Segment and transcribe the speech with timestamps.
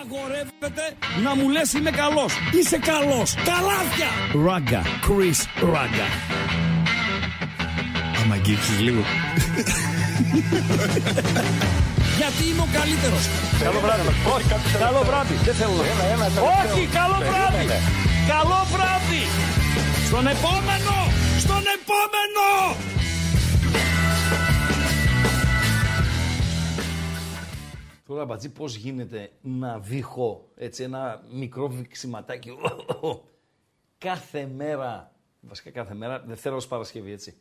[0.00, 0.84] Απαγορεύεται
[1.24, 2.32] να μου λες είμαι καλός.
[2.58, 3.34] Είσαι καλός.
[3.50, 4.10] Καλάθια.
[4.46, 4.82] Ράγκα.
[5.06, 5.38] Chris
[5.72, 6.08] Ράγκα.
[8.22, 9.00] Άμα αγγίξεις λίγο.
[12.18, 13.24] Γιατί είμαι ο καλύτερος.
[13.62, 14.02] Καλό βράδυ.
[14.34, 14.46] Όχι,
[14.84, 15.34] καλό βράδυ.
[15.44, 15.80] Δεν θέλω να
[16.60, 17.64] Όχι, καλό βράδυ.
[18.32, 19.22] Καλό βράδυ.
[20.08, 20.96] Στον επόμενο.
[21.44, 22.46] Στον επόμενο.
[28.06, 32.50] Τώρα μπατζή πώς γίνεται να βήχω έτσι ένα μικρό βηξιματάκι
[33.98, 37.34] κάθε μέρα, βασικά κάθε μέρα, Δευτέρα ως Παρασκευή έτσι,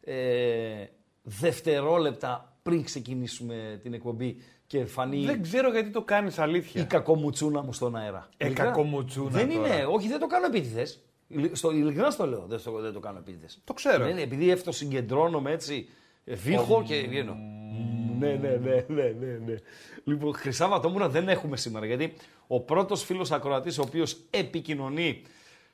[0.00, 0.84] ε,
[1.22, 6.82] δευτερόλεπτα πριν ξεκινήσουμε την εκπομπή και φανεί Δεν ξέρω γιατί το κάνεις αλήθεια.
[6.82, 8.28] η κακομουτσούνα μου στον αέρα.
[8.36, 8.68] Ε, Ειλικρινά.
[8.70, 9.74] κακομουτσούνα Δεν τώρα.
[9.74, 11.02] είναι, όχι δεν το κάνω επίτηδες.
[11.28, 13.60] Ειλι- Στο, ειλικρινά στο λέω, δεν, στο, δεν το κάνω επίτηδες.
[13.64, 13.98] Το ξέρω.
[14.04, 15.88] Δεν είναι, επειδή αυτοσυγκεντρώνομαι έτσι,
[16.24, 17.36] ε, βήχω και βγαίνω.
[18.20, 19.54] Ναι, ναι, ναι, ναι, ναι, ναι.
[20.04, 22.12] Λοιπόν, Χρυσά Βατόμουρα δεν έχουμε σήμερα, γιατί
[22.46, 25.22] ο πρώτος φίλος ακροατής, ο οποίος επικοινωνεί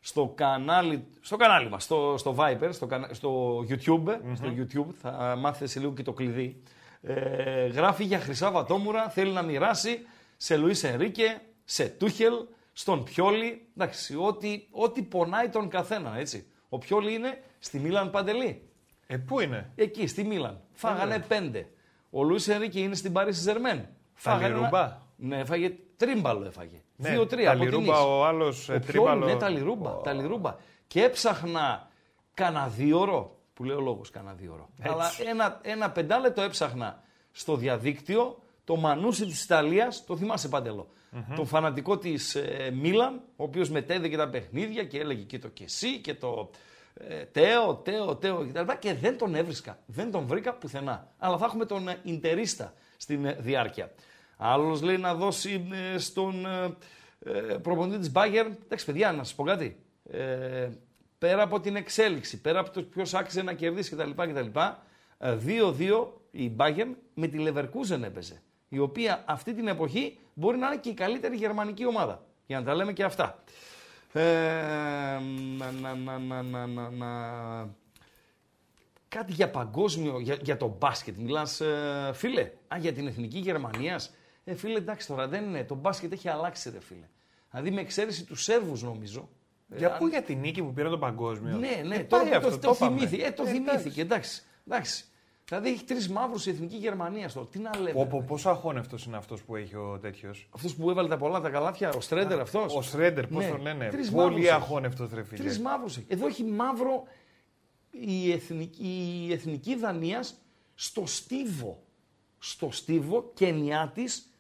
[0.01, 5.37] στο κανάλι, στο κανάλι μας, στο, στο Viper, στο, κανα- στο YouTube, στο YouTube, θα
[5.39, 6.63] μάθετε σε λίγο και το κλειδί,
[7.03, 9.99] ε, γράφει για Χρυσά Βατόμουρα, θέλει να μοιράσει
[10.37, 12.35] σε Λουίς Ενρίκε, σε Τούχελ,
[12.73, 16.47] στον Πιόλη, εντάξει, ό,τι, ό,τι πονάει τον καθένα, έτσι.
[16.69, 18.63] Ο Πιόλη είναι στη Μίλαν Παντελή.
[19.07, 20.61] Ε, πού είναι; Εκεί, στη Μίλαν.
[20.73, 21.69] Φάγανε πέντε.
[22.19, 23.89] Ο Λουίς Ενρίκε είναι στην Παρίσι Ζερμέν.
[24.41, 24.99] Λιρούμπα.
[25.17, 26.83] Ναι, έφαγε τρίμπαλο έφαγε.
[26.97, 27.45] Ναι, Δύο-τρία.
[27.45, 28.07] τα από την Λιρούμπα, ίση.
[28.07, 29.25] ο άλλος, ε, Ο Πιόλη, τρίμπαλο.
[29.25, 30.01] Ναι, τα λιρούμπα.
[30.01, 30.57] Τα λιρούμπα.
[30.87, 31.89] Και έψαχνα
[32.35, 34.69] κανένα δύο ώρο, που λέει ο λόγος κανένα δύο ώρο.
[34.83, 40.87] Αλλά ένα, ένα πεντάλεπτο έψαχνα στο διαδίκτυο το Μανούσι της Ιταλίας, το θυμάσαι Παντελό,
[41.37, 45.65] τον φανατικό της ε, Μίλαν, ο οποίος μετέδεκε τα παιχνίδια και έλεγε και το και
[45.65, 46.57] εσύ και το ε,
[47.33, 48.73] Τέο, Τέο, Τέο κτλ.
[48.79, 51.13] Και δεν τον έβρισκα, δεν τον βρήκα πουθενά.
[51.19, 53.93] Αλλά θα έχουμε τον ε, Ιντερίστα στην ε, διάρκεια.
[54.37, 56.77] Άλλος λέει να δώσει ε, στον ε,
[57.25, 59.77] ε, προπονητή της Bayern, εντάξει παιδιά, να σας πω κάτι,
[60.11, 60.69] ε,
[61.19, 64.11] πέρα από την εξέλιξη, πέρα από το ποιος άξιζε να κερδίσει κτλ.
[64.11, 64.59] κτλ
[65.19, 68.43] ε, 2-2 η Bayern με τη Leverkusen έπαιζε.
[68.69, 72.25] Η οποία αυτή την εποχή μπορεί να είναι και η καλύτερη γερμανική ομάδα.
[72.47, 73.43] Για να τα λέμε και αυτά.
[74.17, 75.19] Ε,
[75.59, 77.75] να, να, να, να, να, να, να.
[79.09, 81.17] Κάτι για παγκόσμιο, για, για το μπάσκετ.
[81.17, 84.15] Μιλάς, ε, φίλε, α, για την εθνική Γερμανίας.
[84.45, 85.65] Ε, φίλε, εντάξει τώρα, δεν είναι.
[85.65, 87.09] Το μπάσκετ έχει αλλάξει, ρε φίλε.
[87.51, 89.29] Δηλαδή με εξαίρεση τους Σέρβους νομίζω.
[89.77, 92.31] Για Ε, πού για την νίκη που πήρε το παγκόσμιο; ναι, ναι, Ε, τώρα πάει
[92.31, 92.99] που αυτό, το, το το είπαμε.
[92.99, 93.25] θυμήθηκε.
[93.25, 94.43] Ε, το Ε, θυμήθηκε, εντάξει.
[94.71, 95.05] εντάξει.
[95.49, 97.47] Δηλαδή έχει τρεις μαύρους η εθνική Γερμανία τώρα.
[97.47, 97.93] Τι να λέμε.
[97.93, 100.49] Πω, πω, πόσο αχώνευτο είναι αυτός που έχει ο τέτοιος.
[100.55, 102.75] Αυτός που έβαλε τα πολλά τα καλάθια, ο Στρέντερ αυτός.
[102.75, 103.51] Ο Σρέντερ, πώς Ναι.
[103.51, 103.89] τον λένε.
[103.89, 104.55] Τρεις Πολύ μαύρους έχει.
[104.55, 105.43] αχώνευτο, ρε φίλε.
[105.43, 106.07] Τρεις μαύρους έχει.
[106.09, 107.03] Εδώ έχει μαύρο
[107.91, 110.35] η εθνική, η εθνική Δανίας
[110.75, 111.83] στο στίβο.
[112.39, 113.55] Στο στίβο και
[113.95, 114.31] της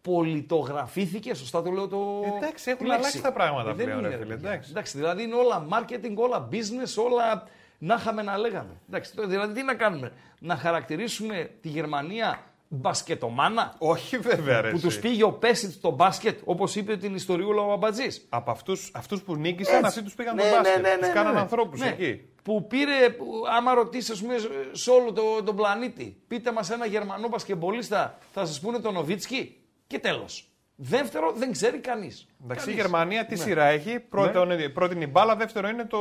[0.00, 1.34] πολιτογραφήθηκε.
[1.34, 2.22] Σωστά το λέω το.
[2.36, 3.00] Εντάξει, έχουν τη λέξη.
[3.02, 4.48] αλλάξει τα πράγματα Ε, δεν πλέον, είναι, ρε φίλε, παιδιά.
[4.50, 4.70] εντάξει.
[4.70, 4.96] εντάξει.
[4.96, 7.48] Δηλαδή είναι όλα marketing, όλα business, όλα
[7.78, 8.80] να είχαμε να λέγαμε.
[8.88, 14.70] Εντάξει, τώρα, δηλαδή τι να κάνουμε; Να χαρακτηρίσουμε τη Γερμανία μπασκετομάνα; Όχι, βέβαια, ρε.
[14.70, 14.88] Που εσύ.
[14.96, 18.26] του πήγε ο Πέσιτ στο μπάσκετ, όπως είπε την ιστοριούλα ο Αμπατζής.
[18.28, 20.82] Από αυτούς, αυτούς που νίκησαν, αυτοί τους πήγαν Ναι, τον μπάσκετ.
[20.82, 21.40] ναι, ναι, τους ναι, κάναν ναι.
[21.40, 21.86] ανθρώπους Ναι.
[21.88, 22.28] εκεί.
[22.42, 24.34] Που πήρε, που, άμα ρωτήσεις, ας πούμε,
[24.72, 29.56] σε όλο το, τον πλανήτη, πείτε μας ένα Γερμανό μπασκεμπολίστα, θα σας πούνε τον Νοβίτσκι
[29.86, 30.48] και τέλος.
[30.76, 32.26] Δεύτερο, δεν ξέρει κανείς.
[32.44, 33.40] Εντάξει, η Γερμανία τι Ναι.
[33.42, 34.00] σειρά έχει.
[34.00, 35.98] Πρώτο, είναι- πρώτη είναι η μπάλα, δεύτερο είναι το.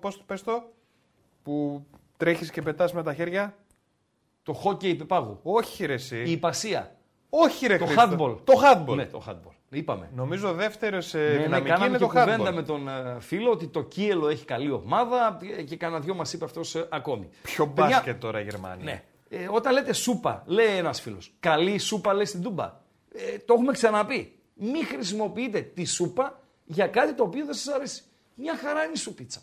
[0.00, 0.72] Πώς το πες το,
[1.42, 1.86] που
[2.16, 3.56] τρέχεις και πετάς με τα χέρια.
[4.42, 5.40] Το χόκκι πεπάγου.
[5.42, 6.22] Όχι, ρε, εσύ.
[6.26, 6.94] Η υπασία.
[7.30, 8.02] Όχι, ρε, Το Χρήστο.
[8.10, 8.38] handball.
[8.44, 8.94] Το handball.
[8.96, 9.52] Ναι, το handball.
[9.72, 10.10] Είπαμε.
[10.14, 12.54] Νομίζω δεύτερος σε Ναι, ναι, δυναμική κάναμε είναι και το κουβέντα handball.
[12.54, 16.32] με τον ε, φίλο ότι το Κίελο έχει καλή ομάδα ε, και κανένα δυο μας
[16.32, 17.28] είπε αυτός ακόμη.
[17.42, 18.84] Πιο Παιδιά, μπάσκετ τώρα η Γερμανία.
[18.84, 19.02] Ναι.
[19.28, 21.32] Ε, όταν λέτε σούπα, λέει ένας φίλος.
[21.40, 22.64] Καλή σούπα λέει στην τούμπα.
[23.14, 24.38] Ε, το έχουμε ξαναπεί.
[24.54, 28.02] Μην χρησιμοποιείτε τη σούπα για κάτι το οποίο δεν σας αρέσει.
[28.34, 29.40] Μια χαρά είναι η σουπίτσα.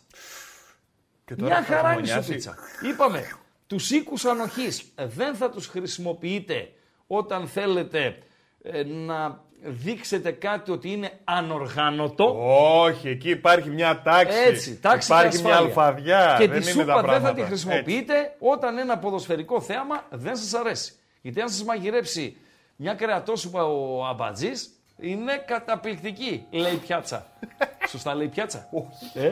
[1.28, 2.28] Και τώρα Μια θα χαρά είναι η χειμωνιάσει.
[2.28, 2.56] σουπίτσα.
[2.90, 3.24] Είπαμε,
[3.68, 6.70] τους οίκους ανοχής δεν θα τους χρησιμοποιείτε
[7.08, 8.18] όταν θέλετε
[8.62, 12.36] ε, να δείξετε κάτι ότι είναι ανοργάνωτο.
[12.82, 14.38] Όχι, εκεί υπάρχει μια τάξη.
[14.46, 15.68] Έτσι, τάξη υπάρχει και μια ασφάλεια.
[15.68, 16.36] αλφαδιά.
[16.40, 17.34] Και δεν τη είναι τα σούπα δεν θα πράγματα.
[17.34, 20.94] τη χρησιμοποιείτε όταν ένα ποδοσφαιρικό θέαμα δεν σας αρέσει.
[21.22, 22.38] Γιατί αν σας μαγειρέψει
[22.76, 27.28] μια κρεατόσουπα ο αμπατζής, είναι καταπληκτική, λέει πιάτσα.
[27.90, 29.20] Σωστά λέει πιάτσα; Όχι.
[29.28, 29.32] Ε;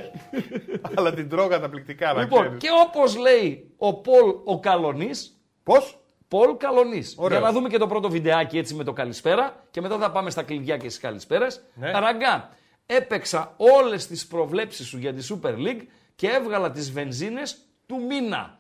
[0.95, 2.57] Αλλά την τρώω καταπληκτικά, να Λοιπόν, ξέρεις.
[2.61, 7.15] και όπως λέει ο Πολ ο Καλονής, Πώς; Πολ Καλονής.
[7.17, 7.39] Ωραίος.
[7.39, 10.29] Για να δούμε και το πρώτο βιντεάκι έτσι με το καλησπέρα και μετά θα πάμε
[10.29, 11.61] στα κλειδιά και στις καλησπέρες.
[11.73, 11.91] Ναι.
[11.91, 12.49] Ραγκά,
[12.85, 15.81] έπαιξα όλες τις προβλέψεις σου για τη Super League
[16.15, 18.57] και έβγαλα τις βενζίνες του μήνα.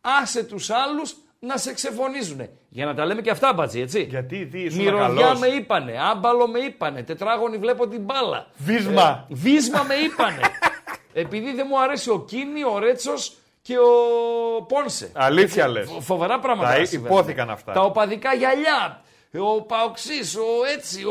[0.00, 2.48] Άσε τους άλλους, να σε ξεφωνίζουν.
[2.68, 4.02] Για να τα λέμε και αυτά, μπατζή, έτσι.
[4.02, 5.38] Γιατί ήδη ήσουν Μυρωδιά καλός.
[5.40, 8.46] με είπανε, άμπαλο με είπανε, τετράγωνη βλέπω την μπάλα.
[8.56, 9.26] Βίσμα.
[9.30, 10.40] Ε, βίσμα με είπανε.
[11.12, 15.10] Επειδή δεν μου αρέσει ο Κίνη, ο Ρέτσος και ο Πόνσε.
[15.14, 15.88] Αλήθεια Έτσι, λες.
[15.90, 16.74] φο- Φοβερά πράγματα.
[16.76, 17.16] Τα συμβαίνουν.
[17.16, 17.72] υπόθηκαν αυτά.
[17.72, 19.02] Τα οπαδικά γυαλιά.
[19.38, 20.46] Ο Παοξής, ο
[20.76, 21.10] έτσι, ο,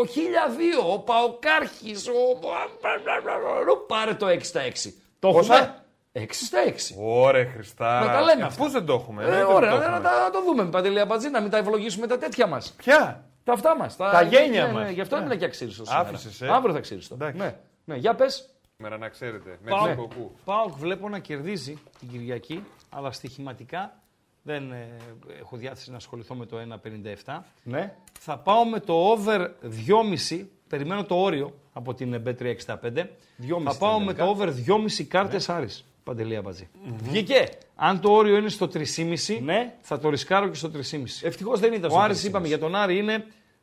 [0.00, 2.12] ο 1002, ο Παοκάρχης, ο...
[3.86, 4.92] Πάρε το 6 στα 6.
[5.18, 5.74] Το Πόσα; έχουμε.
[6.16, 6.94] 6 στα 6.
[6.98, 8.06] Ωραία, Χριστάρα.
[8.06, 8.64] Να τα λέμε Ε, αυτά.
[8.64, 9.22] Πού δεν το έχουμε.
[9.22, 10.08] Ε, εννοείται ωραία, δεν το να, έχουμε.
[10.08, 12.72] τα, να το δούμε με Παντελή Αμπατζή, να μην τα ευλογήσουμε τα τέτοια μας.
[12.72, 13.96] Ποια; Τα αυτά μας.
[13.96, 14.84] Τα γένια ναι, μας.
[14.84, 15.20] Ναι, γι' αυτό Ναι.
[15.20, 15.90] έμεινα και αξίριστος.
[15.90, 16.48] Άφησες, ε.
[16.52, 17.14] Αύριο θα ξύριστο.
[17.14, 17.38] Εντάξει.
[17.38, 17.56] Ναι.
[17.84, 18.48] ναι, για πες.
[18.76, 19.58] Σήμερα να ξέρετε.
[19.62, 20.30] Με Πάω, την κοκκού.
[20.44, 23.92] Πάω, βλέπω να κερδίζει την Κυριακή, αλλά στοιχηματικά
[24.42, 24.88] δεν ε,
[25.40, 26.56] έχω διάθεση να ασχοληθώ με το
[27.24, 27.38] 1,57.
[27.62, 27.94] Ναι.
[28.20, 29.50] Θα πάω με το over
[30.30, 30.44] 2,5.
[30.68, 32.36] Περιμένω το όριο από την Bet365.
[32.82, 33.06] 2,5
[33.64, 35.84] Θα πάω με το over 2,5 κάρτες Άρης.
[36.06, 36.68] Παντελή Αμπατζή.
[37.02, 37.48] Βγήκε.
[37.74, 39.74] Αν το όριο είναι στο 3,5, Ναι.
[39.80, 41.22] θα το ρισκάρω και στο 3,5.
[41.22, 43.12] Ευτυχώς δεν ήταν Ο Άρης είπαμε για τον Άρη είναι.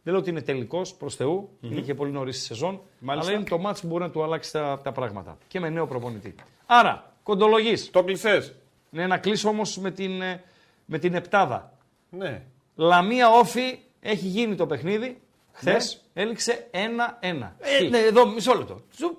[0.04, 2.82] Δεν λέω ότι είναι τελικός προς Θεού, είναι και πολύ νωρίς στη σεζόν.
[3.00, 3.30] Μάλιστα.
[3.30, 5.38] Αλλά είναι το μάτς που μπορεί να του αλλάξει τα, τα πράγματα.
[5.48, 6.36] Και με νέο προπονητή.
[6.66, 7.90] Άρα, κοντολογή.
[7.92, 8.56] Το κλεισέ.
[8.90, 10.44] Ναι, να κλείσω όμως με την, ε,
[10.86, 11.78] με την επτάδα.
[12.10, 12.44] Ναι.
[12.76, 15.22] Λαμία όφη έχει γίνει το παιχνίδι.
[15.52, 16.22] Χθες Ναι.
[16.24, 17.56] έληξε 1-1.
[17.60, 18.82] Ε, ναι, εδώ μισό λεπτό.
[18.96, 19.18] Σου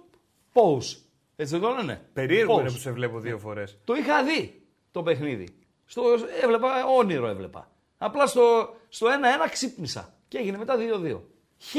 [0.53, 1.04] Πώς.
[1.37, 2.09] Έτσι δεν το λένε.
[2.13, 3.79] Περίεργο Πώς; είναι που σε βλέπω δύο φορές.
[3.85, 5.49] Το είχα δει το παιχνίδι.
[5.85, 6.03] Στο,
[6.43, 7.71] έβλεπα, όνειρο έβλεπα.
[7.99, 9.07] Απλά στο, στο
[9.47, 10.15] 1-1 ξύπνησα.
[10.29, 11.21] Και έγινε μετά 2-2.
[11.61, 11.75] Χ.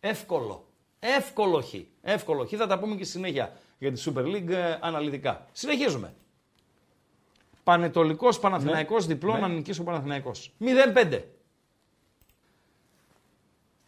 [0.00, 0.68] Εύκολο.
[0.98, 1.74] Εύκολο χ.
[2.02, 2.52] Εύκολο χ.
[2.56, 5.46] Θα τα πούμε και στη συνέχεια για τη Super League ε, αναλυτικά.
[5.52, 6.14] Συνεχίζουμε.
[7.64, 10.52] Πανετολικός Παναθηναϊκός διπλό να νικήσει ο Παναθηναϊκός.
[10.94, 11.20] 0-5.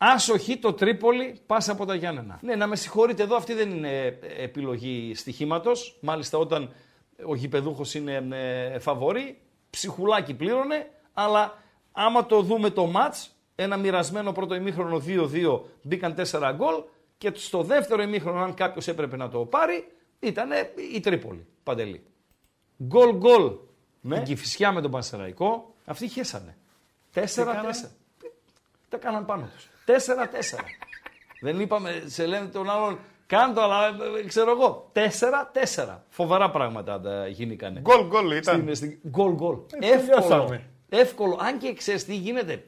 [0.03, 2.39] Άσοχη το Τρίπολη, πάσα από τα Γιάννενα.
[2.43, 5.99] Ναι, να με συγχωρείτε εδώ, αυτή δεν είναι ε, επιλογή στοιχήματος.
[6.01, 6.73] Μάλιστα, όταν
[7.27, 9.39] ο γηπεδούχος είναι ε, φαβορή,
[9.71, 10.91] ψυχουλάκι πλήρωνε.
[11.13, 11.63] Αλλά
[11.93, 13.15] άμα το δούμε το ματ,
[13.55, 16.75] ένα μοιρασμένο πρώτο ημίχρονο 2-2, μπήκαν 4 γκολ.
[17.19, 20.51] Και στο δεύτερο ημίχρονο, αν κάποιος έπρεπε να το πάρει, ήταν
[20.95, 21.47] η Τρίπολη.
[21.63, 22.03] Παντελή.
[22.83, 23.53] Γκολ γκολ.
[24.01, 24.15] Ναι.
[24.17, 26.57] Την Κηφισιά με τον Πανσεραϊκό, αυτοί χέσανε.
[27.15, 27.21] 4-4.
[27.35, 27.91] κάνανε;
[28.89, 29.69] Τα κάναν πάνω τους.
[29.91, 30.59] 4-4.
[31.41, 34.91] Δεν είπαμε, σε λένε τον άλλον, κάντο, αλλά ε, ξέρω εγώ.
[34.95, 35.99] 4-4.
[36.09, 37.79] Φοβερά πράγματα τα γίνηκαν.
[37.81, 38.61] Γκολ γκολ ήταν.
[38.61, 39.57] Στην, στην, γκολ γκολ.
[39.81, 40.21] Ε, Εύκολο.
[40.21, 40.65] τελειώσαμε.
[40.89, 41.39] Εύκολο.
[41.41, 42.65] Αν και ξέρεις τι γίνεται.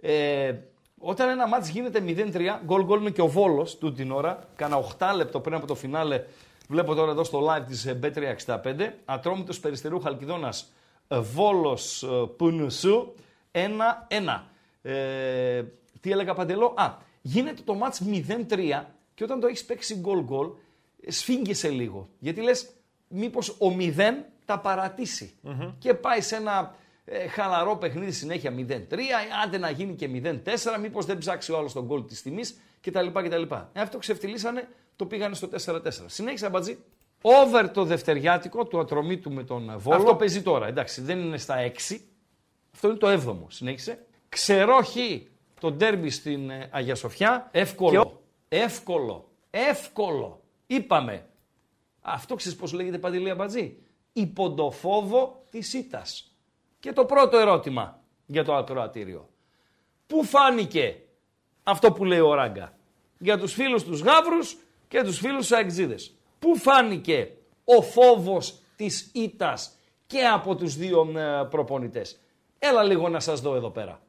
[0.00, 0.54] Ε,
[0.98, 4.48] όταν ένα μάτς γίνεται 0-3, γκολ γκολ είναι και ο Βόλος του την ώρα.
[4.56, 6.24] Κάνα 8 λεπτό πριν από το φινάλε.
[6.68, 8.90] Βλέπω τώρα εδώ στο live της ε, Bet365.
[9.04, 10.72] Ατρόμητος Περιστερού Χαλκιδόνας
[11.08, 12.06] ε, Βόλος ε,
[12.36, 13.14] Πουνουσού
[13.52, 13.58] 1-1.
[14.82, 15.62] Ε,
[16.00, 16.74] τι έλεγα Παντελό.
[16.76, 18.02] Α, γίνεται το μάτς
[18.48, 18.84] 0-3
[19.14, 20.48] και όταν το έχεις παίξει γκολ γκολ
[21.06, 22.08] σφίγγεσαι λίγο.
[22.18, 22.68] Γιατί λες
[23.08, 23.92] μήπως ο 0
[24.44, 25.32] τα παρατησει
[25.78, 26.74] και πάει σε ένα
[27.04, 28.98] ε, χαλαρό παιχνίδι συνέχεια 0-3,
[29.44, 33.06] άντε να γίνει και 0-4, μήπως δεν ψάξει ο άλλος τον γκολ της τιμής κτλ.
[33.06, 33.42] κτλ.
[33.72, 35.78] Ε, αυτό ξεφτυλίσανε, το πήγανε στο 4-4.
[36.06, 36.78] Συνέχισε μπατζή.
[37.22, 39.96] Over το δευτεριάτικο του ατρωμίτου με τον Βόλο.
[39.96, 41.56] Αυτό παίζει τώρα, εντάξει, δεν είναι στα
[41.90, 41.96] 6.
[42.74, 43.46] Αυτό είναι το 7ο.
[43.48, 44.06] Συνέχισε.
[44.28, 45.28] Ξερόχι
[45.60, 47.48] το ντέρμπι στην ε, Αγία Σοφιά.
[47.50, 48.22] Εύκολο.
[48.48, 49.28] Εύκολο.
[49.50, 50.40] Εύκολο.
[50.66, 51.26] Είπαμε.
[52.00, 53.76] Αυτό ξέρεις πώς λέγεται Παντελή Αμπατζή;
[54.12, 56.32] Υποντοφόβο της ήττας.
[56.80, 59.28] Και το πρώτο ερώτημα για το ακροατήριο.
[60.06, 61.00] Πού φάνηκε
[61.62, 62.72] αυτό που λέει ο Ράγκα;
[63.18, 64.56] Για τους φίλους τους γάβρους
[64.88, 66.14] και τους φίλους τους αεξίδες.
[66.38, 67.30] Πού φάνηκε
[67.64, 72.20] ο φόβος της ήττας και από τους δύο ε, προπονητές;
[72.58, 74.00] Έλα λίγο να σας δω εδώ πέρα.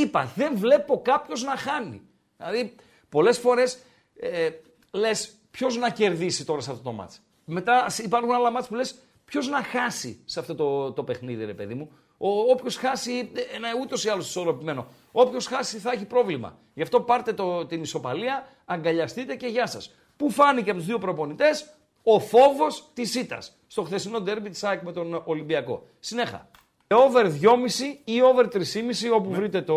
[0.00, 2.02] Είπα, δεν βλέπω κάποιος να χάνει.
[2.36, 2.74] Δηλαδή,
[3.08, 3.78] πολλές φορές
[4.20, 4.50] ε,
[4.90, 7.20] λες ποιος να κερδίσει τώρα σε αυτό το μάτς.
[7.44, 11.54] Μετά υπάρχουν άλλα μάτς που λες ποιος να χάσει σε αυτό το, το παιχνίδι, ρε
[11.54, 11.90] παιδί μου.
[12.18, 14.86] Ο, όποιος χάσει, ε, ένα ούτως ή άλλως ισορροπημένο.
[15.12, 16.58] Όποιος χάσει θα έχει πρόβλημα.
[16.74, 19.94] Γι' αυτό πάρτε το, την ισοπαλία, αγκαλιαστείτε και γεια σας.
[20.16, 23.56] Πού φάνηκε από τους δύο προπονητές ο φόβος της ήττας.
[23.66, 25.86] Στο χθεσινό ντέρμπι της ΑΕΚ με τον Ολυμπιακό.
[26.00, 26.48] Συνέχεια.
[26.94, 29.74] Over 2,5 ή over 3,5 όπου βρείτε το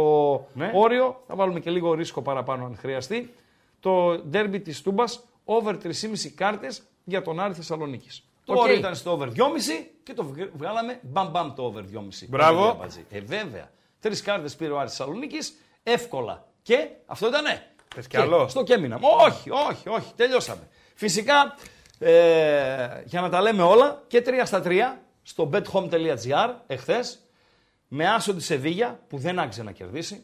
[0.54, 0.72] Ναι.
[0.74, 1.24] όριο.
[1.28, 3.34] Θα βάλουμε και λίγο ρίσκο παραπάνω αν χρειαστεί.
[3.80, 8.24] Το ντέρμπι της Τούμπας, over 3,5 κάρτες για τον Άρη Θεσσαλονίκης.
[8.46, 8.60] Το Οκ.
[8.60, 12.28] όριο ήταν στο over 2,5 και το βγ- βγάλαμε μπαμ μπαμ το over 2,5.
[12.30, 12.60] Μπράβο.
[12.60, 13.06] Παντελή Αμπατζή.
[13.10, 13.70] Ε, βέβαια.
[14.00, 15.54] Τρεις κάρτες πήρε ο Άρης Θεσσαλονίκης,
[15.84, 16.46] εύκολα.
[16.62, 17.66] Και αυτό ήτανε.
[17.96, 19.00] Θες κι άλλο; Στο και έμεινα.
[19.26, 20.14] Όχι, όχι, όχι.
[20.16, 20.68] Τελειώσαμε.
[20.96, 21.56] Φυσικά,
[22.00, 24.98] ε, για να τα λέμε όλα, και 3 στα 3
[25.32, 27.20] στο bethome.gr εχθές,
[27.88, 30.24] με άσο τη Σεβίγια που δεν άξιζε να κερδίσει,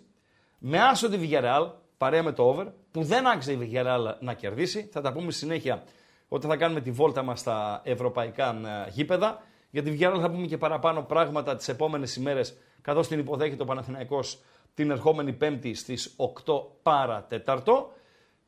[0.57, 4.89] με άσο τη Villarreal, παρέα με το over, που δεν άξιζε η Villarreal να κερδίσει.
[4.91, 5.83] Θα τα πούμε στη συνέχεια
[6.27, 9.41] όταν θα κάνουμε τη βόλτα μας στα ευρωπαϊκά ε, γήπεδα.
[9.69, 13.65] Για τη Villarreal θα πούμε και παραπάνω πράγματα τις επόμενες ημέρες, καθώς την υποδέχεται ο
[13.65, 14.39] Παναθηναϊκός
[14.73, 17.91] την ερχόμενη Πέμπτη στις 8 παρα τέταρτο.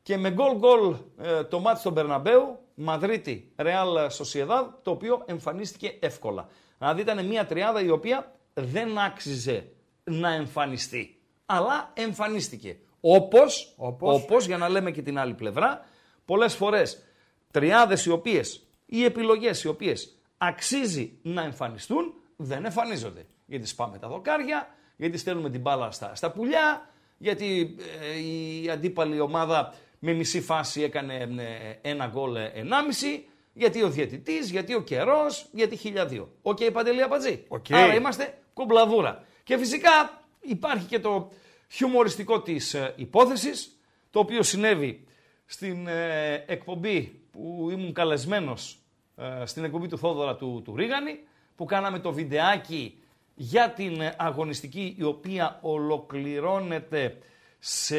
[0.02, 5.96] Και με γκολ γκολ ε, το μάτι στον Περναμπέου, Μαδρίτη, Ρεάλ Sociedad, το οποίο εμφανίστηκε
[6.00, 6.48] εύκολα.
[6.78, 9.72] Δηλαδή ήταν μια τριάδα η οποία δεν άξιζε
[10.04, 11.20] να εμφανιστεί.
[11.46, 12.76] Αλλά εμφανίστηκε.
[13.00, 14.22] Όπως, Όπως.
[14.22, 15.84] όπως για να λέμε και την άλλη πλευρά,
[16.24, 17.02] πολλές φορές
[17.50, 23.26] τριάδες οι οποίες, ή επιλογές οι οποίες αξίζει να εμφανιστούν, δεν εμφανίζονται.
[23.46, 29.20] Γιατί σπάμε τα δοκάρια, γιατί στέλνουμε την μπάλα στα, στα πουλιά, γιατί ε, η αντίπαλη
[29.20, 34.80] ομάδα με μισή φάση έκανε ε, ένα γκολ ε, ενάμιση, γιατί ο διαιτητής, γιατί ο
[34.80, 36.32] καιρός, γιατί χίλια δύο.
[36.42, 37.44] Οκ, Παντελή Αμπατζή.
[37.48, 37.64] Οκ.
[37.70, 39.24] Άρα είμαστε κομπλαδούρα.
[39.42, 41.32] Και φυσικά υπάρχει και το
[41.68, 43.80] χιουμοριστικό της ε, υπόθεσης,
[44.10, 45.04] το οποίο συνέβη
[45.46, 48.78] στην ε, εκπομπή που ήμουν καλεσμένος
[49.16, 51.18] ε, στην εκπομπή του Θόδωρα του, του Ρίγανη,
[51.56, 53.02] που κάναμε το βιντεάκι
[53.34, 57.18] για την ε, αγωνιστική η οποία ολοκληρώνεται
[57.60, 57.96] σε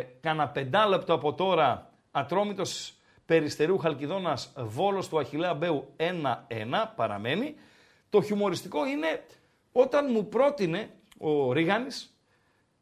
[0.00, 2.94] κάνα πεντάλεπτο από τώρα Ατρόμητος
[3.26, 6.04] Περιστερίου Χαλκιδόνας Βόλος του Αχιλέα Μπέου 1-1
[6.96, 7.54] παραμένει.
[8.10, 9.24] Το χιουμοριστικό είναι
[9.72, 12.16] όταν μου πρότεινε ο Ρίγανης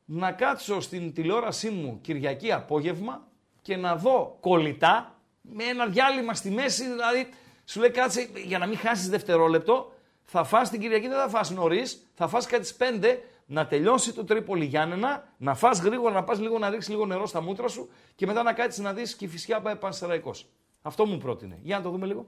[0.04, 3.26] να κάτσω στην τηλεόρασή μου Κυριακή απόγευμα
[3.62, 7.28] και να δω κολλητά με ένα διάλειμμα στη μέση, δηλαδή
[7.64, 11.50] σου λέει κάτσε για να μην χάσεις δευτερόλεπτο, θα φας την Κυριακή, δεν θα φας
[11.50, 16.24] νωρίς, θα φας κάτι στις 5, να τελειώσει το Τρίπολη Γιάννενα, να φας γρήγορα, να
[16.24, 19.14] πας λίγο να ρίξεις λίγο νερό στα μούτρα σου και μετά να κάτσεις να δεις
[19.14, 20.48] και φυσικά πάει Πανσεραϊκός.
[20.82, 21.58] Αυτό μου πρότεινε.
[21.62, 22.26] Για να το δούμε λίγο.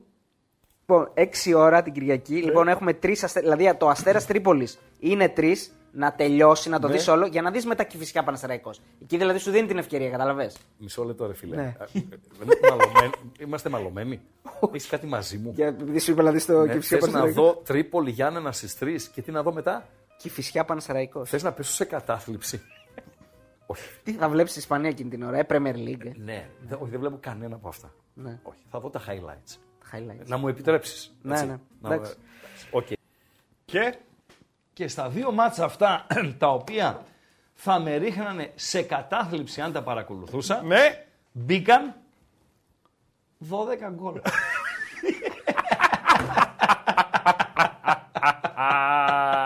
[0.81, 2.35] Λοιπόν, 6 ώρα την Κυριακή.
[2.35, 3.57] Λοιπόν, έχουμε τρεις αστέρε.
[3.57, 5.71] Δηλαδή, το αστέρας Τρίπολης είναι τρεις.
[5.99, 6.93] Να τελειώσει, να το Ναι.
[6.93, 8.75] δεις όλο, για να δεις μετά και φυσικά Πανασεραϊκό.
[9.03, 10.53] Εκεί δηλαδή σου δίνει την ευκαιρία, καταλαβέ.
[10.79, 11.57] Μισό λεπτό ρε φίλε.
[11.57, 11.77] Ναι.
[13.39, 14.21] Είμαστε μαλωμένοι.
[14.73, 15.53] Έχεις κάτι μαζί μου.
[15.55, 17.53] Για επειδή σου είπα να δεις το Ναι, Κηφισιά θες να Πανσερραϊκό.
[17.55, 21.25] δω Τρίπολη Γιάννενα στις 3 και τι να δω μετά; Κηφισιά Πανσερραϊκό.
[21.25, 22.61] Θες να πέσω σε κατάθλιψη.
[23.67, 23.89] Όχι.
[24.03, 26.05] Τι θα βλέπεις στη Ισπανία εκείνη την ώρα, ε, Premier League.
[26.07, 26.13] ε.
[26.17, 27.93] Ναι, δεν, όχι, δεν βλέπω κανένα από αυτά.
[28.15, 28.39] Ναι.
[28.43, 29.57] Όχι, θα δω τα highlights.
[29.93, 30.27] Highlights.
[30.27, 31.17] Να μου επιτρέψεις.
[31.23, 31.47] Ναι, έτσι.
[31.47, 31.57] ναι.
[31.81, 32.15] Να μου- Εντάξει.
[32.71, 32.87] Οκ.
[33.65, 33.97] Και
[34.73, 36.07] Και στα δύο μάτσα αυτά,
[36.39, 37.03] τα οποία
[37.55, 41.95] θα με ρίχνανε σε κατάθλιψη αν τα παρακολουθούσα, ναι, μπήκαν
[43.51, 44.21] 12 γκολ.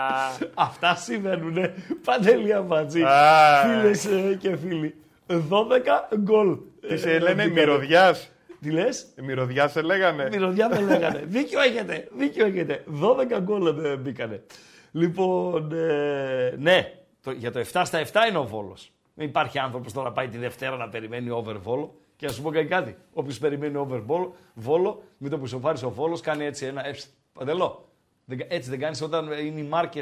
[0.53, 1.73] Αυτά συμβαίνουνε.
[2.05, 3.01] Παντελή Αμπατζή.
[3.03, 3.63] Α.
[3.63, 4.95] Φίλες ε, και φίλοι.
[5.27, 5.37] 12
[6.17, 6.57] γκολ.
[6.87, 7.59] τι σε Ε, λένε μπήκανε.
[7.59, 8.15] μυρωδιά.
[8.61, 9.05] Τι λες?
[9.21, 10.27] Μυρωδιά σε λέγανε.
[10.31, 11.23] Μυρωδιά δεν λέγανε.
[11.25, 12.07] δίκιο έχετε.
[12.17, 12.83] Δίκιο έχετε.
[13.01, 14.43] 12 γκολ ε, μπήκανε.
[14.91, 16.93] Λοιπόν, ε, ναι.
[17.23, 18.91] Το, για το 7 στα 7 είναι ο Βόλος.
[19.13, 21.95] Δεν υπάρχει άνθρωπο τώρα να πάει τη Δευτέρα να περιμένει over Βόλο.
[22.15, 22.95] Και να σου πω και κάτι.
[23.13, 26.87] Όποιο περιμένει over Βόλο, Βόλο με το που σου πάρει ο Βόλο κάνει έτσι ένα.
[26.87, 26.95] Ε,
[27.33, 27.89] παντελώ.
[28.25, 30.01] Δεν κα- Έτσι δεν κάνει όταν είναι οι μάρκε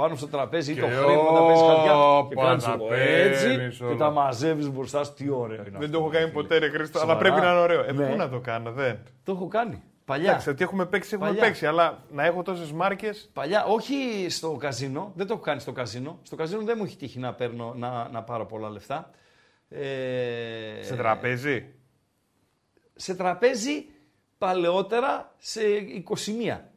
[0.00, 1.92] πάνω στο τραπέζι ή το Και χρήμα όταν παίζεις χαρτιά.
[1.92, 3.96] Και όπα, κάνεις τα έτσι παίρνεις και όλα.
[3.96, 5.04] τα μαζεύεις μπροστά.
[5.04, 5.12] σου.
[5.14, 5.62] Τι ωραίο είναι.
[5.64, 6.42] Δεν αυτό, το έχω ρε κάνει φίλε.
[6.42, 7.30] ποτέ, ρε Χρήστο, αλλά Σοβαρά.
[7.30, 7.84] πρέπει να είναι ωραίο.
[7.84, 8.10] Ε, Ναι.
[8.10, 8.98] πού να το κάνω, δεν.
[9.24, 9.82] Το έχω κάνει.
[10.04, 10.28] Παλιά.
[10.30, 11.42] Εντάξει, ότι έχουμε παίξει, έχουμε Παλιά.
[11.44, 13.10] παίξει, αλλά να έχω τόσες μάρκε.
[13.32, 16.18] Παλιά, όχι στο καζίνο, δεν το έχω κάνει στο καζίνο.
[16.22, 19.10] Στο καζίνο δεν μου έχει τύχει να, παίρνω, να, να πάρω πολλά λεφτά.
[19.68, 21.74] Ε, Σε τραπέζι;
[22.94, 23.86] Σε τραπέζι
[24.38, 25.60] παλαιότερα σε
[26.46, 26.69] 21.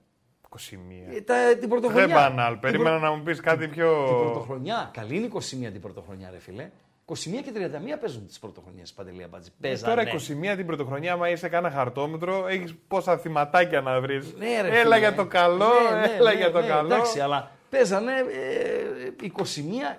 [1.11, 1.15] 21.
[1.15, 2.05] Ε, τα, την πρωτοχρονιά.
[2.07, 2.51] Δεν μπανάλ.
[2.51, 4.05] Την Περίμενα πρω- να μου πεις κάτι πιο.
[4.07, 4.89] Την πρωτοχρονιά.
[4.93, 5.39] Καλή είναι 21
[5.71, 6.69] την πρωτοχρονιά, ρε φίλε.
[7.05, 7.51] 21 και
[7.95, 9.49] 31 παίζουν τις πρωτοχρονιές Παντελή Αμπάτζη.
[9.61, 9.93] Ε, Παίζανε.
[9.95, 10.17] Τώρα
[10.53, 14.33] 21 την πρωτοχρονιά, άμα είσαι κάνα χαρτόμετρο, έχεις πόσα θυματάκια να βρεις.
[14.37, 14.97] Ναι, ρε, έλα φίλε.
[14.97, 16.93] για το καλό, Ναι, ναι, έλα ναι, για το ναι, καλό.
[16.93, 19.39] Εντάξει, αλλά παίζανε ε, 21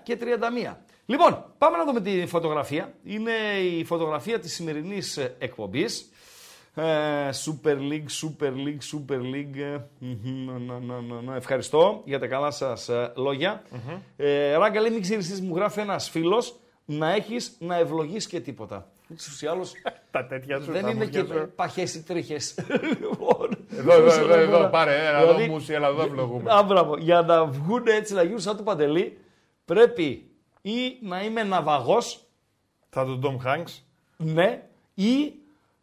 [0.02, 0.18] και
[0.70, 0.74] 31.
[1.06, 2.92] Λοιπόν, πάμε να δούμε τη φωτογραφία.
[3.04, 3.32] Είναι
[3.78, 6.10] η φωτογραφία της σημερινής ε, εκπομπής.
[6.76, 9.56] Ε, Super League, Super League, Super League.
[9.56, 11.36] ε, μμμ, να, να, να, να.
[11.36, 13.62] Ευχαριστώ για τα καλά σας ε, λογια
[14.16, 18.40] Ε, Ράγκα λέει, μην ξέρεις τι μου γράφει ένας φίλος, να έχεις να ευλογείς και
[18.40, 18.88] τίποτα.
[19.10, 19.72] Ούτως ή άλλως,
[20.10, 20.72] Τα τέτοια σου.
[20.72, 21.52] δεν τα είμαι μούτια και σου.
[21.56, 22.54] παχές ή τρίχες.
[23.00, 24.68] Λοιπόν, Εδώ, εδώ, όσο εδώ, να εδώ, μπορώ.
[24.70, 26.52] πάρε ένα Δηλαδή, εδώ μουσι, έλα εδώ ευλογούμε.
[26.54, 26.96] Α, μπράβο.
[26.96, 29.18] Για να βγουν έτσι, να γίνουν σαν του Παντελή,
[29.64, 30.30] πρέπει
[30.62, 32.24] ή να είμαι ναυαγός,
[32.88, 33.80] Θα τον Tom Hanks.
[34.16, 34.62] ναι,
[34.94, 35.32] ή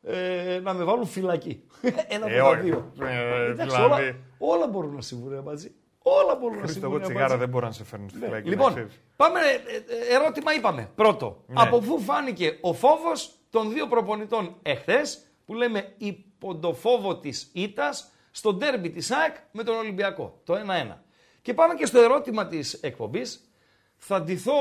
[0.04, 1.64] ε, να με βάλουν φυλακή.
[2.08, 2.62] Ένα Ε, από τα όχι.
[2.62, 2.92] δύο.
[3.02, 4.04] Ε, Εντάξει, δηλαδή.
[4.04, 5.72] όλα, όλα μπορούν να συμβούν, ρε, μαζί.
[6.04, 6.90] Όλα μπορούν να Χρήστο, συμβούν.
[6.92, 7.40] εγώ ρε, τσιγάρα μαζί.
[7.40, 8.26] δεν μπορώ να σε φέρνω στη Ναι.
[8.26, 8.44] φυλακή.
[8.50, 9.00] να Λοιπόν, ξέρεις.
[9.16, 9.40] πάμε.
[9.40, 9.76] ε,
[10.12, 10.90] ε, ερώτημα είπαμε.
[10.96, 11.44] Πρώτο.
[11.48, 11.62] Ναι.
[11.62, 18.54] Από πού φάνηκε ο φόβος των δύο προπονητών εχθές, που λέμε υποντοφόβο της ήττας, στο
[18.54, 20.40] ντέρμπι της ΑΕΚ με τον Ολυμπιακό.
[20.44, 21.04] Το 1-1.
[21.42, 23.52] Και πάμε και στο ερώτημα της εκπομπής.
[23.98, 24.54] Θα ντυθώ.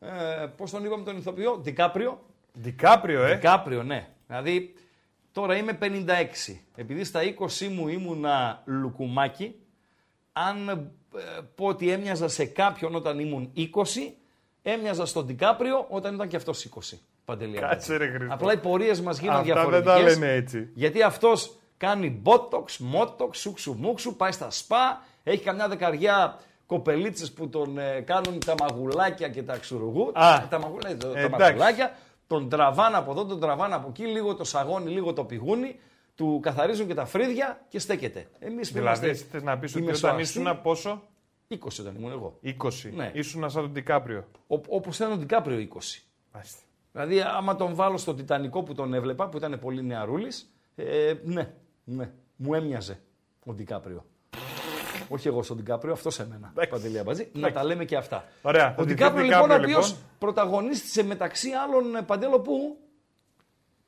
[0.00, 2.20] Ε, Πώς τον είπαμε τον ηθοποιό, Δικάπριο.
[2.52, 3.34] Δικάπριο, ε.
[3.34, 4.08] Δικάπριο, ναι.
[4.26, 4.74] Δηλαδή,
[5.32, 6.54] τώρα είμαι 56.
[6.76, 7.20] Επειδή στα
[7.60, 9.54] 20 μου ήμουνα λουκουμάκι,
[10.32, 13.62] αν ε, πω ότι έμοιαζα σε κάποιον όταν ήμουν 20,
[14.62, 16.98] έμοιαζα στον Τικάπριο όταν ήταν και αυτός 20.
[17.24, 17.96] Παντελή Κάτσε Αμπατζή.
[17.96, 18.34] ρε Χρήστο.
[18.34, 20.14] Απλά οι πορείες μας γίνονται Αυτά δεν διαφορετικές.
[20.14, 20.68] τα λένε έτσι.
[20.74, 27.48] Γιατί αυτός κάνει μπότοξ, μότοξ, σούξου μουξου, πάει στα σπα, έχει καμιά δεκαριά κοπελίτσες που
[27.48, 30.12] τον ε, κάνουν τα μαγουλάκια και τα ξουρουγού.
[30.14, 31.28] Α, τα, μαγουλάκια, τα εντάξει.
[31.42, 31.96] μαγουλάκια.
[32.26, 35.78] Τον τραβάνε από εδώ, τον τραβάνε από εκεί, λίγο το σαγόνι, λίγο το πηγούνι.
[36.14, 38.28] Του καθαρίζουν και τα φρύδια και στέκεται.
[38.38, 41.02] Εμείς που Δηλαδή, είμαστε θες να πεις οι ότι όταν μεσοαστοί, ήσουν πόσο;
[41.48, 42.38] 20 όταν ήμουν εγώ.
[42.42, 42.90] 20.
[42.94, 43.10] Ναι.
[43.14, 44.24] Ήσουν σαν τον Τικάπριο.
[44.46, 46.02] Όπως ήταν ο Ντικάπριο 20.
[46.32, 46.60] Μάλιστα.
[46.92, 51.54] Δηλαδή, άμα τον βάλω στο Τιτανικό που τον έβλεπα, που ήταν πολύ νεαρούλης, ε, ναι,
[51.84, 53.00] ναι, μου έμοιαζε
[53.44, 54.04] ο Ντικάπριο.
[55.14, 56.52] Όχι εγώ στον Ντικάπριο, αυτός σε μένα.
[56.68, 57.28] Παντελή Αμπατζή.
[57.32, 58.24] Να τα λέμε και αυτά.
[58.42, 58.74] Ωραία.
[58.78, 60.04] Ο Ο Ντικάπριο Ντικάπριο, λοιπόν, ο οποίος λοιπόν.
[60.18, 62.78] πρωταγωνίστησε μεταξύ άλλων ε, παντέλο που.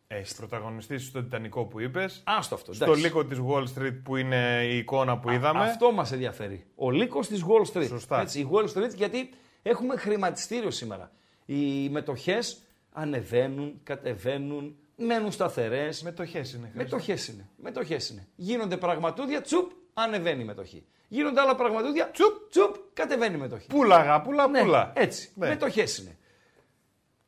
[0.09, 2.23] Έχει πρωταγωνιστήσει στο Τιτανικό που είπες.
[2.25, 2.73] Άστο αυτό.
[2.73, 3.03] Στο εντάξει.
[3.03, 5.61] λύκο της Wall Street που είναι η εικόνα που είδαμε.
[5.61, 6.67] Αυτό μας ενδιαφέρει.
[6.75, 7.87] Ο λύκος της Wall Street.
[7.87, 8.21] Σωστά.
[8.21, 9.31] Έτσι, η Wall Street γιατί
[9.63, 11.11] έχουμε χρηματιστήριο σήμερα.
[11.47, 12.59] Οι μετοχές
[12.93, 16.03] ανεβαίνουν, κατεβαίνουν, μένουν σταθερές.
[16.03, 16.71] Μετοχές είναι.
[16.73, 16.97] Χρήστο.
[16.97, 17.49] Μετοχές είναι.
[17.57, 18.27] Μετοχές είναι.
[18.37, 20.87] Γίνονται πραγματούδια, τσουπ, ανεβαίνει η μετοχή.
[21.09, 23.67] Γίνονται άλλα πραγματούδια, τσουπ, τσουπ, κατεβαίνει η μετοχή.
[23.67, 24.93] Πούλα, αγάπουλα, Ναι, πούλα.
[24.95, 25.31] έτσι.
[25.35, 25.49] Ναι.
[25.49, 26.19] Μετοχές είναι.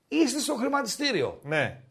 [0.08, 1.38] Είστε στο χρηματιστήριο.
[1.42, 1.82] Ναι.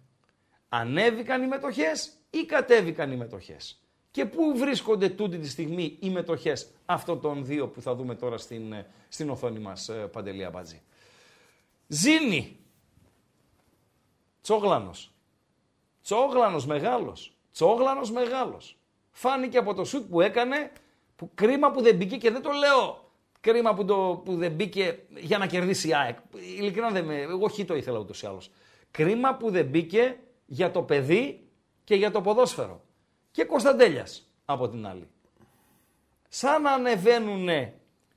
[0.70, 3.82] Ανέβηκαν οι μετοχές ή κατέβηκαν οι μετοχές;
[4.12, 8.38] Και πού βρίσκονται τούτη τη στιγμή οι μετοχές αυτών των δύο που θα δούμε τώρα
[8.38, 10.82] στην, ε, στην οθόνη μας, ε, Παντελή Αμπατζή;
[11.88, 12.60] Ζήνη.
[14.42, 15.12] Τσόγλανος.
[16.02, 17.38] Τσόγλανος μεγάλος.
[17.52, 18.78] Τσόγλανος μεγάλος.
[19.20, 20.72] Φάνηκε από το σουτ που έκανε,
[21.16, 25.00] που κρίμα που δεν μπήκε και δεν το λέω κρίμα που, το, που δεν μπήκε
[25.16, 26.18] για να κερδίσει η ΑΕΚ.
[26.58, 28.52] Ειλικρινά δεν με, εγώ χι το ήθελα ούτως ή άλλως.
[28.92, 31.48] Κρίμα που δεν μπήκε για το παιδί
[31.84, 32.82] και για το ποδόσφαιρο.
[33.32, 35.08] Και Κωνσταντέλιας από την άλλη.
[36.30, 37.48] Σαν να ανεβαίνουν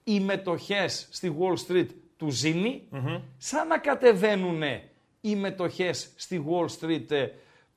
[0.05, 2.89] οι μετοχές στη Wall Street του ζηνη
[3.37, 4.63] σαν να κατεβαίνουν
[5.21, 7.29] οι μετοχές στη Wall Street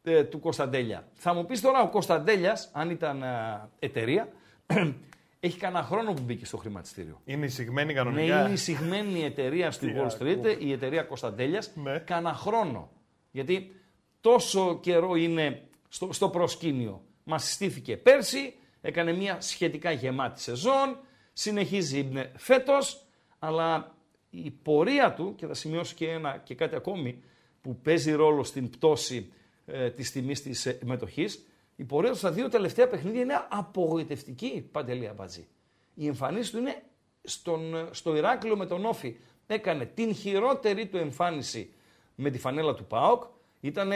[0.04, 1.08] ε, ε, του Κωνσταντέλια.
[1.14, 4.28] Θα μου πεις τώρα ο Κωνσταντέλιας, αν ήταν ε, εταιρεία,
[5.40, 8.44] έχει κανένα χρόνο που μπήκε στο χρηματιστήριο; Είναι εισηγμένη Ναι, κανονικά.
[8.44, 10.56] είναι εισηγμένη η εταιρεία στη Τι Wall Street, ακούω.
[10.60, 11.98] η εταιρεία Κωνσταντέλιας, Ναι.
[12.00, 12.90] κανένα χρόνο.
[13.32, 13.76] Γιατί
[14.22, 17.02] τόσο καιρό είναι στο, στο προσκήνιο.
[17.24, 20.98] Μας συστήθηκε πέρσι, έκανε μια σχετικά γεμάτη σεζόν,
[21.34, 23.06] συνεχίζει ε, φέτος,
[23.40, 23.96] αλλά
[24.30, 27.24] η πορεία του, και θα σημειώσω και, ένα, και κάτι ακόμη
[27.62, 29.32] που παίζει ρόλο στην πτώση
[29.66, 31.46] ε, της τιμής της ε, μετοχής,
[31.76, 35.48] η πορεία του στα δύο τελευταία παιχνίδια είναι απογοητευτική, Παντελή Αμπατζή.
[35.94, 36.84] Η εμφανίση του είναι
[37.24, 39.16] στον, ε, στο Ηράκλειο με τον Όφη.
[39.48, 41.74] Έκανε την χειρότερη του εμφάνιση
[42.16, 43.24] με τη φανέλα του ΠΑΟΚ.
[43.60, 43.92] Ήταν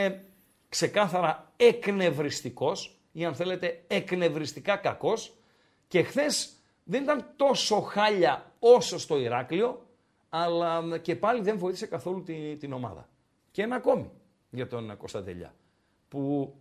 [0.69, 5.33] ξεκάθαρα εκνευριστικός ή αν θέλετε εκνευριστικά κακός
[5.87, 6.51] και χθες
[6.83, 9.85] δεν ήταν τόσο χάλια όσο στο Ηράκλειο
[10.29, 13.09] αλλά και πάλι δεν βοήθησε καθόλου τη- την ομάδα.
[13.51, 14.11] Και ένα ακόμη
[14.57, 15.55] για τον Κωνσταντελιά
[16.07, 16.53] που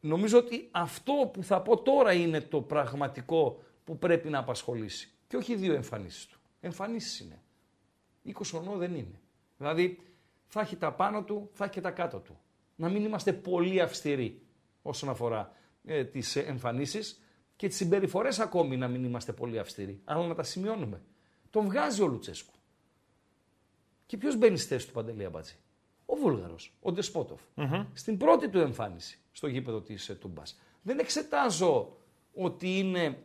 [0.00, 5.36] νομίζω ότι αυτό που θα πω τώρα είναι το πραγματικό που πρέπει να απασχολήσει και
[5.36, 6.38] όχι οι δύο εμφανίσεις του.
[6.60, 7.42] Εμφανίσεις είναι.
[8.26, 9.20] 20 χρονών δεν είναι.
[9.56, 9.98] Δηλαδή
[10.46, 12.38] θα έχει τα πάνω του, θα έχει και τα κάτω του.
[12.76, 14.42] Να μην είμαστε πολύ αυστηροί
[14.82, 15.52] όσον αφορά
[15.84, 17.22] ε, τις ε, εμφανίσεις
[17.56, 21.02] και τις συμπεριφορές ακόμη να μην είμαστε πολύ αυστηροί, αλλά να τα σημειώνουμε.
[21.50, 22.54] Τον βγάζει ο Λουτσέσκου.
[24.06, 25.54] Και ποιος μπαίνει στη θέση του Παντελή Αμπατζή;
[26.12, 27.40] Ο Βούλγαρος, ο ντεσποτοφ
[27.92, 30.58] Στην πρώτη του εμφάνιση στο γήπεδο της ε, Τούμπας.
[30.82, 31.96] Δεν εξετάζω
[32.34, 33.18] ότι είναι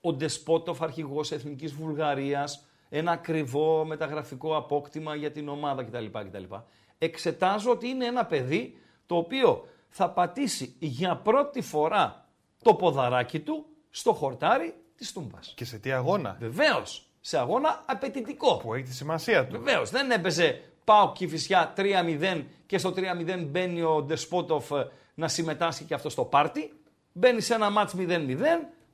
[0.00, 6.04] ο Ντεσπότοφ, αρχηγός Εθνικής Βουλγαρίας, ένα ακριβό μεταγραφικό απόκτημα για την ομάδα κτλ.
[6.04, 6.54] κτλ.
[6.98, 12.28] Εξετάζω ότι είναι ένα παιδί το οποίο θα πατήσει για πρώτη φορά
[12.62, 15.52] το ποδαράκι του στο χορτάρι της Τούμπας.
[15.56, 18.56] Και σε τι αγώνα; Βεβαίως, σε αγώνα απαιτητικό.
[18.56, 19.62] Που έχει τη σημασία του.
[19.62, 25.84] Βεβαίως, δεν έπαιζε πάω Κηφισιά 3-0 και στο 3-0 μπαίνει ο Ντεσπότοφ ε, να συμμετάσχει
[25.84, 26.72] και αυτό στο πάρτι.
[27.12, 28.36] Μπαίνει σε ένα μάτς 0-0,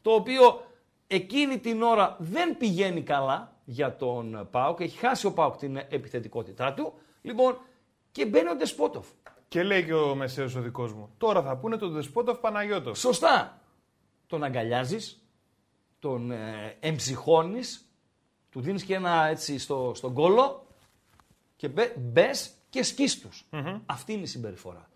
[0.03, 0.62] το οποίο
[1.07, 4.81] εκείνη την ώρα δεν πηγαίνει καλά για τον Πάουκ.
[4.81, 6.92] Έχει χάσει ο Πάουκ την επιθετικότητά του.
[7.22, 7.59] Λοιπόν,
[8.12, 9.07] και μπαίνει ο Ντεσπότοφ.
[9.48, 11.11] Και λέει και ο μεσαίος ο δικός μου.
[11.18, 12.98] Τώρα θα πούνε τον Δεσπότοφ Παναγιώτοφ.
[12.98, 13.61] Σωστά.
[14.26, 15.22] Τον αγκαλιάζεις,
[15.98, 17.90] τον ε, εμψυχώνεις,
[18.50, 20.66] του δίνεις και ένα έτσι στο, στον κόλο
[21.61, 23.46] και μπε, μπες και σκείς τους.
[23.87, 24.88] Αυτή είναι η συμπεριφορά.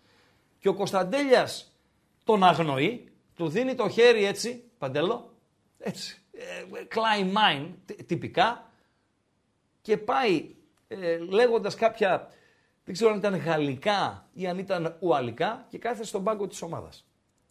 [0.59, 1.75] Και ο Κωνσταντέλιας
[2.23, 5.33] τον αγνοεί, του δίνει το χέρι έτσι, παντέλο,
[5.77, 6.43] έτσι, ε,
[6.93, 8.69] Klein mine, τυ- τυπικά,
[9.81, 10.49] και πάει
[10.87, 12.29] ε, λέγοντας κάποια,
[12.83, 17.05] δεν ξέρω αν ήταν γαλλικά ή αν ήταν ουαλικά και κάθεται στον πάγκο της ομάδας.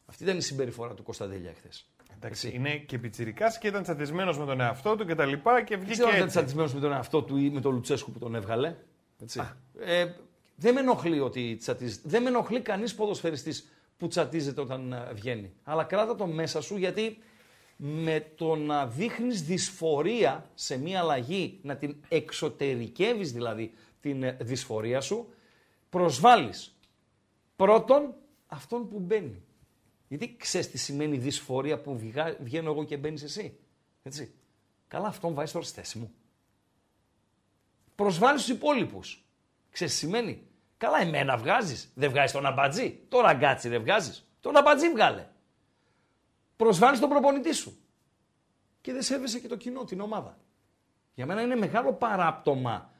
[0.06, 1.88] Αυτή ήταν η συμπεριφορά του Κωνσταντέλια χθες.
[2.14, 5.76] Εντάξει, είναι και πιτσιρικάς και ήταν τσατισμένος με τον εαυτό του και τα λοιπά και
[5.76, 6.36] Δεν βγήκε ξέρω αν ήταν έτσι.
[6.38, 8.76] τσατισμένος με τον εαυτό του ή με τον Λουτσέσκου που τον έβγαλε.
[9.22, 9.40] Έτσι.
[9.80, 10.12] Ε,
[10.56, 12.08] δεν με ενοχλεί ότι τσατίζεται.
[12.08, 15.52] Δεν με ενοχλεί κανείς ποδοσφαιριστής που τσατίζεται όταν ε, βγαίνει.
[15.64, 17.18] Αλλά κράτα το μέσα σου γιατί
[17.76, 25.00] με το να δείχνεις δυσφορία σε μία αλλαγή, να την εξωτερικεύεις δηλαδή την ε, δυσφορία
[25.00, 25.28] σου,
[25.90, 26.74] προσβάλλεις
[27.56, 28.14] πρώτον
[28.46, 29.42] αυτόν που μπαίνει.
[30.08, 33.56] Γιατί ξέρεις τι σημαίνει δυσφορία που βγα- βγαίνω εγώ και μπαίνεις εσύ.
[34.02, 34.34] Έτσι.
[34.88, 36.12] Καλά, αυτόν βάζεις τώρα στη θέση μου.
[37.94, 39.24] Προσβάλλεις τους υπόλοιπους.
[39.70, 40.48] Ξέρεις τι σημαίνει;
[40.84, 41.92] Καλά, εμένα βγάζεις.
[41.94, 43.00] Δεν βγάζει τον Αμπατζή.
[43.08, 44.28] Το Ραγκάτση δεν βγάζεις.
[44.40, 45.26] Τον Αμπατζή βγάλε.
[46.56, 47.76] Προσβάλλεις τον προπονητή σου.
[48.80, 50.38] Και δεν σέβεσαι και το κοινό, την ομάδα.
[51.14, 52.90] Για μένα είναι μεγάλο παράπτωμα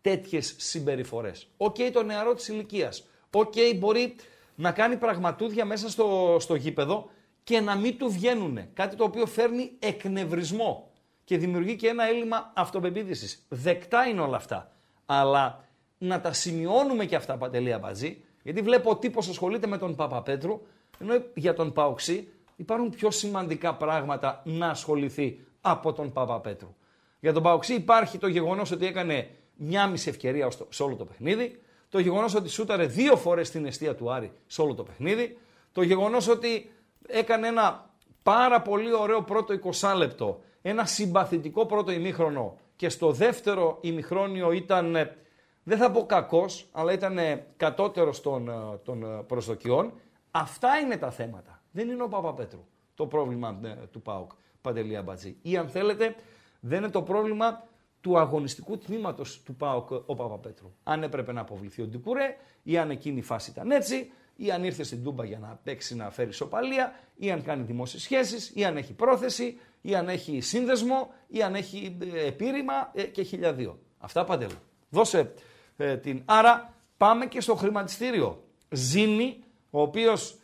[0.00, 1.48] τέτοιες συμπεριφορές.
[1.56, 3.04] Οκ, το νεαρό της ηλικίας.
[3.30, 4.16] Οκ, μπορεί
[4.54, 7.10] να κάνει πραγματούδια μέσα στο, στο γήπεδο
[7.44, 8.72] και να μην του βγαίνουν.
[8.74, 10.91] Κάτι το οποίο φέρνει εκνευρισμό
[11.32, 13.46] και δημιουργεί και ένα έλλειμμα αυτοπεποίθησης.
[13.48, 14.70] Δεκτά είναι όλα αυτά.
[15.06, 15.64] Αλλά
[15.98, 20.60] να τα σημειώνουμε και αυτά παντελή αμπατζή, γιατί βλέπω ο τύπος ασχολείται με τον Παπαπέτρου,
[20.98, 26.74] ενώ για τον Παοξή υπάρχουν πιο σημαντικά πράγματα να ασχοληθεί από τον Παπαπέτρου.
[27.20, 31.04] Για τον Παοξή υπάρχει το γεγονός ότι έκανε μια μισή ευκαιρία στο- σε όλο το
[31.04, 35.38] παιχνίδι, το γεγονός ότι σούταρε δύο φορές στην αιστεία του Άρη σε όλο το παιχνίδι,
[35.72, 36.72] το γεγονός ότι
[37.08, 37.90] έκανε ένα
[38.22, 44.96] πάρα πολύ ωραίο πρώτο 20 λεπτό, ένα συμπαθητικό πρώτο ημίχρονο και στο δεύτερο ημιχρόνιο ήταν,
[44.96, 45.16] ε,
[45.62, 48.52] δεν θα πω κακός, αλλά ήταν ε, κατώτερος των, ε,
[48.84, 49.92] των ε, προσδοκιών.
[50.30, 51.62] Αυτά είναι τα θέματα.
[51.70, 55.36] Δεν είναι ο Παπαπέτρου το πρόβλημα ε, του ΠΑΟΚ, Παντελή Αμπατζή.
[55.42, 56.14] Ή αν θέλετε,
[56.60, 57.64] δεν είναι το πρόβλημα
[58.00, 60.72] του αγωνιστικού τμήματος του ΠΑΟΚ ο Παπαπέτρου.
[60.82, 64.64] Αν έπρεπε να αποβληθεί ο Ντικουρέ, ή αν εκείνη η φάση ήταν έτσι, ή αν
[64.64, 68.64] ήρθε στην Τούμπα για να παίξει να φέρει σοπαλία, ή αν κάνει δημόσιες σχέσεις, ή
[68.64, 73.78] αν έχει πρόθεση, ή αν έχει σύνδεσμο, ή αν έχει ε, επίρρημα ε, και χιλιαδίο.
[73.98, 74.62] Αυτά παντέλο.
[74.88, 75.32] Δώσε
[75.76, 76.22] ε, την.
[76.24, 78.44] Άρα πάμε και στο χρηματιστήριο.
[78.70, 80.36] Ζήνη, ο οποίος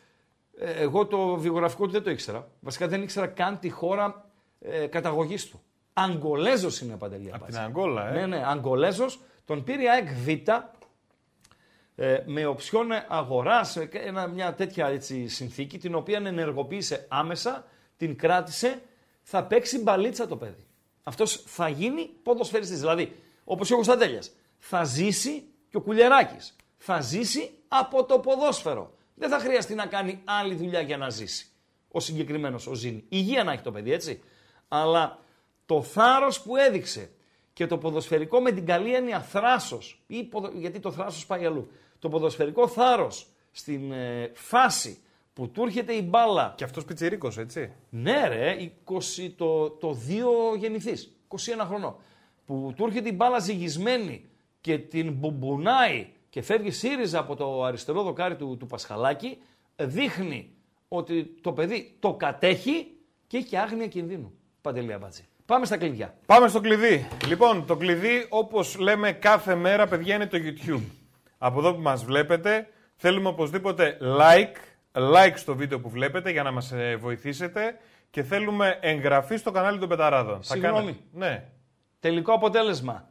[0.61, 2.51] εγώ το βιογραφικό του δεν το ήξερα.
[2.61, 4.29] Βασικά δεν ήξερα καν τη χώρα
[4.61, 5.62] ε, καταγωγής του.
[5.92, 7.31] Αγκολέζο είναι παντελή.
[7.35, 8.12] Από την Αγκόλα, ε.
[8.12, 9.20] Ναι, ναι, Αγκολέζος.
[9.44, 10.29] Τον πήρε η ΑΕΚ Β
[12.01, 17.66] ε, με οψιόν αγοράς, ε, και ένα, μια τέτοια έτσι, συνθήκη, την οποία ενεργοποίησε άμεσα,
[17.96, 18.83] την κράτησε,
[19.31, 20.67] θα παίξει μπαλίτσα το παιδί.
[21.03, 22.79] Αυτός θα γίνει ποδοσφαιριστής.
[22.79, 26.57] Δηλαδή, όπως και ο Κωνσταντέλιας, θα ζήσει και ο Κουλιεράκης.
[26.77, 28.93] Θα ζήσει από το ποδόσφαιρο.
[29.14, 31.47] Δεν θα χρειαστεί να κάνει άλλη δουλειά για να ζήσει.
[31.91, 33.05] Ο συγκεκριμένος, ο Ζήνη.
[33.09, 34.23] Υγεία να έχει το παιδί, έτσι.
[34.69, 35.19] Αλλά
[35.67, 37.11] το θάρρος που έδειξε
[37.53, 41.71] και το ποδοσφαιρικό με την καλή έννοια θράσος, ή ποδο- γιατί το θράσος πάει αλλού,
[41.99, 45.03] το ποδοσφαιρικό θάρρος στην ε, φάση
[45.38, 47.72] που του έρχεται η μπάλα, Και αυτός πιτσιρίκος, έτσι.
[47.90, 49.96] ναι ρε, 20, το, το
[50.55, 51.96] 2 γεννηθής, 21 χρονών,
[52.46, 54.24] που του έρχεται η μπάλα ζυγισμένη
[54.61, 59.38] και την μπουμπουνάει και φεύγει ΣΥΡΙΖΑ από το αριστερό δοκάρι του, του Πασχαλάκη,
[59.77, 60.51] δείχνει
[60.88, 62.87] ότι το παιδί το κατέχει
[63.27, 64.33] και έχει και άγνοια κινδύνου.
[64.61, 65.24] Παντελή Αμπάτζη.
[65.46, 66.14] Πάμε στα κλειδιά.
[66.27, 67.09] Πάμε στο κλειδί.
[67.27, 70.83] Λοιπόν, το κλειδί, όπως λέμε κάθε μέρα, παιδιά, είναι το YouTube.
[71.38, 74.68] Από εδώ που μας βλέπετε, θέλουμε οπωσδήποτε like,
[74.99, 77.79] like στο βίντεο που βλέπετε για να μας βοηθήσετε
[78.11, 80.37] και θέλουμε εγγραφή στο κανάλι των Πεταράδων.
[80.37, 80.77] Θα Συγγνώμη.
[80.77, 81.45] κάνετε- Ναι.
[82.01, 83.09] Τελικό αποτέλεσμα.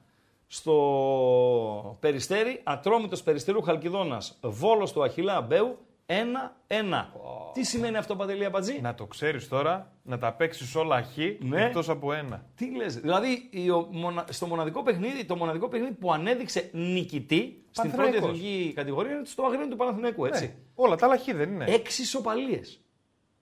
[0.47, 7.11] Στο Περιστέρι, Ατρόμητος Περιστέρου Χαλκιδόνας, Βόλος του Αχιλά Μπέου, 1-1.
[7.53, 11.63] Τι σημαίνει αυτό, Παντελή Αμπατζή; Να το ξέρεις τώρα, να τα παίξεις όλα χ Ναι.
[11.65, 12.45] εκτός από ένα.
[12.55, 17.63] Τι λες, δηλαδή η- ο μονα- στο μοναδικό παιχνίδι, το μοναδικό παιχνίδι που ανέδειξε νικητή
[17.77, 18.39] στην πρώτη Παναθηναϊκός.
[18.47, 20.43] εθνική κατηγορία είναι στο Αγρίνιο του Παναθηναϊκού, έτσι.
[20.45, 20.53] Ναι.
[20.75, 21.65] Όλα τα άλλα χ δεν είναι.
[21.67, 22.81] Έξι ισοπαλίες.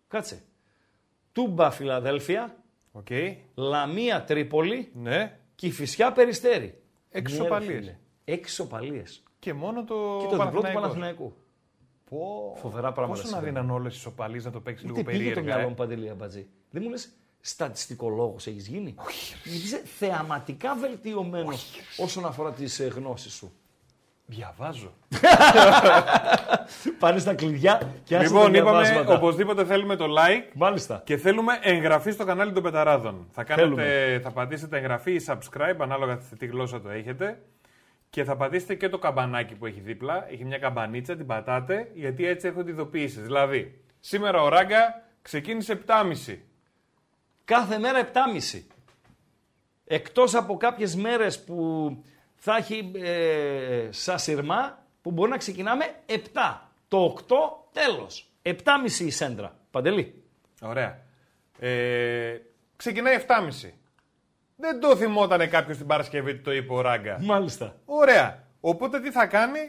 [0.07, 0.43] Κάτσε.
[1.31, 2.55] Τούμπα Φιλαδέλφια,
[2.91, 3.07] Οκ.
[3.55, 5.39] Λαμία Τρίπολη, Ναι.
[5.55, 6.81] Κηφισιά Περιστέρι.
[7.09, 7.79] Έξι Ναι, ρε ισοπαλίες.
[7.79, 7.97] φίλε.
[8.25, 9.23] Έξι ισοπαλίες.
[9.39, 10.17] Και μόνο το.
[10.21, 10.81] Και το διπλό του Παναθηναϊκός.
[10.81, 11.33] Παναθηναϊκού.
[12.09, 12.53] Πω.
[12.57, 13.61] Φοβερά πράγματα Πόσο να συμβαίνουν.
[13.61, 15.41] δίναν όλες τι ισοπαλίες να το παίξει λίγο Τι πήγε το περίεργα.
[15.43, 15.67] μυαλό ε.
[15.69, 16.47] μου παντελή αμπατζή.
[16.69, 18.95] Δεν μου λες στατιστικολόγος έχεις γίνει;
[19.43, 21.65] Γιατί είσαι θεαματικά βελτιωμένος
[21.97, 23.53] όσον αφορά τις γνώσεις σου.
[24.27, 24.93] Διαβάζω.
[26.99, 29.13] Πάνε στα κλειδιά και άσε Λοιπόν, τα είπαμε διαβάσματα.
[29.13, 31.01] οπωσδήποτε θέλουμε το like Μάλιστα.
[31.05, 33.27] και θέλουμε εγγραφή στο κανάλι των Πεταράδων.
[33.31, 34.19] Θα, κάνετε, Θέλουμε.
[34.23, 37.41] θα πατήσετε εγγραφή ή subscribe ανάλογα σε τι γλώσσα το έχετε.
[38.09, 40.31] Και θα πατήσετε και το καμπανάκι που έχει δίπλα.
[40.31, 43.21] Έχει μια καμπανίτσα, την πατάτε, γιατί έτσι έχω ειδοποιήσεις.
[43.23, 46.35] Δηλαδή, σήμερα ο Ράγκα ξεκίνησε 7.30.
[47.45, 48.09] Κάθε μέρα
[48.53, 48.61] 7.30.
[49.85, 51.89] Εκτός από κάποιες μέρες που
[52.47, 56.13] θα έχει ε, σαν σειρμά που μπορεί να ξεκινάμε 7.
[56.87, 57.33] Το 8
[57.71, 58.29] τέλος.
[58.43, 58.53] 7.30
[58.99, 59.55] η σέντρα.
[59.71, 60.23] Παντελή.
[60.61, 60.99] Ωραία.
[61.59, 62.37] Ε,
[62.75, 63.69] ξεκινάει 7.30.
[64.55, 67.17] Δεν το θυμότανε κάποιος την Παρασκευή ότι το είπε ο Ράγκα.
[67.21, 67.75] Μάλιστα.
[67.85, 68.43] Ωραία.
[68.59, 69.59] Οπότε τι θα κάνει,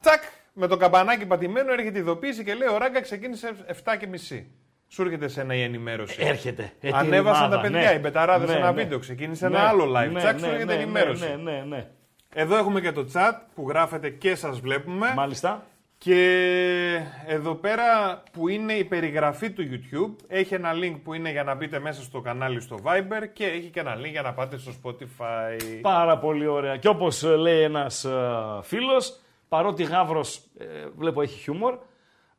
[0.00, 3.50] τσακ, με το καμπανάκι πατημένο έρχεται η ειδοποίηση και λέει ο Ράγκα ξεκίνησε
[3.84, 4.44] 7.30.
[4.88, 6.16] Σου έρχεται σε ένα η ενημέρωση.
[6.20, 6.72] Έρχεται.
[6.80, 7.96] Ε, Ανέβασαν την τα ομάδα, παιδιά, ναι.
[7.96, 8.82] οι μπεταράδες Ναι, ένα ναι.
[8.82, 8.98] βίντεο.
[8.98, 10.10] Ξεκίνησε Ναι, ένα άλλο live.
[10.12, 11.24] ναι, Τσακ, σου ναι, έρχεται ναι, ενημέρωση.
[11.28, 11.86] Ναι, ναι, ναι.
[12.34, 15.12] Εδώ έχουμε και το chat που γράφετε και σας βλέπουμε.
[15.16, 15.64] Μάλιστα.
[15.98, 21.44] Και εδώ πέρα που είναι η περιγραφή του YouTube έχει ένα link που είναι για
[21.44, 24.56] να μπείτε μέσα στο κανάλι στο Viber και έχει και ένα link για να πάτε
[24.58, 25.78] στο Spotify.
[25.80, 26.76] Πάρα πολύ ωραία.
[26.76, 28.18] Και όπως ε, λέει ένας ε,
[28.62, 30.66] φίλος, παρότι Γαύρος, ε,
[30.96, 31.78] βλέπω έχει χιούμορ,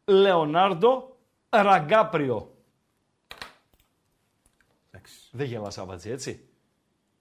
[0.05, 1.17] Λεωνάρντο
[1.49, 2.55] Ραγκάπριο.
[5.31, 6.49] Δεν γελάς Αβατζή, έτσι;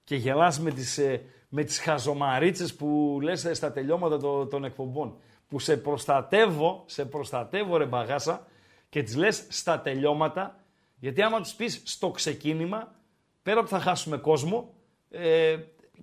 [0.04, 4.64] Και γελάς με τις, ε, με τις χαζομαρίτσες που λες ε, στα τελειώματα των, των
[4.64, 5.16] εκπομπών.
[5.48, 8.46] Που σε προστατεύω, σε προστατεύω ρε μπαγάσα
[8.88, 10.58] και τις λες στα τελειώματα,
[10.98, 12.94] γιατί άμα τους πεις στο ξεκίνημα,
[13.42, 14.74] πέρα που θα χάσουμε κόσμο,
[15.10, 15.56] ε,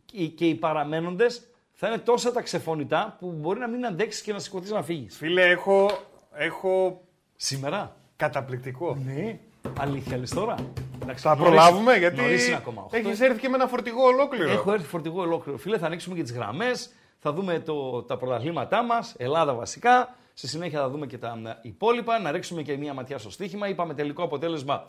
[0.05, 4.33] και, και οι παραμένοντες θα είναι τόσα τα ξεφωνητά που μπορεί να μην αντέξεις και
[4.33, 5.17] να σηκωθείς να φύγεις.
[5.17, 5.89] Φίλε, έχω,
[6.33, 7.01] έχω
[7.35, 7.95] Σήμερα.
[8.15, 8.95] καταπληκτικό.
[9.05, 9.39] Ναι.
[9.79, 10.55] Αλήθεια λες τώρα;
[11.01, 12.81] Εντάξει, Θα νωρίς- προλάβουμε γιατί νωρίς είναι ακόμα.
[12.83, 12.97] Οχτώ.
[12.97, 14.49] έχεις έρθει και με ένα φορτηγό ολόκληρο.
[14.51, 15.57] Έχω έρθει φορτηγό ολόκληρο.
[15.57, 16.89] Φίλε, θα ανοίξουμε και τις γραμμές.
[17.19, 20.15] Θα δούμε το, τα πρωταθλήματά μας, Ελλάδα βασικά.
[20.33, 22.19] Στη συνέχεια θα δούμε και τα ε, υπόλοιπα.
[22.19, 23.67] Να ρίξουμε και μία ματιά στο στοίχημα.
[23.67, 24.83] Είπαμε τελικό αποτέλεσμα.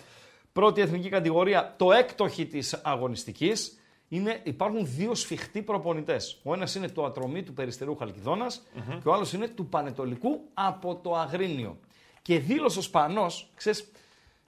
[0.53, 3.79] Πρώτη εθνική κατηγορία, το έκτοχη της αγωνιστικής.
[4.09, 6.41] Είναι, υπάρχουν δύο σφιχτοί προπονητές.
[6.43, 8.63] Ο ένας είναι το ατρομή του Περιστερού Χαλκιδόνας
[9.03, 11.79] και ο άλλος είναι του Πανετολικού από το Αγρίνιο.
[12.23, 13.91] Και δήλωσε ο Σπανός, ξέρεις,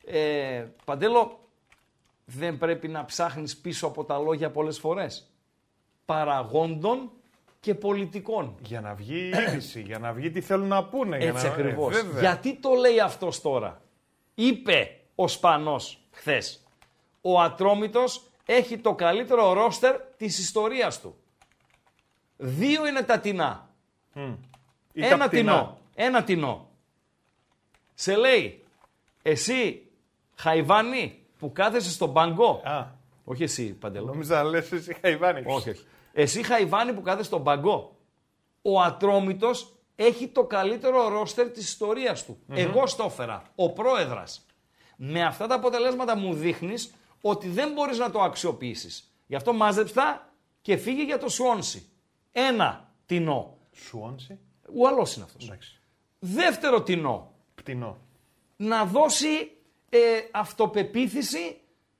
[0.04, 1.38] ε, Παντέλο,
[2.24, 5.30] δεν πρέπει να ψάχνεις πίσω από τα λόγια πολλές φορές.
[6.04, 7.10] Παραγόντων
[7.60, 8.56] και πολιτικών.
[8.62, 11.16] Για να βγει η είδηση, για να βγει τι θέλουν να πούνε.
[11.18, 11.52] για Έτσι να...
[11.52, 11.96] ακριβώς.
[11.96, 12.20] Ε, βέβαια.
[12.20, 13.80] Γιατί το λέει αυτός τώρα;
[14.34, 16.64] Είπε ο Σπανός χθες.
[17.20, 21.16] Ο Ατρόμητος έχει το καλύτερο ρόστερ της ιστορίας του.
[22.36, 23.68] Δύο είναι τα τεινά.
[24.92, 25.28] Ή τα Ένα πτηνά.
[25.28, 25.78] τεινό.
[25.94, 26.68] Ένα τεινό.
[27.94, 28.64] Σε λέει,
[29.22, 29.89] εσύ
[30.40, 32.61] Χαϊβάνι που κάθεσαι στον πάγκο.
[32.64, 32.87] Α,
[33.24, 34.07] Όχι εσύ, Παντελό.
[34.07, 35.42] νόμιζα να λες εσύ Χαϊβάνη.
[35.46, 35.85] Όχι, όχι.
[36.12, 37.96] Εσύ Χαϊβάνι που κάθεσαι στον πάγκο.
[38.62, 42.38] Ο Ατρόμητος έχει το καλύτερο ρόστερ της ιστορίας του.
[42.53, 43.42] Εγώ στο έφερα.
[43.55, 44.46] Ο πρόεδρας.
[44.96, 49.12] Με αυτά τα αποτελέσματα μου δείχνεις ότι δεν μπορείς να το αξιοποιήσεις.
[49.26, 51.88] Γι' αυτό μάζεψτα και φύγε για το Σουόνσι.
[52.33, 53.57] Ένα τεινό.
[53.72, 54.38] Σουόνσι;
[54.79, 55.44] Ο άλλος είναι αυτός.
[55.44, 55.81] Εντάξει.
[56.18, 57.33] Δεύτερο τεινό.
[57.55, 57.98] Πτηνό.
[58.57, 59.26] να δώσει
[59.90, 59.98] ε,
[60.33, 61.57] αυτοπεποίθηση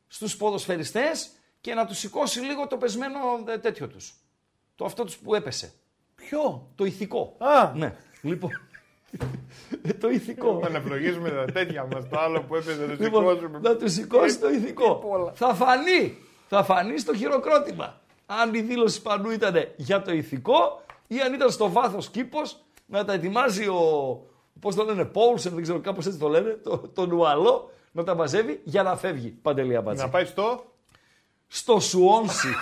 [0.09, 4.15] στους ποδοσφαιριστές και να τους σηκώσει λίγο το πεσμένο ε, τέτοιο τους.
[4.75, 5.73] Το αυτό τους που έπεσε.
[6.15, 7.37] Ποιο; Το ηθικό.
[7.39, 7.73] Α.
[7.75, 7.97] Ναι.
[8.23, 8.51] Λοιπόν,
[9.83, 10.69] ε, το ηθικό.
[10.71, 13.59] Να ευλογήσουμε τα τέτοια μας, το άλλο που έπαιζε το Λοιπόν, σηκώσουμε.
[13.63, 14.95] να τους σηκώσει το ηθικό.
[14.95, 15.33] πολλά.
[15.33, 16.17] Θα φανεί.
[16.49, 18.01] Θα φανεί στο χειροκρότημα.
[18.27, 23.05] Αν η δήλωση πανού ήταν για το ηθικό ή αν ήταν στο βάθος κήπος να
[23.05, 23.83] τα ετοιμάζει ο,
[24.61, 28.15] πώς το λένε, Πόλσεν, δεν ξέρω κάπως έτσι το λένε, το, το νουαλό, να τα
[28.15, 29.29] μαζεύει για να φεύγει.
[29.29, 30.03] Παντελή Αμπατζή.
[30.03, 30.65] Να πάει στο...
[31.47, 32.55] Στο Σουόνσι.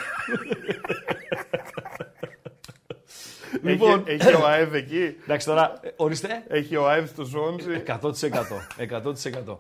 [3.62, 4.02] Λοιπόν.
[4.06, 6.44] Έχει, έχει ο ΑΕΔ εκεί; Εντάξει τώρα, ε, ορίστε.
[6.48, 8.10] Έχει ο ΑΕΔ στο Σουόνσι; 100%.
[9.46, 9.56] 100%.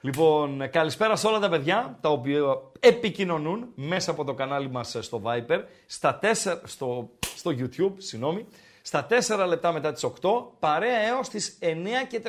[0.00, 2.40] Λοιπόν, ε, καλησπέρα σε όλα τα παιδιά τα οποία
[2.80, 6.26] επικοινωνούν μέσα από το κανάλι μας ε, στο Viper, στα 4,
[6.64, 8.46] στο, στο YouTube, συγγνώμη,
[8.82, 10.10] στα 4 λεπτά μετά τις 8,
[10.58, 11.66] παρέα έως τις 9
[12.08, 12.28] και 30.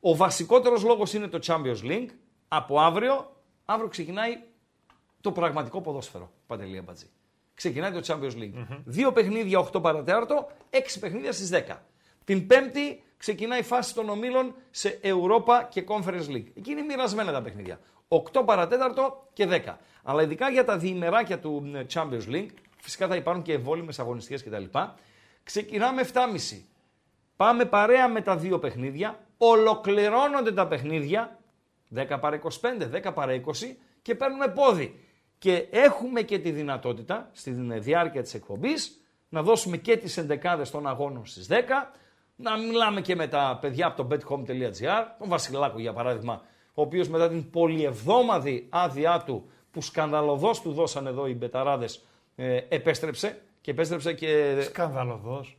[0.00, 2.08] Ο βασικότερος λόγος είναι το Champions League.
[2.48, 4.38] Από αύριο, αύριο ξεκινάει
[5.20, 7.10] το πραγματικό ποδόσφαιρο, Παντελία Μπατζή.
[7.54, 8.66] Ξεκινάει το Champions League.
[8.84, 11.76] Δύο παιχνίδια 8 παρατέταρτο, 6 παιχνίδια στις 10.
[12.24, 16.46] Την Πέμπτη ξεκινάει η φάση των ομίλων σε Europa και Conference League.
[16.54, 17.80] Εκεί είναι μοιρασμένα τα παιχνίδια.
[18.08, 19.76] 8 παρατέταρτο και 10.
[20.02, 24.42] Αλλά ειδικά για τα διημεράκια του ε, Champions League, φυσικά θα υπάρχουν και ευόλυμες αγωνιστικές
[24.44, 24.64] κτλ.
[25.42, 26.62] Ξεκινάμε 7.30.
[27.36, 31.38] Πάμε παρέα με τα δύο παιχνίδια, ολοκληρώνονται τα παιχνίδια,
[31.94, 33.40] 10 παρα 25, 10 παρα 20
[34.02, 35.00] και παίρνουμε πόδι.
[35.38, 40.86] Και έχουμε και τη δυνατότητα, στη διάρκεια της εκπομπής, να δώσουμε και τις εντεκάδες των
[40.86, 41.92] αγώνων στις 10,
[42.36, 46.42] να μιλάμε και με τα παιδιά από το bethome.gr, τον Βασιλάκο για παράδειγμα,
[46.74, 52.04] ο οποίος μετά την πολυεβδόμαδη άδειά του, που σκανδαλωδώς του δώσαν εδώ οι μπεταράδες,
[52.36, 55.57] ε, επέστρεψε και επέστρεψε και Σκανδαλωδός.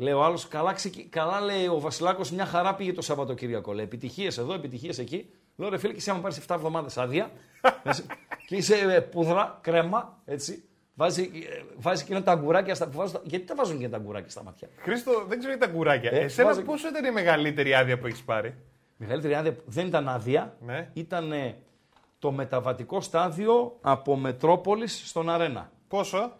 [0.00, 1.04] Λέει ο άλλος, καλά, ξεκι...
[1.04, 3.72] καλά λέει ο Βασιλάκος, μια χαρά πήγε το Σαββατοκύριακο.
[3.72, 5.30] Λέει επιτυχίες εδώ, επιτυχίες εκεί.
[5.56, 7.30] Λέω ρε φίλε, και εσύ άμα πάρεις 7 εβδομάδες άδεια
[7.82, 8.04] έτσι,
[8.46, 10.62] και είσαι ε, πουδρά, κρέμα, έτσι.
[10.94, 12.88] Βάζει, ε, βάζει εκείνα τα αγκουράκια στα.
[12.88, 15.66] Που βάζουν, τα- γιατί τα βάζουν και τα αγκουράκια στα μάτια; Χρήστο, δεν ξέρω για
[15.66, 16.10] τα κουράκια.
[16.12, 18.54] Ε, Εσένα βάζω- πόσο ήταν η μεγαλύτερη άδεια που έχεις πάρει;
[18.96, 20.56] Μεγαλύτερη άδεια που δεν ήταν άδεια.
[20.60, 20.90] Ναι.
[20.92, 21.32] Ήταν
[22.18, 25.70] το μεταβατικό στάδιο από Μετρόπολης στον Αρένα.
[25.88, 26.32] Πόσο;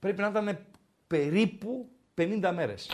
[0.00, 0.58] Πρέπει να ήταν
[1.06, 2.90] περίπου 50 μέρες.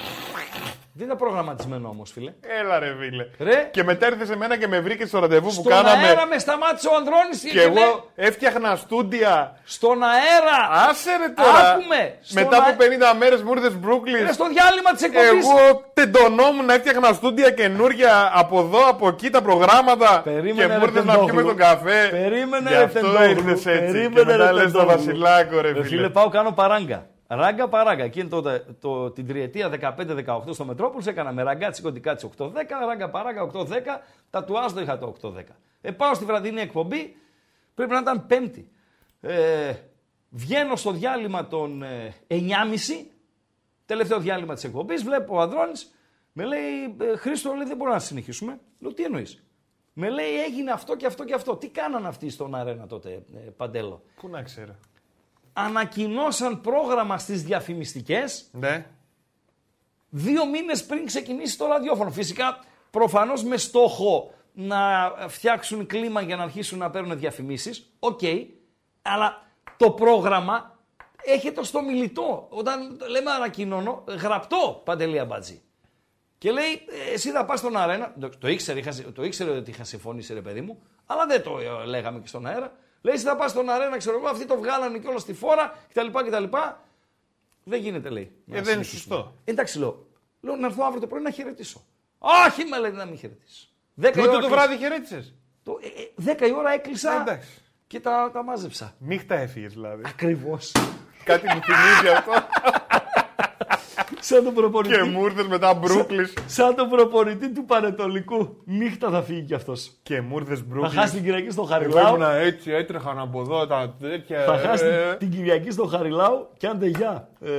[0.97, 2.33] Δεν ήταν προγραμματισμένο όμως, φίλε.
[2.61, 3.27] Έλα ρε φίλε.
[3.39, 3.69] Ρε.
[3.73, 6.07] Και μετά ήρθε σε μένα και με βρήκες στο ραντεβού που Στον κάναμε.
[6.07, 9.59] αέρα με σταμάτησε ο Ανδρώνης Και και λέει, εγώ έφτιαχνα στούντια.
[9.65, 10.59] Στον αέρα!
[10.89, 11.71] Άσε ρε τώρα.
[11.71, 12.19] Άκουμε.
[12.23, 14.21] Στον Μετά αε- από 50 μέρες μου ήρθες Brooklyn.
[14.21, 15.45] Είναι στο διάλειμμα της εκπομπής.
[15.49, 20.21] Εγώ τεντωνόμουν, έφτιαχνα στούντια καινούρια από εδώ, από εκεί τα προγράμματα.
[20.25, 21.27] Περίμενε, και ρε, μου ήρθες να Τεντόγλου.
[21.27, 22.09] πιούμε τον καφέ.
[22.11, 23.31] Περίμενε, Γι' ρε, αυτό Τεντόγλου.
[23.31, 23.93] ήρθες έτσι.
[23.93, 24.87] Περίμενε, και μετά ρε, λες το Τεντόγλου.
[24.97, 25.85] Βασιλάκο, ρε Ρε φίλε.
[25.85, 27.07] φίλε, πάω κάνω παράγκα.
[27.27, 28.05] Ράγκα παράγκα.
[28.05, 32.51] Εκείνη τότε, το, την τριετία 15-18 στο Μετρόπολης έκανα ραγκάτσι κοντικάτσι 8-10,
[32.87, 33.67] ράγκα παράγκα 8-10,
[34.31, 35.33] τα του Άσδο είχα το 8-10.
[35.81, 37.17] Ε, πάω στη βραδινή εκπομπή,
[37.75, 38.69] πρέπει να ήταν Πέμπτη.
[39.21, 39.75] Ε,
[40.31, 42.37] βγαίνω στο διάλειμμα των ε, 9.30,
[43.87, 45.95] τελευταίο διάλειμμα της εκπομπής, βλέπω ο Ανδρώνης,
[46.33, 48.61] με λέει ε, Χρήστο, λέει, δεν μπορούμε να συνεχίσουμε.
[48.79, 49.43] Λέω, τι εννοείς;
[49.93, 51.57] Με λέει έγινε αυτό και αυτό και αυτό.
[51.57, 54.75] Τι κάναν αυτοί στον αρένα τότε, ε, Παντέλο; Πού να ξέρω.
[55.57, 58.87] Ανακοινώσαν πρόγραμμα στις διαφημιστικές Ναι.
[60.09, 62.11] δύο μήνες πριν ξεκινήσει το ραδιόφωνο.
[62.11, 62.59] Φυσικά,
[62.91, 67.91] προφανώς με στόχο να φτιάξουν κλίμα για να αρχίσουν να παίρνουν διαφημίσεις.
[67.99, 68.21] Οκ,
[69.03, 69.43] αλλά
[69.77, 70.79] το πρόγραμμα
[71.25, 72.47] έχετε στο μιλητό.
[72.51, 75.63] Όταν λέμε ανακοινώνω, γραπτό Παντελή Αμπατζή.
[76.39, 76.73] Και λέει,
[77.09, 78.15] «Ε, εσύ θα πας στον αρένα.
[78.21, 81.59] Το, το, ήξερε, είχα, το ήξερε ότι είχα συμφωνήσει, ρε παιδί μου, αλλά δεν το
[81.59, 82.73] ε, λέγαμε και στον αέρα.
[83.05, 85.75] Λέει, εσύ θα πας στον αρένα, ξέρω εγώ, αυτοί το βγάλανε και όλα στη φόρα
[85.89, 86.07] κτλ.
[86.27, 86.45] κτλ.
[87.65, 88.33] Δεν γίνεται, λέει.
[88.45, 89.15] να Ε, δεν είναι συνεχίσουμε.
[89.17, 89.35] σωστό.
[89.45, 90.07] Εντάξει, λέω.
[90.41, 91.85] Λέω να έρθω αύριο το πρωί να χαιρετήσω.
[92.19, 93.67] Όχι, με λέει να μην χαιρετήσω.
[93.95, 94.63] Δέκα η Τούτο ώρα το κλείσα.
[94.63, 97.49] βράδυ χαιρέτησες; Το, ε, ε, δέκα η ώρα έκλεισα Ε, εντάξει.
[97.87, 98.95] και τα, τα μάζεψα.
[98.99, 100.03] Νύχτα έφυγες δηλαδή.
[100.07, 100.73] Ακριβώς.
[101.25, 102.33] Κάτι μου θυμίζει αυτό.
[104.27, 104.95] Σαν τον προπονητή.
[104.95, 106.33] και μου ήρθες μετά Brooklyn.
[106.47, 108.57] Σαν τον προπονητή του Πανετολικού.
[108.65, 109.91] Νύχτα θα φύγει κι αυτός.
[110.03, 110.91] και μου ήρθες Θα Brooklyn.
[110.93, 112.09] χάσει την Κυριακή στο Εγώ Χαριλάου.
[112.09, 114.45] ήμουνα έτσι, έτρεχαν από εδώ τα τέτοια.
[114.45, 117.29] Θα χάσει ε, την- την Κυριακή στο Χαριλάου και άντε γεια.
[117.41, 117.51] Ε,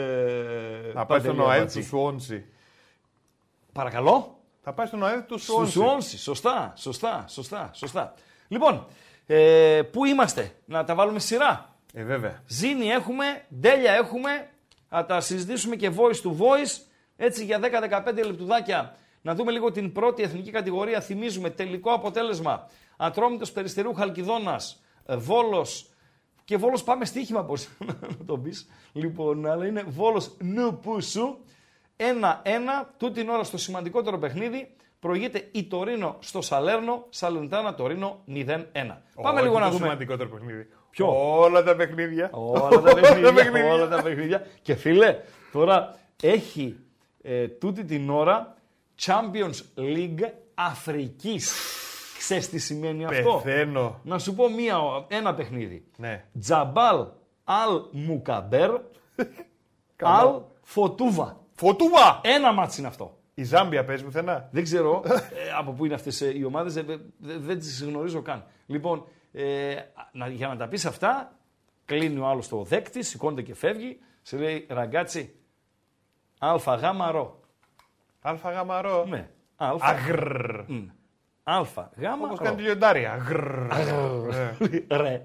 [0.94, 1.80] Θα πάει στον Παντελή ΟΑΕΔ Αμπατζή.
[1.80, 2.46] του Σουόντσι.
[3.74, 4.38] Παρακαλώ.
[4.62, 5.72] Θα πάει στον ΟΑΕΔ του Στου Σουόντσι.
[5.72, 6.18] Σουόνσι.
[6.18, 8.14] Σωστά, σωστά, σωστά, σωστά.
[8.48, 8.86] Λοιπόν,
[9.26, 11.70] ε, πού είμαστε, να τα βάλουμε σειρά.
[11.94, 12.42] Ε, βέβαια.
[12.48, 13.26] Ζήνη έχουμε,
[13.60, 14.30] ντέλια έχουμε,
[14.98, 16.82] θα τα συζητήσουμε και voice to voice,
[17.16, 17.60] έτσι για
[18.06, 18.96] 10-15 λεπτουδάκια.
[19.22, 21.02] Να δούμε λίγο την πρώτη εθνική κατηγορία.
[21.02, 22.70] Θυμίζουμε τελικό αποτέλεσμα.
[22.98, 25.90] Ατρόμητος Περιστερού Χαλκιδόνας, ε, Βόλος
[26.44, 27.68] και Βόλος πάμε στοίχημα πώς
[28.18, 28.70] να το πεις.
[28.94, 31.38] Λοιπόν, αλλά είναι Βόλος Νουπούσου.
[31.98, 32.04] 1-1,
[32.98, 34.76] τούτη την ώρα στο σημαντικότερο παιχνίδι.
[35.00, 38.34] Προηγείται η Τωρίνο στο Σαλέρνο, Σαλεντάνα Τωρίνο 0-1.
[38.34, 39.84] Πάμε Όχι λίγο να το δούμε.
[39.84, 40.68] σημαντικότερο παιχνίδι.
[40.96, 42.30] Ποιο; Όλα τα παιχνίδια.
[42.34, 43.74] Όλα τα παιχνίδια, παιχνίδια.
[43.74, 44.46] όλα τα παιχνίδια.
[44.62, 45.18] Και φίλε,
[45.52, 46.76] τώρα έχει
[47.22, 48.56] ε, τούτη την ώρα
[49.06, 51.54] Champions League Αφρικής.
[52.18, 54.00] Ξέρεις τι σημαίνει αυτό; Πεθαίνω.
[54.04, 54.78] Να σου πω μία,
[55.08, 55.86] ένα παιχνίδι.
[55.98, 56.24] Ναι.
[56.40, 57.06] Τζαμπάλ
[57.44, 58.72] Αλ Μουκαμπέρ
[60.02, 60.30] Αλ
[60.62, 61.38] Φωτούβα.
[61.56, 62.22] Φωτούβα!
[62.24, 63.18] Ένα ματς είναι αυτό.
[63.34, 64.50] Η Ζάμπια παίζει πουθενά.
[64.52, 66.84] Δεν ξέρω ε, από πού είναι αυτές ε, οι ομάδες, ε, ε,
[67.18, 68.44] δε- δεν τις γνωρίζω καν.
[68.66, 69.06] Λοιπόν,
[69.36, 69.76] ε,
[70.12, 71.32] να- για να τα πεις αυτά,
[71.86, 75.36] κλείνει ο άλλος το δέκτη, σηκώνεται και φεύγει, σε λέει Ραγκάτση,
[76.40, 77.40] αλφα γάμα ρο.
[78.22, 79.06] Αλφα γάμα ρο.
[79.06, 80.62] Ναι, αλφα, Αγρρρ.
[80.68, 80.86] μ,
[81.44, 82.44] αλφα γάμα Όπως ρο.
[82.44, 83.12] κάνει τη λιοντάρια.
[83.12, 83.70] Αγρρρ.
[84.32, 84.56] Ε.
[84.98, 85.24] Ρε.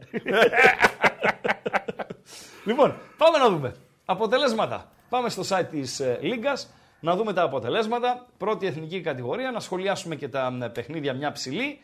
[2.64, 3.74] λοιπόν, πάμε να δούμε.
[4.04, 4.90] Αποτελέσματα.
[5.08, 6.70] Πάμε στο site της ε, Λίγκας,
[7.00, 8.26] να δούμε τα αποτελέσματα.
[8.38, 11.80] Πρώτη εθνική κατηγορία, να σχολιάσουμε και τα ε, παιχνίδια μια ψηλή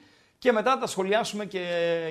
[0.47, 1.63] και μετά τα σχολιάσουμε και,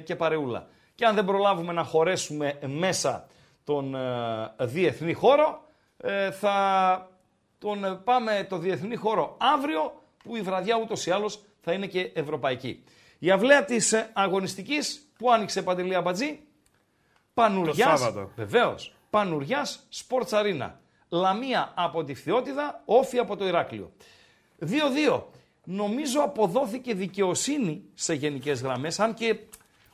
[0.05, 0.67] και παρεούλα.
[0.95, 3.27] Και αν δεν προλάβουμε να χωρέσουμε μέσα
[3.63, 5.63] τον ε, διεθνή χώρο,
[5.97, 7.09] ε, θα
[7.57, 11.87] τον ε, πάμε το διεθνή χώρο αύριο, που η βραδιά ούτως ή άλλως θα είναι
[11.87, 12.83] και ευρωπαϊκή.
[13.19, 16.39] Η αυλαία της ε, αγωνιστικής που άνοιξε Παντελή Αμπατζή,
[17.33, 18.31] Πανουριάς, Σάββατο.
[18.35, 20.71] βεβαίως, Πανουριάς Sports Arena.
[21.09, 23.91] Λαμία από τη Φθιώτιδα, Όφη από το Ηράκλειο.
[24.59, 25.23] 2-2.
[25.65, 29.39] Νομίζω αποδόθηκε δικαιοσύνη σε γενικές γραμμές, αν και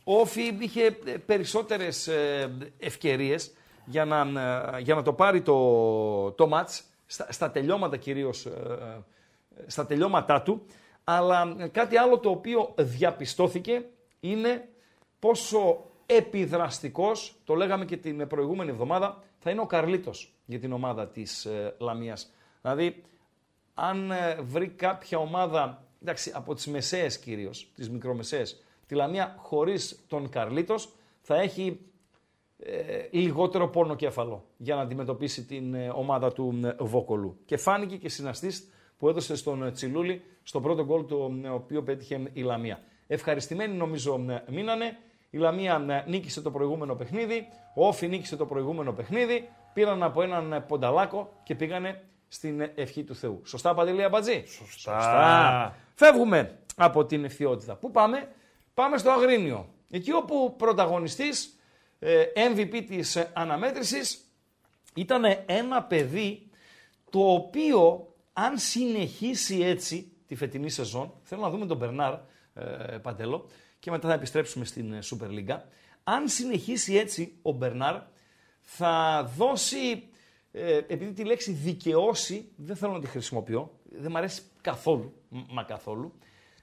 [0.04, 3.54] ο Όφη είχε ε, περισσότερες ε, ευκαιρίες
[3.86, 4.20] για να,
[4.78, 9.86] ε, για να το πάρει το, το μάτς, στα, στα τελειώματα κυρίως, ε, ε, στα
[9.86, 10.66] τελειώματά του,
[11.04, 13.86] αλλά ε, κάτι άλλο το οποίο διαπιστώθηκε
[14.20, 14.70] είναι
[15.20, 21.08] πόσο επιδραστικός, το λέγαμε και την προηγούμενη εβδομάδα, θα είναι ο Καρλίτος για την ομάδα
[21.08, 22.34] της ε, Λαμίας.
[22.62, 23.04] Δηλαδή,
[23.84, 30.06] αν ε, βρει κάποια ομάδα, εντάξει, από τις μεσαίες κυρίως, τις μικρομεσαίες, τη Λαμία χωρίς
[30.08, 30.90] τον Καρλίτος,
[31.22, 31.80] θα έχει
[32.58, 37.38] ε, λιγότερο πόνο κέφαλο για να αντιμετωπίσει την ε, ομάδα του ε, Βόκολου.
[37.46, 38.68] Και φάνηκε και συναστής
[38.98, 42.80] που έδωσε στον ε, Τσιλούλη στο πρώτο γκολ το ε, οποίο πέτυχε η Λαμία.
[43.08, 44.98] Ευχαριστημένοι νομίζω ε, μείνανε.
[45.30, 50.66] Η Λαμία νίκησε το προηγούμενο παιχνίδι, ο Όφη νίκησε το προηγούμενο παιχνίδι, πήραν από έναν
[50.68, 52.04] πονταλάκο και πήγανε
[52.34, 53.42] στην ευχή του Θεού.
[53.46, 55.76] Σωστά, Παντελία Μπατζή; Σωστά.
[55.94, 57.76] Φεύγουμε από την ευθειότητα.
[57.76, 58.30] Πού πάμε;
[58.74, 59.74] Πάμε στο Αγρίνιο.
[59.90, 61.60] Εκεί όπου πρωταγωνιστής,
[62.34, 64.26] MVP της αναμέτρησης,
[64.94, 66.50] ήταν ένα παιδί
[67.10, 72.14] το οποίο αν συνεχίσει έτσι τη φετινή σεζόν, θέλω να δούμε τον Μπερνάρ
[72.54, 73.48] ε, Παντέλο
[73.80, 75.60] και μετά θα επιστρέψουμε στην ε, Super League.
[76.04, 78.02] Αν συνεχίσει έτσι ο Μπερνάρ
[78.62, 80.10] θα δώσει,
[80.52, 85.64] ε, επειδή τη λέξη δικαιώσει δεν θέλω να τη χρησιμοποιώ, δεν μου αρέσει καθόλου, μα
[85.64, 86.14] καθόλου,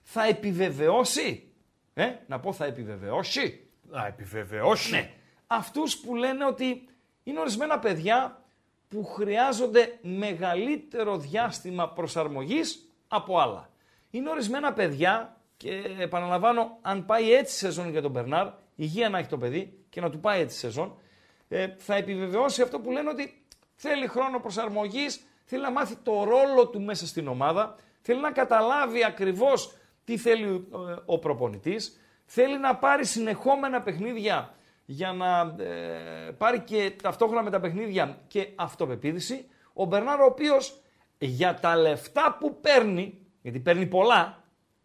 [0.03, 1.53] θα επιβεβαιώσει,
[1.95, 3.69] ε, να πω θα επιβεβαιώσει.
[3.91, 4.91] Να επιβεβαιώσει.
[4.91, 5.11] Ναι.
[5.47, 6.89] Αυτούς που λένε ότι
[7.23, 8.43] είναι ορισμένα παιδιά
[8.89, 13.71] που χρειάζονται μεγαλύτερο διάστημα προσαρμογής από άλλα.
[14.11, 19.29] Είναι ορισμένα παιδιά και επαναλαμβάνω, αν πάει έτσι σεζόν για τον Μπερνάρ, υγεία να έχει
[19.29, 20.99] το παιδί και να του πάει έτσι σεζόν,
[21.49, 23.38] ε, θα επιβεβαιώσει αυτό που λένε ότι
[23.81, 29.05] θέλει χρόνο προσαρμογής, θέλει να μάθει το ρόλο του μέσα στην ομάδα, θέλει να καταλάβει
[29.05, 29.75] ακριβώς
[30.05, 34.55] τι θέλει ε, ο προπονητής, θέλει να πάρει συνεχόμενα παιχνίδια
[34.85, 39.49] για να ε, πάρει και ταυτόχρονα με τα παιχνίδια και αυτοπεποίθηση.
[39.73, 40.81] Ο Μπερνάρ ο οποίος
[41.19, 44.45] για τα λεφτά που παίρνει, γιατί παίρνει πολλά,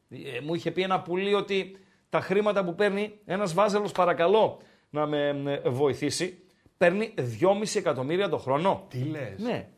[0.10, 1.78] ε, μου είχε πει ένα πουλί ότι
[2.10, 6.43] τα χρήματα που παίρνει, ένας βάζελος παρακαλώ να με βοηθήσει,
[6.78, 8.86] παίρνει 2,5 εκατομμύρια το χρόνο.
[8.90, 9.40] Τι λες.
[9.40, 9.70] Ναι.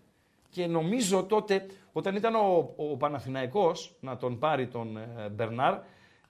[0.50, 5.80] Και νομίζω τότε, όταν ήταν ο, ο Παναθηναϊκός να τον πάρει τον ε, Μπερνάρ,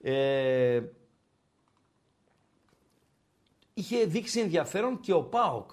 [0.02, 0.82] ε,
[3.74, 5.72] είχε δείξει ενδιαφέρον και ο ΠΑΟΚ.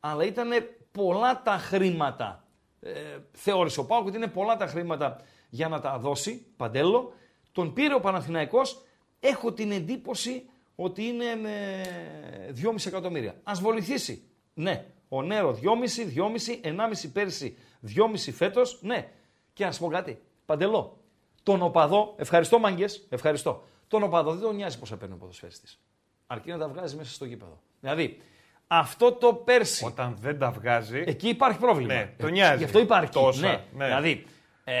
[0.00, 0.50] Αλλά ήταν
[0.92, 2.44] πολλά τα χρήματα.
[2.80, 7.12] Ε, θεώρησε ο ΠΑΟΚ ότι είναι πολλά τα χρήματα για να τα δώσει, παντέλο.
[7.52, 8.82] Τον πήρε ο Παναθηναϊκός,
[9.20, 11.82] έχω την εντύπωση ότι είναι με
[12.62, 13.34] 2,5 εκατομμύρια.
[13.42, 14.22] Ας βοηθήσει.
[14.54, 14.84] Ναι.
[15.08, 18.78] Ο Νέρο 2,5, 2,5, 1,5 πέρσι, 2,5 φέτος.
[18.82, 19.08] Ναι.
[19.52, 20.18] Και να σου πω κάτι.
[20.46, 21.00] Παντελό.
[21.42, 23.64] Τον οπαδό, ευχαριστώ μάγκες, ευχαριστώ.
[23.88, 25.80] Τον οπαδό δεν τον νοιάζει πόσα παίρνει ο ποδοσφαίριστης
[26.26, 27.60] αρκεί να τα βγάζει μέσα στο γήπεδο.
[27.80, 28.20] Δηλαδή,
[28.66, 29.84] αυτό το πέρσι.
[29.84, 31.02] Όταν δεν τα βγάζει.
[31.06, 31.94] Εκεί υπάρχει πρόβλημα.
[31.94, 32.58] Ναι, το νοιάζει.
[32.58, 33.12] Γι' αυτό υπάρχει.
[33.12, 33.64] Τόσα, ναι.
[33.72, 33.84] ναι.
[33.84, 34.24] Δηλαδή,
[34.64, 34.74] ε,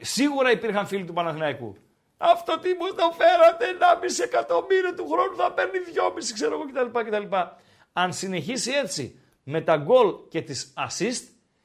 [0.00, 1.76] σίγουρα υπήρχαν φίλοι του Παναθηναϊκού.
[2.24, 3.64] Αυτό τι μου το φέρατε,
[4.20, 7.36] 1,5 εκατομμύριο του χρόνου θα παίρνει 2,5 ξέρω εγώ κτλ, κτλ.
[7.92, 11.22] Αν συνεχίσει έτσι με τα γκολ και τις assist,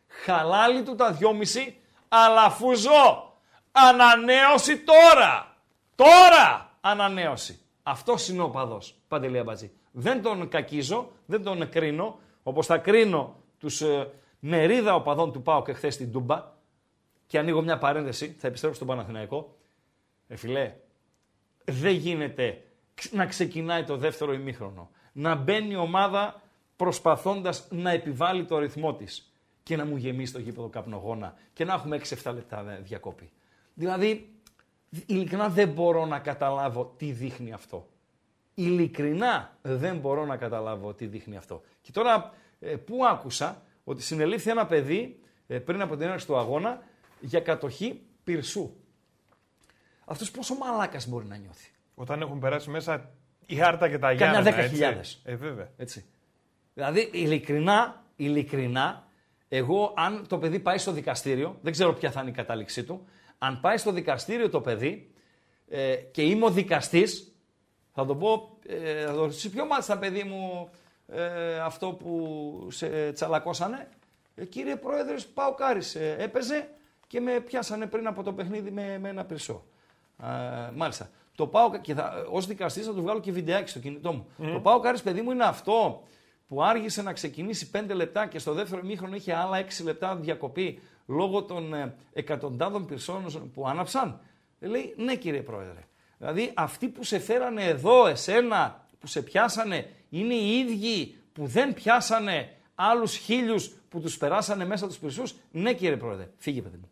[0.07, 1.73] χαλάλι του τα 2,5,
[2.07, 3.33] αλλά φουζώ.
[3.71, 5.55] Ανανέωση τώρα!
[5.95, 6.77] Τώρα!
[6.81, 7.59] Ανανέωση.
[7.83, 8.95] Αυτό είναι ο παδός.
[9.07, 9.71] Παντελή Αμπατζή.
[9.91, 15.61] Δεν τον κακίζω, δεν τον κρίνω, όπως θα κρίνω τους ε, μερίδα οπαδών του Πάου
[15.61, 16.43] και χθε στην Τούμπα.
[17.27, 19.56] Και ανοίγω μια παρένθεση, θα επιστρέψω στον Παναθηναϊκό.
[20.27, 20.73] Ε, φιλέ,
[21.65, 22.61] δεν γίνεται
[23.11, 24.89] να ξεκινάει το δεύτερο ημίχρονο.
[25.11, 26.41] Να μπαίνει η ομάδα
[26.75, 29.31] προσπαθώντας να επιβάλλει το ρυθμό της
[29.63, 33.29] και να μου γεμίσει το γήπεδο καπνογόνα και να έχουμε 6-7 λεπτά διακόπη.
[33.73, 34.29] Δηλαδή,
[35.05, 37.87] ειλικρινά δεν μπορώ να καταλάβω τι δείχνει αυτό.
[38.53, 41.61] Ειλικρινά δεν μπορώ να καταλάβω τι δείχνει αυτό.
[41.81, 46.37] Και τώρα ε, πού άκουσα ότι συνελήφθη ένα παιδί ε, πριν από την έναρξη του
[46.37, 46.83] αγώνα
[47.19, 48.75] για κατοχή πυρσού.
[50.09, 51.69] Αυτός πόσο μαλάκας μπορεί να νιώθει.
[51.95, 53.09] Όταν έχουν περάσει μέσα
[53.45, 54.35] η Άρτα και τα Γιάννα.
[54.35, 55.21] Καμιά δέκα χιλιάδες.
[55.23, 55.69] Ε, βέβαια.
[55.77, 56.05] Έτσι.
[56.73, 59.07] Δηλαδή, ειλικρινά, ειλικρινά,
[59.47, 63.05] εγώ αν το παιδί πάει στο δικαστήριο, δεν ξέρω ποια θα είναι η κατάληξή του,
[63.37, 65.11] αν πάει στο δικαστήριο το παιδί
[65.69, 67.35] ε, και είμαι ο δικαστής,
[67.93, 70.69] θα το πω, ε, θα το ρωτήσω, ποιο μάλιστα παιδί μου
[71.07, 73.87] ε, αυτό που σε τσαλακώσανε;
[74.35, 76.69] Ε, κύριε Πρόεδρε, πάω Κάρις, ε, έπαιζε
[77.07, 79.65] και με πιάσανε πριν από το παιχνίδι με, με ένα πυρσό.
[80.23, 80.27] Ε,
[80.75, 81.09] μάλιστα.
[81.35, 84.51] Το πάω και θα, ως δικαστής θα του βγάλω και βιντεάκι στο κινητό μου.
[84.53, 86.03] Το πάω Κάρις, παιδί μου, είναι αυτό
[86.47, 90.79] που άργησε να ξεκινήσει 5 λεπτά και στο δεύτερο μήχρονο είχε άλλα 6 λεπτά διακοπή
[91.05, 94.19] λόγω των ε, εκατοντάδων πυρσών που άναψαν.
[94.59, 95.87] Ε, λέει, ναι κύριε Πρόεδρε.
[96.17, 101.73] Δηλαδή αυτοί που σε φέρανε εδώ, εσένα, που σε πιάσανε, είναι οι ίδιοι που δεν
[101.73, 106.29] πιάσανε άλλους χίλιους που τους περάσανε μέσα τους πυρσούς; Ναι κύριε Πρόεδρε.
[106.37, 106.89] Φύγε παιδί μου.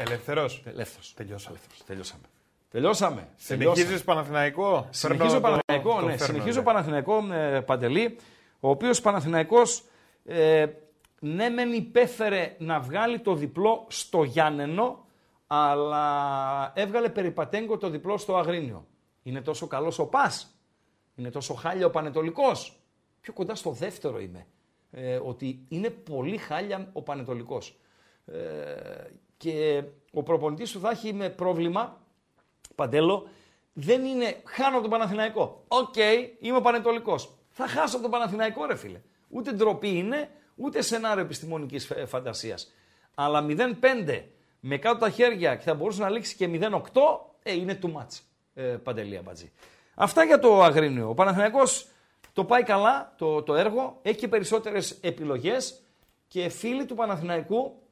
[0.00, 1.14] Ελεύθερος; Ελεύθερος.
[1.14, 1.56] Τελειώσαμε.
[1.56, 1.84] Ελεύθερος.
[1.86, 2.22] Τελειώσαμε.
[2.70, 3.28] Τελειώσαμε.
[3.36, 6.16] Συνεχίζεις Παναθηναϊκό; Συνεχίζω Φέρνω το- Παναθηναϊκό, το ναι.
[6.16, 6.64] φέρνω, Συνεχίζω ναι.
[6.64, 8.16] Παναθηναϊκό ε, Παντελή,
[8.60, 9.84] ο οποίος Παναθηναϊκός
[10.24, 10.66] ε,
[11.20, 15.06] ναι μεν υπέφερε να βγάλει το διπλό στο Γιάννενο,
[15.46, 18.86] αλλά έβγαλε περιπατέγκο το διπλό στο Αγρίνιο.
[19.22, 20.58] Είναι τόσο καλός ο Πας,
[21.14, 22.76] είναι τόσο χάλια ο Παναιτωλικός.
[23.20, 24.46] Πιο κοντά στο δεύτερο είμαι,
[24.90, 27.78] ε, ότι είναι πολύ χάλια ο Παναιτωλικός.
[28.26, 28.36] Ε,
[29.38, 29.82] και
[30.12, 32.00] ο προπονητής σου θα είχαμε πρόβλημα,
[32.74, 33.28] Παντέλο,
[33.72, 35.64] δεν είναι χάνω από τον Παναθηναϊκό.
[35.68, 35.94] Οκ,
[36.40, 37.30] είμαι ο Παναιτωλικός.
[37.48, 39.00] Θα χάσω από τον Παναθηναϊκό, ρε φίλε.
[39.28, 42.72] Ούτε ντροπή είναι, ούτε σενάριο επιστημονικής φαντασίας.
[43.14, 44.22] Αλλά 0-5
[44.60, 46.80] με κάτω τα χέρια και θα μπορούσε να λήξει και 0-8,
[47.42, 48.20] ε, είναι too much.
[48.54, 49.52] Ε, παντελή αμπατζή.
[49.94, 51.08] Αυτά για το Αγρίνιο.
[51.08, 51.88] Ο Παναθηναϊκός
[52.32, 55.82] το πάει καλά το, το έργο, έχει και περισσότερες επιλογές
[56.28, 57.82] και φίλοι του Παναθηναϊκού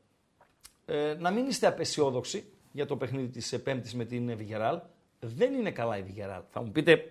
[0.87, 4.81] ε, να μην είστε απεσιόδοξοι για το παιχνίδι της Πέμπτης με την Βιγεράλ.
[5.21, 6.43] Δεν είναι καλά η Βιγεράλ.
[6.51, 7.09] Θα μου πείτε,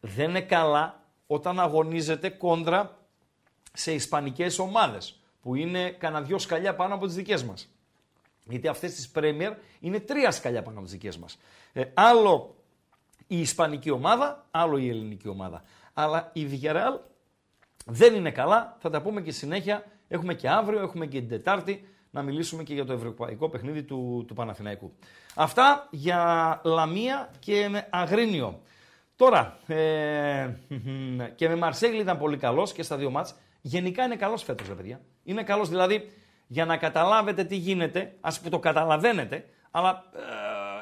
[0.00, 2.98] δεν είναι καλά όταν αγωνίζεται κόντρα
[3.72, 7.68] σε ισπανικές ομάδες που είναι κανένα δυο σκαλιά πάνω από τις δικές μας.
[8.44, 11.38] Γιατί αυτές τις Premier είναι τρία σκαλιά πάνω από τις δικές μας.
[11.72, 12.56] Ε, άλλο
[13.26, 15.62] η ισπανική ομάδα, άλλο η ελληνική ομάδα.
[15.92, 16.98] Αλλά η Villarreal
[17.86, 19.84] δεν είναι καλά, θα τα πούμε και συνέχεια.
[20.08, 24.24] Έχουμε και αύριο, έχουμε και την Τετάρτη να μιλήσουμε και για το ευρωπαϊκό παιχνίδι του,
[24.26, 24.92] του Παναθηναϊκού.
[25.34, 28.60] Αυτά για Λαμία και με Αγρίνιο.
[29.16, 30.50] Τώρα, ε,
[31.34, 33.34] και με Μαρσέγλι ήταν πολύ καλός και στα δύο μάτς.
[33.60, 35.00] Γενικά είναι καλός φέτος, ρε παιδιά.
[35.24, 36.10] Είναι καλός δηλαδή
[36.46, 40.04] για να καταλάβετε τι γίνεται, ας που το καταλαβαίνετε, αλλά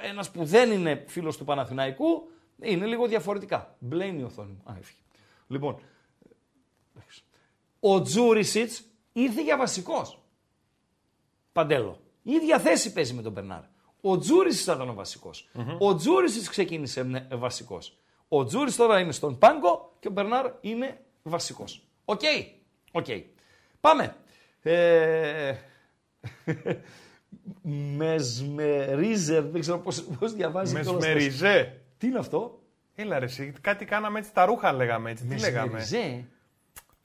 [0.02, 2.30] ε, ένας που δεν είναι φίλος του Παναθηναϊκού
[2.62, 3.76] είναι λίγο διαφορετικά.
[3.78, 4.72] Μπλέει η οθόνη μου.
[4.72, 5.00] Α, έφυγε.
[5.46, 5.78] Λοιπόν,
[7.80, 10.23] ο Τζούρισιτς ήρθε για βασικός.
[11.54, 12.00] Παντέλο.
[12.22, 13.60] Η ίδια θέση παίζει με τον Μπερνάρ.
[14.00, 17.98] Ο Τζούρισιτς ήταν ο βασικός Ο Τζούρισιτς ξεκίνησε βασικός.
[18.28, 21.86] Ο Τζούρις τώρα είναι στον πάγκο και ο Μπερνάρ είναι βασικός.
[22.04, 22.20] OK.
[22.92, 23.22] Okay.
[23.80, 24.16] Πάμε.
[24.62, 25.54] Ε...
[27.96, 30.72] Μεσμερίζερ, δεν ξέρω πώς, πώς διαβάζει.
[30.72, 31.80] Μεσμεριζέ.
[31.98, 32.62] Τι είναι αυτό;
[32.94, 35.24] Έλα ρε, εσύ, κάτι κάναμε έτσι, τα ρούχα λέγαμε έτσι.
[35.24, 36.24] Τι λέγαμε; Μεσμεριζέ.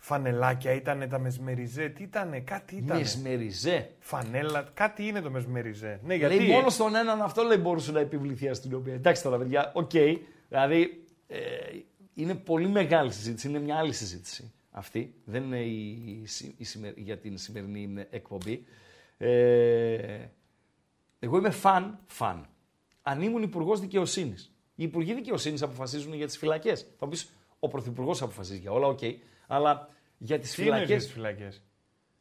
[0.02, 2.97] Φανελάκια ήταν τα μεσμεριζέ, τι ήτανε, κάτι ήταν.
[2.97, 3.89] Μεσμεριζέ.
[4.00, 6.00] Φανέλα, κάτι είναι το μεσμεριζέ.
[6.04, 6.36] Ναι, γιατί...
[6.36, 8.93] Λέει μόνο στον έναν αυτό λέει μπορούσε να επιβληθεί αστυνομία.
[8.93, 9.90] Εντάξει τώρα παιδιά, OK.
[9.93, 10.18] Okay.
[10.47, 11.38] Δηλαδή ε,
[12.14, 15.14] είναι πολύ μεγάλη συζήτηση, είναι μια άλλη συζήτηση αυτή.
[15.26, 15.89] Δεν είναι η,
[16.58, 18.66] η, για την σημερινή εκπομπή.
[19.18, 20.20] Ε,
[21.20, 22.50] εγώ είμαι φαν, φαν.
[23.02, 24.54] Αν ήμουν υπουργός δικαιοσύνης.
[24.76, 26.88] Οι υπουργοί δικαιοσύνης αποφασίζουν για τις φυλακές.
[27.00, 29.00] Θα πεις, ο πρωθυπουργός αποφασίζει για όλα, OK.
[29.02, 29.16] Okay.
[29.52, 30.86] Αλλά για τις φυλακές.
[30.86, 31.64] Για τις φυλακές;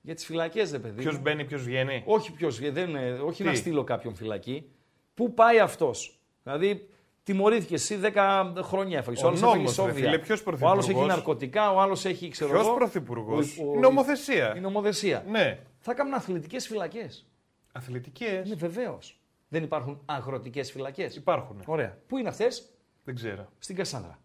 [0.00, 1.00] Για τις φυλακές, δεν παιδί.
[1.02, 4.70] Ποιος μπαίνει, ποιος βγαίνει; Όχι, ποιος, δεν, όχι να στείλω κάποιον φυλακή.
[5.14, 6.88] Πού πάει αυτός; Δηλαδή,
[7.22, 9.24] τιμωρήθηκε εσύ 10 χρόνια έφαγε.
[9.24, 10.22] Ο, άλλος έχει σόβια.
[10.60, 14.56] Ο άλλος έχει ναρκωτικά, ο άλλος έχει ξέρω Ποιος πρωθυπουργός; Η νομοθεσία.
[14.56, 15.24] Η νομοθεσία.
[15.28, 15.58] Ναι.
[15.78, 17.26] Θα κάνουν αθλητικές φυλακές.
[17.72, 18.48] Αθλητικές.
[18.48, 19.20] Ναι, βεβαίως.
[19.48, 21.16] Δεν υπάρχουν αγροτικές φυλακές.
[21.16, 21.62] Υπάρχουν.
[21.66, 21.98] Ωραία.
[22.06, 22.70] Πού είναι αυτές,
[23.04, 23.48] Δεν ξέρω.
[23.58, 24.18] Στην Κασάνδρα.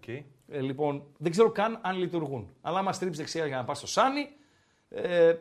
[0.00, 0.22] Okay.
[0.50, 2.50] Ε, λοιπόν, δεν ξέρω καν αν λειτουργούν.
[2.60, 4.28] Αλλά άμα στρίψει δεξιά για να πας στο Σάνι,
[4.88, 5.34] ε,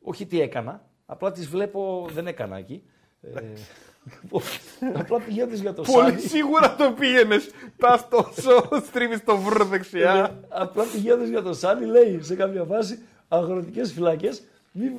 [0.00, 0.86] όχι τι έκανα.
[1.06, 2.82] Απλά τις βλέπω, δεν έκανα εκεί.
[3.22, 3.40] Ε,
[4.94, 7.50] Απλά πηγαίνει για το Πολύ Πολύ σίγουρα το πήγαινες.
[7.76, 10.38] Πα τόσο, στρίβεις το βρω δεξιά.
[10.42, 14.42] Ε, απλά πηγαίνει για το Σάνι, λέει σε κάποια φάση αγροτικές φυλακές.
[14.72, 14.92] Μην,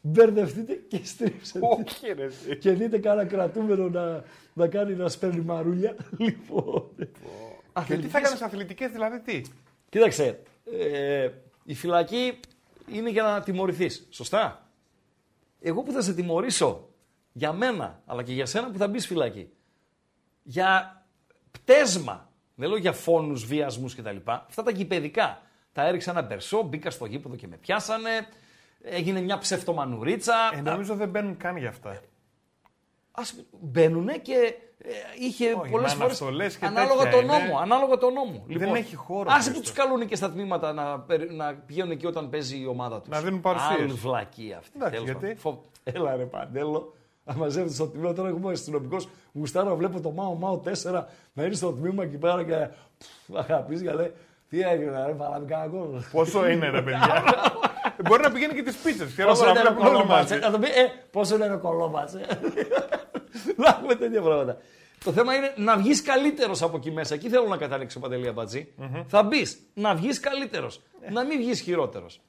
[0.00, 1.66] μπερδευτείτε και στρίψετε.
[1.66, 2.54] Όχι, ρε.
[2.54, 5.96] Και δείτε κανένα κρατούμενο να, να κάνει να σπέρνει μαρούλια.
[6.18, 6.90] Λοιπόν.
[7.86, 9.40] Και τι θα έκανες αθλητικές, δηλαδή τι;
[9.88, 10.42] Κοίταξε.
[10.78, 11.30] Ε,
[11.64, 12.40] η φυλακή
[12.86, 14.06] είναι για να τιμωρηθείς.
[14.10, 14.68] Σωστά;
[15.60, 16.88] Εγώ που θα σε τιμωρήσω
[17.32, 19.48] για μένα, αλλά και για σένα που θα μπεις φυλακή.
[20.42, 21.02] Για
[21.50, 22.30] πτέσμα.
[22.54, 24.16] Δεν λέω για φόνους, βιασμούς κτλ.
[24.24, 25.42] Αυτά τα γηπαιδικά.
[25.72, 28.26] Τα έριξα ένα μπερσό, μπήκα στο γήπεδο και με πιάσανε.
[28.82, 30.34] Έγινε μια ψευτομανουρίτσα.
[30.54, 32.00] Ε, νομίζω δεν μπαίνουν καν για αυτά.
[33.12, 33.22] Α
[33.60, 36.22] μπαίνουν και ε, είχε πολλές φορές.
[36.60, 37.58] Ανάλογα τον νόμο.
[37.58, 38.44] Ανάλογα τον νόμο.
[38.46, 39.30] Δεν λοιπόν, έχει χώρο.
[39.32, 43.00] Άσε που τους καλούν και στα τμήματα να, να πηγαίνουν εκεί όταν παίζει η ομάδα
[43.00, 43.08] τους.
[43.08, 43.68] Να δίνουν παρουσία.
[43.68, 44.70] Άλλη βλακή αυτή.
[44.76, 45.36] Εντάξει, γιατί;
[45.82, 46.94] Έλα ρε παντέλο.
[47.24, 49.08] Αν μαζεύεται στο τμήμα, τώρα έχουμε αστυνομικός.
[49.32, 52.68] Γουστάρα να βλέπω το Μάο Μάο 4 να είναι στο τμήμα εκεί πέρα και.
[53.34, 54.12] Αγαπή, λέει.
[54.52, 57.24] Τι έγινε, ρε, παράμε κανένα Πόσο είναι, ρε παιδιά;
[58.08, 59.14] Μπορεί να πηγαίνει και τις πίτσες.
[59.14, 60.36] Πόσο είναι το κολόμπατσε.
[60.36, 62.26] Να το πει, ε, πόσο είναι το κολόμπατσε.
[63.56, 64.56] Να έχουμε τέτοια πράγματα.
[65.04, 67.14] Το θέμα είναι να βγεις καλύτερος από εκεί μέσα.
[67.14, 68.72] Εκεί θέλω να καταλήξω, Παντελή Αμπατζή.
[69.06, 70.82] Θα μπεις να βγεις καλύτερος.
[71.10, 72.20] Να μην βγεις χειρότερος.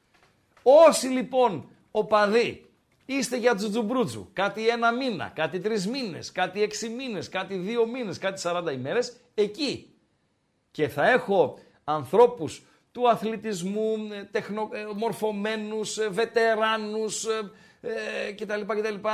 [0.63, 2.67] Όσοι λοιπόν οπαδοί
[3.05, 4.30] Είστε για τζουτζουμπρούτζου.
[4.34, 9.13] Κάτι ένα μήνα, κάτι τρεις μήνες, κάτι έξι μήνες, κάτι δύο μήνες, κάτι 40 ημέρες.
[9.34, 9.88] Εκεί.
[10.71, 17.26] Και θα έχω ανθρώπους του αθλητισμού, ε, τεχνο, ε, μορφωμένους, ε, βετεράνους
[18.38, 19.08] κτλ, κτλ.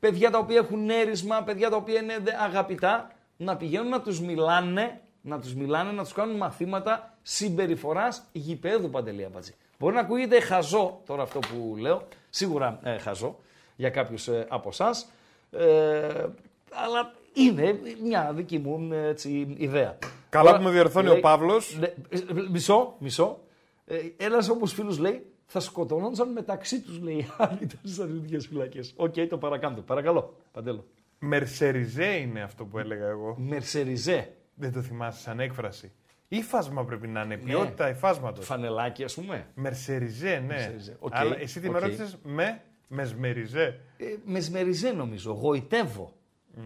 [0.00, 5.00] Παιδιά τα οποία έχουν έρισμα, παιδιά τα οποία είναι αγαπητά, να πηγαίνουν να τους μιλάνε,
[5.20, 9.54] να τους μιλάνε, να τους κάνουν μαθήματα συμπεριφοράς γηπέδου Παντελή Απατζή.
[9.78, 13.38] Μπορεί να ακούγεται χαζό τώρα αυτό που λέω, σίγουρα ε, χαζό,
[13.76, 15.10] για κάποιους ε, από εσάς.
[15.50, 16.26] Ε,
[16.70, 19.98] αλλά είναι μια δική μου ε, έτσι, ιδέα.
[20.28, 21.76] Καλά Τώρα, που με διορθώνει λέει- ο Παύλος.
[21.80, 22.18] Ναι, ε,
[22.50, 23.40] Μισό, μισό.
[23.86, 28.92] Ε, Ένας όμω φίλο λέει θα σκοτώνονταν μεταξύ τους, λέει, αν ήταν στις αθλητικές φυλακές.
[28.96, 29.80] Οκ, το παρακάτω.
[29.82, 30.86] Παρακαλώ, Παντέλο.
[31.18, 33.34] Μερσεριζέ είναι αυτό που έλεγα εγώ.
[33.38, 34.32] Μερσεριζέ.
[34.54, 35.92] Δεν το θυμάσαι σαν έκφραση.
[36.28, 38.42] Ύφασμα πρέπει να είναι, ποιότητα υφάσματος.
[38.42, 39.46] Φανελάκι, ας πούμε.
[39.54, 40.40] Μερσεριζέ, ναι.
[40.46, 41.82] Μερσεριζέ, οκ, Αλλά εσύ τι με οκ.
[41.82, 43.80] ρώτησε με μεσμεριζέ.
[43.96, 45.32] Ε, μεσμεριζέ νομίζω.
[45.32, 46.12] Γοητεύω.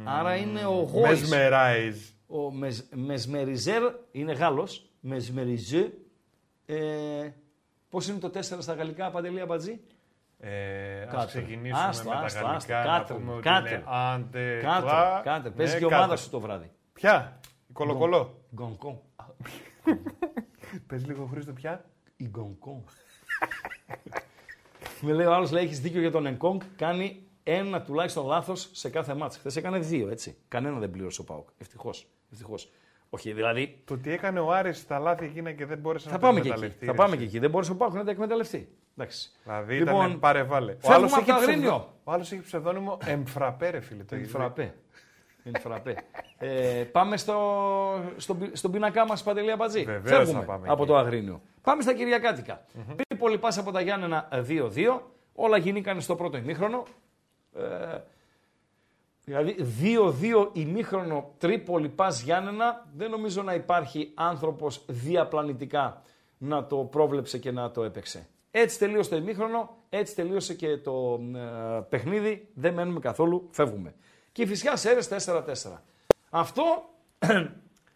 [0.05, 1.21] Άρα είναι ο γόης.
[1.21, 1.97] Μεσμεράιζ.
[2.27, 3.83] Ο μες, μεσμεριζέρ
[4.13, 4.91] είναι Γάλλος.
[5.01, 5.93] Μεσμεριζέ.
[6.67, 7.31] Ε,
[7.89, 9.81] πώς είναι το 4 στα γαλλικά, Παντελή Αμπατζή.
[10.39, 11.27] Ε, ας Κάτω.
[11.27, 12.55] ξεκινήσουμε Άστο, με τα άστο, γαλλικά.
[12.57, 12.73] άστο.
[12.91, 13.69] να Κάτω, πούμε ότι κάτω.
[13.69, 15.21] είναι άντε, Κάτω, κλα.
[15.25, 15.51] κάτω.
[15.51, 16.17] Παίζει Ναι, και η ομάδα κάτω.
[16.21, 16.71] σου το βράδυ.
[16.93, 18.41] Ποια, η κολοκολό.
[18.55, 19.01] Γκονκόν.
[20.87, 21.85] Πες λίγο Χρήστο πια.
[22.17, 22.85] Η Γκονκόν.
[25.01, 26.61] Με λέει ο άλλος, λέει: Έχεις δίκιο για τον Εγκόνγκ.
[26.77, 27.23] Κάνει
[27.57, 29.37] ένα τουλάχιστον λάθος σε κάθε μάτς.
[29.37, 30.37] Χθες έκανε δύο, έτσι.
[30.49, 31.49] Κανένα δεν πλήρωσε ο Πάουκ.
[31.59, 32.07] Ευτυχώς.
[32.33, 32.71] Ευτυχώς.
[33.11, 33.81] Όχι, δηλαδή.
[33.85, 36.41] Το ότι έκανε ο Άρης τα λάθη εκείνα και δεν μπόρεσε Θα να τα πάμε
[36.41, 36.49] και εκεί.
[36.49, 37.19] εκμεταλλευτεί, Θα ρε, πάμε εσύ.
[37.23, 37.39] και εκεί.
[37.39, 38.69] Δεν μπορούσε ο Πάουκ να τα εκμεταλλευτεί.
[38.97, 39.31] Εντάξει.
[39.45, 40.73] Δηλαδή Λοιπόν, ήταν πάρε βάλε.
[40.73, 41.95] Ο φεύγουμε άλλος από έχει το ψευδο- Αγρίνιο.
[42.05, 44.03] Ο άλλος έχει ψευδόνυμο Εμφραπέ ρε φίλε.
[44.03, 44.75] Το Είναι έχεις φραπέ.
[45.45, 45.95] Είναι φραπέ.
[46.39, 46.49] ε,
[46.93, 47.37] πάμε στο,
[48.17, 49.85] στο, στον πίνακά μας, Παντελή Αμπατζή.
[49.85, 50.91] Βεβαίως Φεύγουμε θα πάμε από εκεί.
[50.93, 51.41] το Αγρίνιο.
[51.63, 52.65] Πάμε στα Κυριακάτικα.
[52.75, 52.95] Mm-hmm.
[53.09, 55.01] Τρίπολη πα από τα Γιάννενα 2-2.
[55.35, 56.83] Όλα γίνηκαν στο πρώτο ημίχρονο.
[57.53, 57.99] Ε,
[59.25, 62.87] δηλαδή 2-2 ημίχρονο Τρίπολη πας Γιάννενα.
[62.97, 66.03] Δεν νομίζω να υπάρχει άνθρωπος διαπλανητικά
[66.39, 68.29] να το πρόβλεψε και να το έπαιξε.
[68.51, 72.49] Έτσι τελείωσε το ημίχρονο, έτσι τελείωσε και το ε, παιχνίδι.
[72.55, 73.95] Δεν μένουμε καθόλου, φεύγουμε.
[74.33, 75.43] Και η φυσικά Σέρες 4-4.
[76.31, 76.63] Αυτό,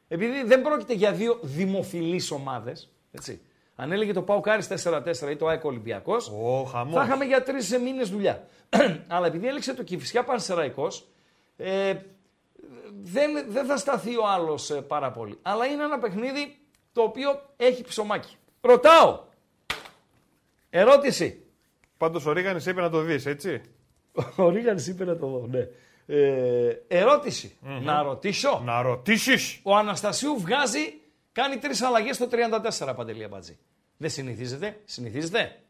[0.09, 3.41] επειδή δεν πρόκειται για δύο δημοφιλείς ομάδες, έτσι.
[3.77, 6.95] Αν έλεγε το Πάο Κάρις 4-4 ή το ΑΕΚ Ολυμπιακός, Ο χαμός.
[6.95, 8.47] θα είχαμε για τρεις μήνες δουλειά.
[9.09, 10.89] Αλλά επειδή έλεξε το Κυφυσιά Πανσεραϊκό,
[11.57, 11.95] ε,
[13.03, 15.39] δεν, δεν θα σταθεί ο άλλος πάρα πολύ.
[15.43, 16.59] Αλλά είναι ένα παιχνίδι
[16.93, 18.37] το οποίο έχει ψωμάκι.
[18.61, 19.21] Ρωτάω.
[20.71, 21.43] Ερώτηση.
[21.97, 23.61] Πάντως ο Ρίγανης είπε να το δεις, έτσι;
[24.37, 25.69] Ο Ρίγανης είπε να το δω, ναι.
[26.07, 28.63] Ε, ερωτηση Να ρωτήσω.
[28.65, 29.61] Να ρωτήσεις.
[29.63, 31.01] Ο Αναστασίου βγάζει,
[31.35, 33.59] κάνει τρεις αλλαγές στο 34, Παντελία Μπατζή.
[33.97, 34.81] Δεν συνηθίζεται.
[34.85, 35.63] Συνηθίζεται.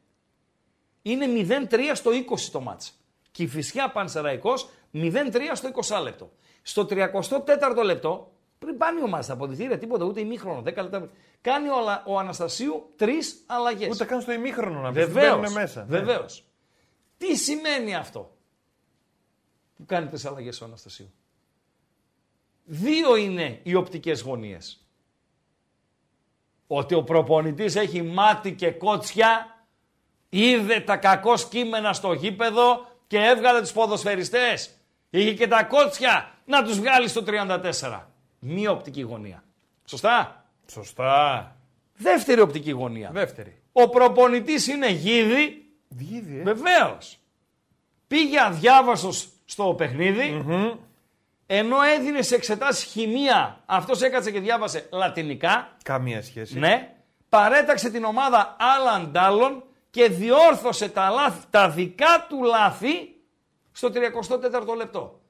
[1.02, 2.92] Είναι 0-3 στο 20 το μάτς.
[3.30, 6.32] Και η Φυσιά Πανσεραϊκός 0-3 στο 20 λεπτό.
[6.62, 11.10] Στο 34ο λεπτό, πριν πάνε οι ομάδες στα αποδητήρια, τίποτα, ούτε ημίχρονο, 10 λεπτά.
[11.40, 13.88] Κάνει ο, Αλα- ο Αναστασίου τρεις αλλαγές.
[13.94, 15.04] Ούτε καν στο ημίχρονο να πεις.
[15.04, 15.80] Βεβαίως, Μπαίνουν μέσα.
[15.88, 15.98] Ναι.
[15.98, 16.44] βεβαίως.
[17.16, 18.36] Τι σημαίνει αυτό
[19.74, 21.12] που κάνει τις αλλαγές ο Αναστασίου;
[22.64, 24.83] Δύο είναι οι οπτικές γωνίες.
[26.76, 29.64] Ότι ο προπονητής έχει μάτι και κότσια,
[30.28, 34.70] είδε τα κακό κείμενα στο γήπεδο και έβγαλε τους ποδοσφαιριστές.
[35.10, 38.00] Είχε και τα κότσια να τους βγάλει στο 34.
[38.38, 39.44] Μία οπτική γωνία.
[39.84, 41.56] Σωστά; Σωστά.
[41.96, 43.10] Δεύτερη οπτική γωνία.
[43.12, 43.62] Δεύτερη.
[43.72, 46.42] Ο προπονητής είναι γίδι, Διήδη, ε.
[46.42, 47.18] Βεβαίως.
[48.06, 50.44] Πήγε αδιάβαστος στο παιχνιδι
[51.46, 55.76] ενώ έδινε σε εξετάσεις χημεία, αυτός έκατσε και διάβασε λατινικά.
[55.82, 56.58] Καμία σχέση.
[56.58, 56.94] Ναι.
[57.28, 63.14] Παρέταξε την ομάδα άλλων αντάλλων και διόρθωσε τα, λάθη, τα δικά του λάθη
[63.72, 65.20] στο 34ο λεπτό.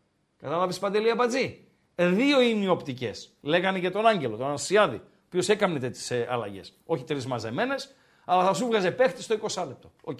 [0.41, 3.33] Κατάλαβες Παντελή Αμπατζή; Δύο είναι οι οπτικές.
[3.41, 6.73] Λέγανε για τον Άγγελο, τον Ανασιάδη, ο οποίος έκανε τέτοιες αλλαγές.
[6.85, 7.95] Όχι τρεις μαζεμένες,
[8.25, 9.93] αλλά θα σου βγάζε παίχτη στο 20 λεπτό.
[10.05, 10.19] Οκ.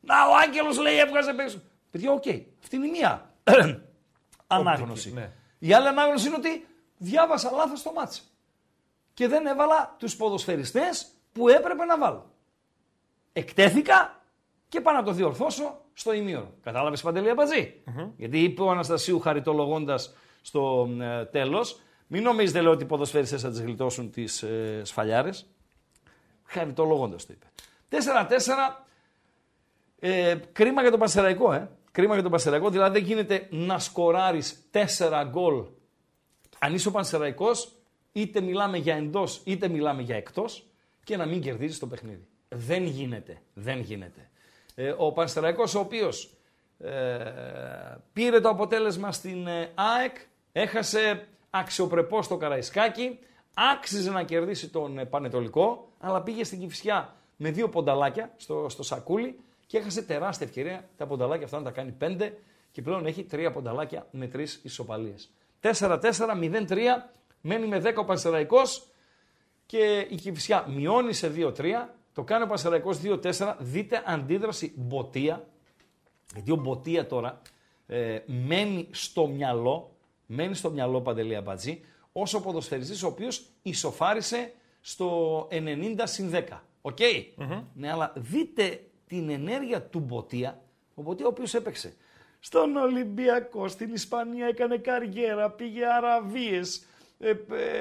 [0.00, 1.60] Να, ο Άγγελος λέει έβγαζε παίχτη.
[1.90, 2.24] Παιδιά, οκ.
[2.62, 3.30] Αυτή είναι η μία
[4.50, 5.12] ανάγνωση.
[5.12, 5.30] ναι.
[5.58, 8.34] Η άλλη ανάγνωση είναι ότι διάβασα λάθος το ματς
[9.14, 12.30] και δεν έβαλα τους ποδοσφαιριστές που έπρεπε να βάλω.
[13.32, 14.20] Εκτέθηκα
[14.68, 16.54] και πάω να το διορθώσω στο ημίωρο.
[16.62, 17.82] Κατάλαβες Παντελή Αμπατζή.
[18.16, 23.50] Γιατί είπε ο Αναστασίου χαριτολογώντας στο ε, τέλος, μην νομίζετε λέει ότι οι ποδοσφαιριστές θα
[23.50, 25.46] τις γλιτώσουν τις ε, σφαλιάρες.
[26.44, 27.46] Χαριτολογώντας το είπε.
[27.88, 28.84] 4-4.
[29.98, 31.70] Ε, κρίμα για τον Πασεραϊκό, ε.
[31.92, 35.64] Κρίμα για τον Πασεραϊκό, δηλαδή δεν γίνεται να σκοράρεις 4 γκολ.
[36.58, 37.72] Αν είσαι ο Πανσεραϊκός,
[38.12, 40.66] είτε μιλάμε για εντός, είτε μιλάμε για εκτός
[41.04, 42.26] και να μην κερδίζεις το παιχνίδι.
[42.48, 44.30] Δεν γίνεται, δεν γίνεται.
[44.74, 46.34] Ε, ο Πανσεραϊκός ο οποίος
[46.78, 46.88] ε,
[48.12, 50.16] πήρε το αποτέλεσμα στην ε, ΑΕΚ,
[50.52, 53.18] έχασε αξιοπρεπώς το Καραϊσκάκι,
[53.54, 58.82] άξιζε να κερδίσει τον ε, Πανετολικό, αλλά πήγε στην Κηφισιά με δύο πονταλάκια στο, στο
[58.82, 62.38] σακούλι και έχασε τεράστια ευκαιρία τα πονταλάκια αυτά να τα κάνει πέντε
[62.70, 65.30] και πλέον έχει τρία πονταλάκια με τρεις ισοπαλίες.
[65.62, 66.00] 4-4,
[66.40, 66.76] 0-3,
[67.40, 68.86] μένει με 10 ο Πανσεραϊκός
[69.66, 71.52] και η Κηφισιά μειώνει σε 2-3,
[72.12, 75.48] το κάνει ο Πανσεραϊκός 2-4, δείτε αντίδραση Μποτία,
[76.34, 77.40] Γιατί ο Μποτία τώρα
[77.86, 79.96] ε, μένει στο μυαλό,
[80.26, 81.80] μένει στο μυαλό Παντελή Αμπατζή,
[82.12, 86.58] ως ο ποδοσφαιριστής ο οποίος ισοφάρισε στο 90 συν 10.
[86.80, 86.98] Οκ.
[87.74, 88.80] Ναι, αλλά δείτε
[89.10, 90.60] την ενέργεια του Μποτία,
[90.94, 91.92] ο Μποτία ο οποίος έπαιξε
[92.40, 96.84] στον Ολυμπιακό, στην Ισπανία έκανε καριέρα, πήγε Αραβίες,
[97.18, 97.32] ε,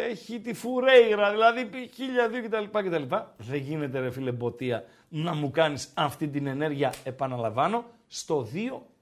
[0.09, 3.15] έχει τη Φουρέιρα, δηλαδή χίλια δύο κτλ, κτλ.
[3.37, 8.47] Δεν γίνεται ρε φίλε Μποτία να μου κάνεις αυτή την ενέργεια, επαναλαμβάνω, στο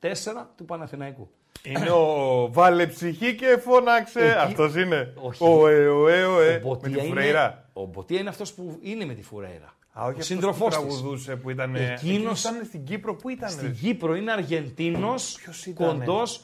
[0.02, 1.30] 2-4 του Παναθηναϊκού.
[1.64, 4.20] Είναι ο Βάλε ψυχή και φώναξε.
[4.20, 5.14] Εκεί- Αυτός είναι.
[5.22, 5.44] Όχι.
[5.44, 6.56] Ο ε, ο ε, ο ε.
[6.56, 7.70] Ο Μποτία Με τη είναι- Φουρέιρα.
[7.74, 9.76] Ο Μποτία είναι αυτός που είναι με τη Φουρέιρα.
[10.00, 10.94] Α, όχι ο αυτός σύντροφός που της.
[10.96, 11.76] τραγουδούσε που ήταν.
[11.76, 13.50] Εκείνος- Εκείνος ήταν στην Κύπρο, πού ήταν.
[13.50, 16.42] Στην ρε; Κύπρο είναι Αργεντίνος, Ποιος ήτανε; κοντός,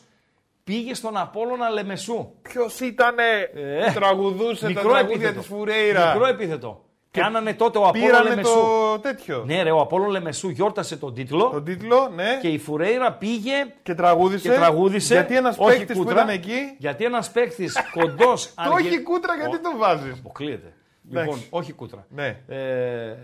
[0.64, 2.30] πήγε στον Απόλλωνα Λεμεσού.
[2.42, 3.24] Ποιος ήτανε;
[3.54, 5.40] Ε, που τραγουδούσε τα Μικρό τραγούδια επίθετο.
[5.40, 6.12] της Φουρέιρα.
[6.14, 6.82] Μικρό επίθετο.
[7.12, 8.54] Κάνανε τότε ο Απόλλων Πήρανε Λεμεσού.
[8.54, 9.44] το τέτοιο.
[9.48, 12.38] Ναι ρε, ο Απόλλων Λεμεσού γιόρτασε τον τίτλο Τον τίτλο, ναι.
[12.42, 14.50] και η Φουρέιρα πήγε Και τραγούδισε.
[14.50, 15.14] και τραγούδισε.
[15.14, 16.76] Γιατί ένας όχι παίκτης που κούτρα, ήταν εκεί.
[16.78, 18.54] Γιατί ένας παίκτης κοντός.
[18.68, 20.74] Το όχι κούτρα, γιατί το βάζεις; Αποκλείεται.
[21.12, 21.30] Εντάξει.
[21.30, 22.06] Λοιπόν, όχι κούτρα.
[22.10, 22.38] Ναι.
[22.48, 23.16] Ε,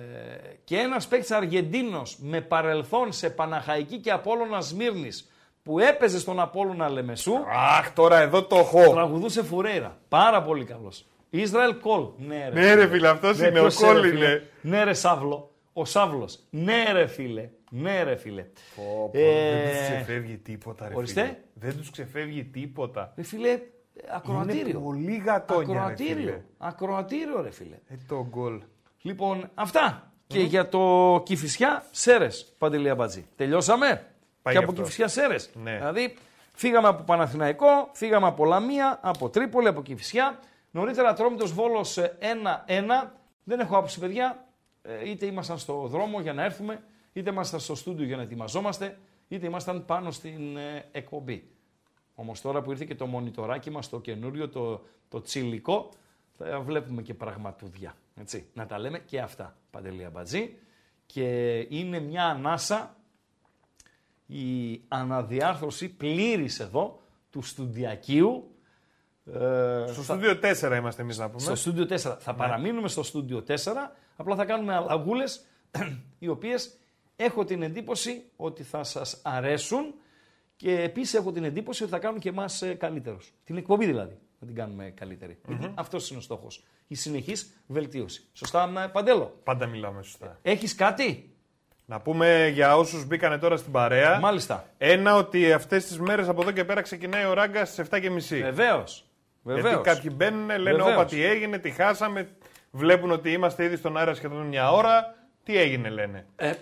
[0.64, 5.30] και ένας παίκτης Αργεντίνος με παρελθόν σε Παναχαϊκή και Απόλλωνα Σμύρνης
[5.64, 7.34] που έπαιζε στον Απόλλωνα Λεμεσού
[7.80, 8.92] Αχ, τώρα εδώ το έχω.
[8.92, 9.98] τραγουδούσε Φουρέιρα.
[10.10, 11.06] Πάρα πολύ καλός.
[11.30, 12.06] Ισραήλ Κολ.
[12.18, 13.60] Ναι ρε, Ναι, ρε φίλε, αυτός Ναι, είναι.
[13.60, 14.48] Ο ποιος είναι, Κόλλ ρε, φίλε; είναι.
[14.62, 15.52] Ναι ρε Σάβλο.
[15.74, 16.40] Ο Σάβλος.
[16.50, 17.50] Ναι ρε φίλε.
[17.72, 18.46] Ναι ρε φίλε.
[18.76, 21.22] Πω, πω, Ε, Δεν τους ξεφεύγει τίποτα, ρε ορίστε.
[21.22, 21.36] φίλε.
[21.54, 23.14] Δεν τους ξεφεύγει τίποτα.
[23.16, 23.60] Ρε φίλε,
[24.10, 24.68] ακροατήριο.
[24.70, 26.16] Είναι πολύ γατόνια, ρε Ακροατήριο.
[26.16, 26.42] φίλε.
[26.58, 27.76] Ακροατήριο ρε φίλε.
[27.88, 28.62] Ε, το γκολ.
[29.02, 30.12] Λοιπόν, αυτά.
[30.28, 33.26] Και για το Κηφισιά, Σέρες, Παντελία Μπατζή.
[33.36, 34.06] Τελειώσαμε.
[34.42, 34.86] Πάει και από αυτός.
[34.88, 35.50] Κηφισιά, Σέρες.
[35.64, 35.76] Ναι.
[35.78, 36.18] Δηλαδή,
[36.54, 40.40] φύγαμε από Παναθηναϊκό, φύγαμε από Λαμία, από Τρίπολη, από Κηφισιά.
[40.72, 43.10] Νωρίτερα Τρόμητος Βόλος ε, 1-1.
[43.44, 44.46] Δεν έχω άποψη, παιδιά.
[44.82, 46.84] Ε, Είτε ήμασταν στο δρόμο για να έρθουμε,
[47.14, 48.98] είτε ήμασταν στο στούντιο για να ετοιμαζόμαστε,
[49.28, 51.50] είτε ήμασταν πάνω στην ε, εκπομπή.
[52.22, 55.90] Όμως τώρα που ήρθε και το μονιτοράκι μας, το καινούριο, το, το τσιλικό,
[56.38, 57.96] θα βλέπουμε και πραγματούδια.
[58.16, 58.46] Έτσι.
[58.54, 60.58] Να τα λέμε και αυτά, Παντελή Αμπατζή.
[61.06, 62.96] Και είναι μια ανάσα
[64.26, 68.52] η αναδιάρθρωση πλήρης εδώ του στουντιακίου.
[69.26, 71.42] Ε, Στο θα- στούντιο 4 είμαστε εμείς να πούμε.
[71.42, 72.18] στο στούντιο 4.
[72.20, 75.24] Θα παραμείνουμε στο στούντιο 4, απλά θα κάνουμε αλλαγούλε
[76.20, 76.78] οι οποίες
[77.16, 79.94] έχω την εντύπωση ότι θα σας αρέσουν
[80.60, 83.18] και επίσης έχω την εντύπωση ότι θα κάνουν και εμάς καλύτερου.
[83.44, 85.38] Την εκπομπή δηλαδή να την κάνουμε καλύτερη.
[85.48, 86.64] Γιατί αυτός είναι ο στόχος.
[86.88, 88.24] Η συνεχής βελτίωση.
[88.34, 90.40] Σωστά, ε, Παντέλο; Πάντα μιλάμε σωστά.
[90.42, 91.34] Έχεις κάτι;
[91.86, 94.20] Να πούμε για όσους μπήκανε τώρα στην παρέα.
[94.20, 94.66] Μάλιστα.
[94.78, 98.42] Ένα ότι αυτές τις μέρες από εδώ και πέρα ξεκινάει ο ράγκα στις 7.30.
[98.42, 99.06] Βεβαίως.
[99.44, 99.82] Γιατί Βεβαίω.
[99.82, 100.92] κάποιοι μπαίνουν, λένε Βεβαίως.
[100.94, 102.30] όπα τι έγινε, τι χάσαμε.
[102.72, 105.16] Βλέπουν ότι είμαστε ήδη στον αέρα σχεδόν μια ώρα.
[105.44, 106.26] Τι έγινε, λένε.
[106.36, 106.58] Ε, οπ.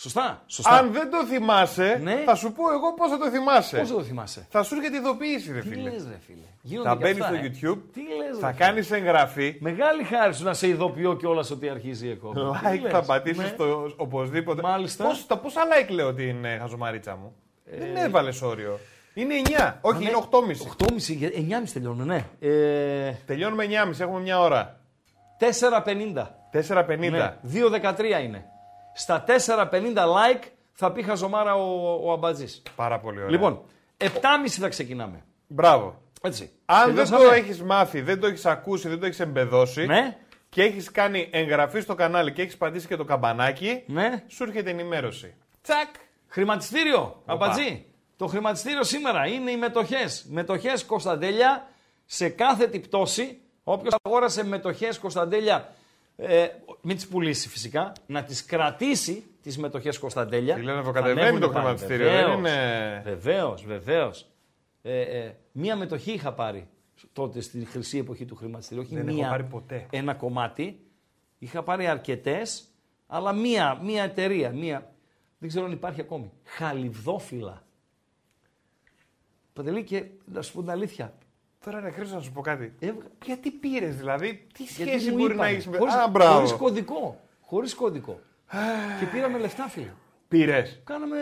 [0.00, 0.42] Σωστά.
[0.46, 0.70] Σωστά.
[0.70, 2.22] Αν δεν το θυμάσαι, Ναι.
[2.24, 3.78] θα σου πω εγώ πώς θα το θυμάσαι.
[3.78, 5.82] Πώς δεν το θυμάσαι; Θα σου έρχεται ειδοποίηση, ρε Τι φίλε.
[5.90, 7.48] λες ρε φίλε; Γίνονται Θα και μπαίνεις αυτά, στο ε.
[7.48, 9.56] YouTube, Τι λες, θα ρε, φίλε; κάνεις εγγραφή.
[9.60, 12.40] Μεγάλη χάρη σου να σε ειδοποιώ κιόλας ότι αρχίζει η εκπομπή.
[12.40, 12.46] Τι
[12.78, 13.50] Like λες; θα πατήσεις Ναι.
[13.56, 14.62] το οπωσδήποτε.
[14.62, 15.04] Μάλιστα.
[15.04, 17.34] Πώς, τα πόσα like λέω ότι είναι χαζομαρίτσα μου;
[17.78, 18.78] Δεν έβαλες όριο.
[19.14, 19.78] Είναι 9.
[19.80, 20.08] Όχι, Ναι.
[20.08, 20.66] είναι 8.30.
[20.66, 22.24] 8.30, για- 9.30 τελειώνουν, ναι.
[22.40, 24.80] Ε, Τελειώνουμε 9.30, έχουμε μια ώρα.
[25.38, 26.34] 4.50.
[26.50, 27.10] 4.50.
[27.10, 28.44] Ναι, 2.13 είναι.
[28.98, 30.42] Στα 4.50 like
[30.72, 32.62] θα πει χαζομάρα ο, ο Αμπατζής.
[32.76, 33.30] Πάρα πολύ ωραία.
[33.30, 33.62] Λοιπόν,
[33.98, 34.08] 7.30
[34.48, 35.24] θα ξεκινάμε.
[35.46, 36.02] Μπράβο.
[36.22, 36.50] Έτσι.
[36.64, 37.36] Αν δεν το Τελειώσαμε.
[37.36, 40.16] έχεις μάθει, δεν το έχεις ακούσει, δεν το έχεις εμπεδώσει Ναι,
[40.48, 44.24] και έχεις κάνει εγγραφή στο κανάλι και έχεις πατήσει και το καμπανάκι, ναι.
[44.26, 45.34] σου έρχεται ενημέρωση.
[45.62, 45.88] Τσακ!
[46.28, 47.86] Χρηματιστήριο, Αμπατζή.
[48.16, 50.26] Το χρηματιστήριο σήμερα είναι οι μετοχές.
[50.28, 51.68] Μετοχές Κωνσταντέλια
[52.06, 53.40] σε κάθε την πτώση.
[53.64, 55.72] Όποιος αγόρασε μετοχές Κωνσταντέλια,
[56.20, 56.48] ε,
[56.82, 60.54] μην τις πουλήσει φυσικά, να τις κρατήσει τις μετοχές Κωνσταντέλια.
[60.54, 61.58] Τι λένε, το Θα κατεβαίνει ανέβουν το πάλι.
[61.60, 62.38] χρηματιστήριο, δεν Βεβαίως.
[62.38, 64.26] είναι- Βεβαίως, βεβαίως.
[64.82, 66.68] Ε, ε, μία μετοχή είχα πάρει
[67.12, 68.82] τότε στη χρυσή εποχή του χρηματιστηρίου.
[68.86, 69.86] Όχι Δεν έχω μία, πάρει ποτέ.
[69.90, 70.80] ένα κομμάτι.
[71.38, 72.64] Είχα πάρει αρκετές,
[73.06, 74.50] αλλά μία, μία εταιρεία.
[74.50, 74.92] Μία,
[75.38, 76.32] δεν ξέρω αν υπάρχει ακόμη.
[76.44, 77.62] Χαλιβδόφυλλα.
[79.52, 81.14] Παντελή και να σου πω την αλήθεια.
[81.64, 82.72] Τώρα ρε Χρήστο να σου πω κάτι.
[82.78, 83.04] Έβγα...
[83.24, 85.50] Γιατί πήρες, δηλαδή, τι γιατί σχέση μου μπορεί να είπανε.
[85.50, 85.76] έχεις με.
[85.78, 86.34] Χωρίς, Α, μπράβο.
[86.34, 87.20] χωρίς κωδικό.
[87.40, 88.20] Χωρίς κωδικό.
[89.00, 89.92] και πήραμε λεφτά, φίλε.
[90.28, 90.80] Πήρες.
[90.84, 91.16] Κάναμε,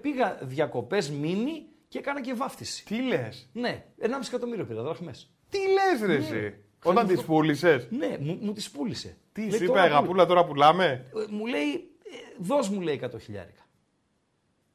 [0.00, 2.84] πήγα διακοπές μίνι και έκανα και βάφτιση.
[2.84, 5.30] Τι λες; Ναι, 1,5 εκατομμύριο πήρα δραχμές.
[5.48, 9.16] Τι λες, ρε, εσύ; Όταν τις πούλησες; Ναι, μου, μου τις πούλησε.
[9.32, 11.06] Τι Λέει, σου είπε, «Τώρα Αγαπούλα, τώρα πουλάμε.
[11.10, 11.70] πού-» Ε, Μου λέει,
[12.04, 13.62] ε, δώσ' μου λέει 100 χιλιάρικα.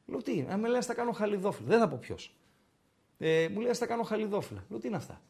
[0.06, 1.70] Λέω τι, αν με λέει, ας τα κάνω χαλιδόφυλλα.
[1.70, 2.36] Δεν θα πω ποιος.
[3.18, 4.64] Ε, μου λέει, ας τα κάνω χαλιδόφυλλα.
[4.70, 5.22] Λέω τι είναι αυτά;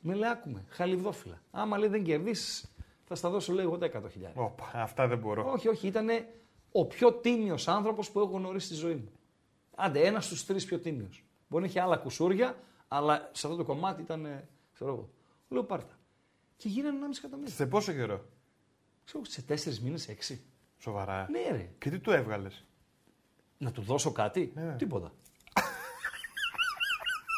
[0.00, 1.42] Με λέει, άκουμε, χαλιδόφυλλα.
[1.50, 2.74] Άμα λέει δεν κερδίσεις,
[3.04, 4.42] θα στα δώσω λέει εγώ τα 100 χιλιάρικα.
[4.42, 5.50] Όπα, αυτά δεν μπορώ.
[5.52, 6.08] Όχι, όχι, ήταν
[6.72, 9.10] ο πιο τίμιος άνθρωπος που έχω γνωρίσει στη ζωή μου.
[9.76, 11.24] Άντε, ένας στους τρεις πιο τίμιος.
[11.48, 12.56] Μπορεί να έχει άλλα κουσούρια,
[12.88, 14.24] αλλά σε αυτό το κομμάτι ήταν.
[14.24, 15.10] ε, Ξέρω εγώ.
[15.48, 15.98] Λέω πάρτα.
[16.56, 17.54] Και γίνανε 1,5 εκατομμύριο.
[17.54, 18.24] Σε πόσο καιρό;
[19.04, 20.42] Ξέρω, σε τέσσερις μήνες, έξι.
[20.78, 21.26] Σοβαρά.
[21.30, 21.70] Ναι, ρε.
[21.78, 22.64] Και τι του έβγαλες;
[23.58, 24.76] Να του δώσω κάτι; Ναι.
[24.76, 25.12] Τίποτα.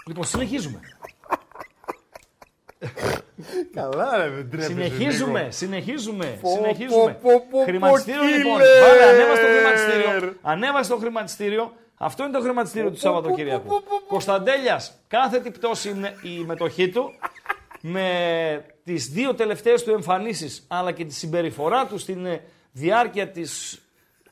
[0.09, 0.80] Λοιπόν, συνεχίζουμε.
[3.74, 4.68] Καλά, ρε, δεν τρέπεσαι.
[4.68, 7.12] Συνεχίζουμε, συνεχίζουμε, Πω, συνεχίζουμε.
[7.22, 8.59] πω, πω, πω, χρηματιστήριο πω, λοιπόν.
[8.61, 8.88] killer.
[8.88, 10.34] Βάλε, ανέβασε το χρηματιστήριο.
[10.42, 11.72] Ανέβασε το χρηματιστήριο.
[11.96, 13.82] Αυτό είναι το χρηματιστήριο του Σαββατοκύριακου.
[14.06, 17.11] Κωνσταντέλιας, κάθετη πτώση είναι η μετοχή του
[17.80, 22.42] με τις δύο τελευταίες του εμφανίσεις αλλά και τη συμπεριφορά του στην ε,
[22.72, 23.80] διάρκεια της,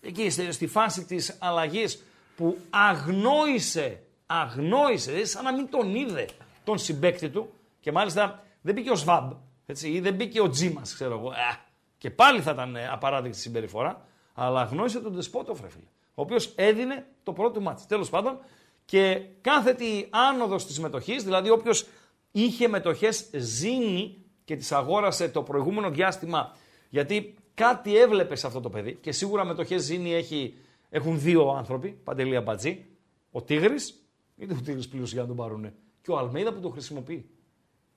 [0.01, 2.03] εκεί στη- στη φάση της αλλαγής
[2.37, 6.29] που αγνόησε, αγνόησες, δηλαδή σαν να μην τον είδε
[6.65, 9.33] τον συμπέκτη του και μάλιστα δεν μπήκε ο Σβάμπ
[9.67, 11.31] έτσι, ή δεν μπήκε ο Τζίμας ξέρω εγώ.
[11.31, 11.59] Ε,
[11.99, 16.53] και πάλι θα ήταν ε, απαράδεκτη συμπεριφορά αλλά αγνόησε τον Δεσπότοφ ρε φίλε ο οποίος
[16.55, 17.87] έδινε το πρώτο του μάτς.
[17.87, 18.39] Τέλος πάντων
[18.85, 21.87] και κάθετη άνοδος της μετοχής, δηλαδή όποιος
[22.33, 26.57] είχε μετοχές ζήνει και τις αγόρασε το προηγούμενο διάστημα
[26.89, 30.55] γιατί κάτι έβλεπε σε αυτό το παιδί και σίγουρα μετοχές ζήνη έχει,
[30.91, 32.85] έχουν δύο άνθρωποι, Παντελία Μπατζή,
[33.31, 34.06] ο Τίγρης,
[34.37, 37.31] είτε ο Τίγρης πλήρωσε για να τον πάρουνε, και ο Αλμέιδα που το χρησιμοποιεί.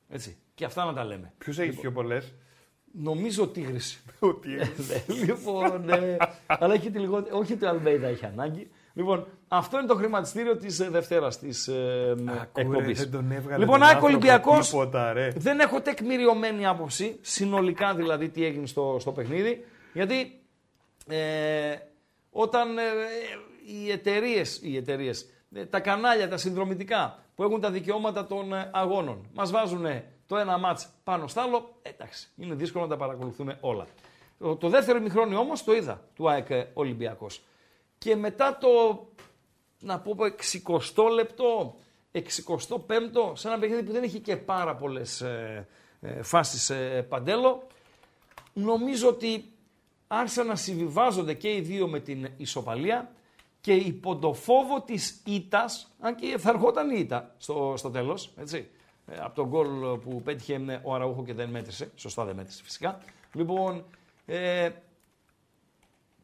[0.09, 0.37] Έτσι.
[0.53, 1.33] Και αυτά να τα λέμε.
[1.37, 2.33] Ποιου έχει πιο πολλές;
[2.91, 4.03] Νομίζω ο Τίγρης.
[4.19, 4.49] Ότι.
[4.49, 6.17] Ναι, λοιπόν, ναι.
[6.45, 7.35] αλλά έχει τη λιγότερη.
[7.35, 8.69] Όχι ότι ο Αλμέιδα έχει ανάγκη.
[8.93, 12.15] Λοιπόν, αυτό είναι το χρηματιστήριο της Δευτέρας της ε,
[12.55, 12.99] εκπομπής.
[12.99, 13.57] Δεν τον έβγαλε.
[13.57, 14.69] Λοιπόν, τον ΑΕΚ άνθρωπο Ολυμπιακός.
[14.69, 15.29] Τίποτα, ρε.
[15.35, 20.41] Δεν έχω τεκμηριωμένη άποψη, συνολικά δηλαδή τι έγινε στο, στο παιχνίδι, γιατί
[21.07, 21.75] ε,
[22.29, 22.81] όταν ε,
[23.65, 25.27] οι εταιρείες, οι εταιρείες, ε,
[25.69, 29.85] τα κανάλια, τα συνδρομητικά που έχουν τα δικαιώματα των ε, αγώνων, μας βάζουν
[30.27, 33.87] το ένα μάτς πάνω στο άλλο, εντάξει, είναι δύσκολο να τα παρακολουθούν όλα.
[34.39, 37.41] Το, το δεύτερο ημιχρόνιο όμως το είδα, του ΑΕΚ ε, Ολυμπιακός.
[37.97, 38.67] Και μετά το,
[39.79, 40.15] να πω
[40.95, 41.75] 60 λεπτό,
[42.11, 45.67] 65ο, σε ένα παιχνίδι που δεν είχε και πάρα πολλές ε,
[46.01, 47.67] ε, φάσεις ε, παντέλο,
[48.53, 49.53] νομίζω ότι
[50.07, 53.11] άρχισαν να συμβιβάζονται και οι δύο με την ισοπαλία
[53.61, 58.33] και υπό το φόβο της ήττας, αν και θα ερχόταν η ήττα στο, στο τέλος,
[58.37, 58.69] έτσι,
[59.05, 62.63] ε, από τον γκολ που πέτυχε ε, ο Αραούχο και δεν μέτρησε, σωστά δεν μέτρησε
[62.63, 62.99] φυσικά.
[63.33, 63.85] Λοιπόν,
[64.25, 64.69] ε,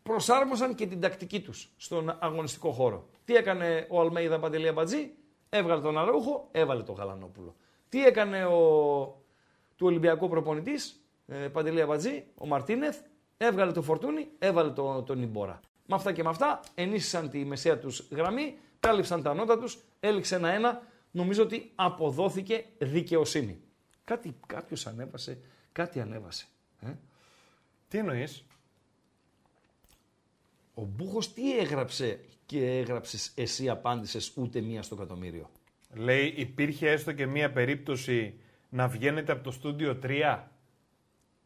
[0.03, 3.07] προσάρμοσαν και την τακτική τους στον αγωνιστικό χώρο.
[3.25, 5.11] Τι έκανε ο Αλμέιδα Παντελία Μπατζή,
[5.49, 7.55] έβγαλε τον Αραούχο, έβαλε τον Γαλανόπουλο.
[7.89, 9.23] Τι έκανε ο
[9.75, 13.01] του Ολυμπιακού προπονητής, ε, Παντελή Αμπατζή, ο Μαρτίνεθ,
[13.37, 15.59] έβγαλε το φορτούνι, έβαλε το, τον Ιμπόρα.
[15.85, 20.35] Με αυτά και με αυτά ενίσχυσαν τη μεσαία τους γραμμή, κάλυψαν τα νότα τους, έληξε
[20.35, 20.81] ένα-ένα.
[21.11, 23.61] Νομίζω ότι αποδόθηκε δικαιοσύνη.
[24.03, 25.39] Κάτι κάποιος ανέβασε,
[25.71, 26.45] κάτι ανέβασε.
[26.81, 26.93] Ε;
[27.87, 28.45] Τι εννοείς;
[30.73, 35.49] Ο Μπούχος τι έγραψε και έγραψες εσύ απάντησες ούτε μία στο εκατομμύριο;
[35.93, 40.43] Λέει, υπήρχε έστω και μία περίπτωση να βγαίνετε από το στούντιο 3.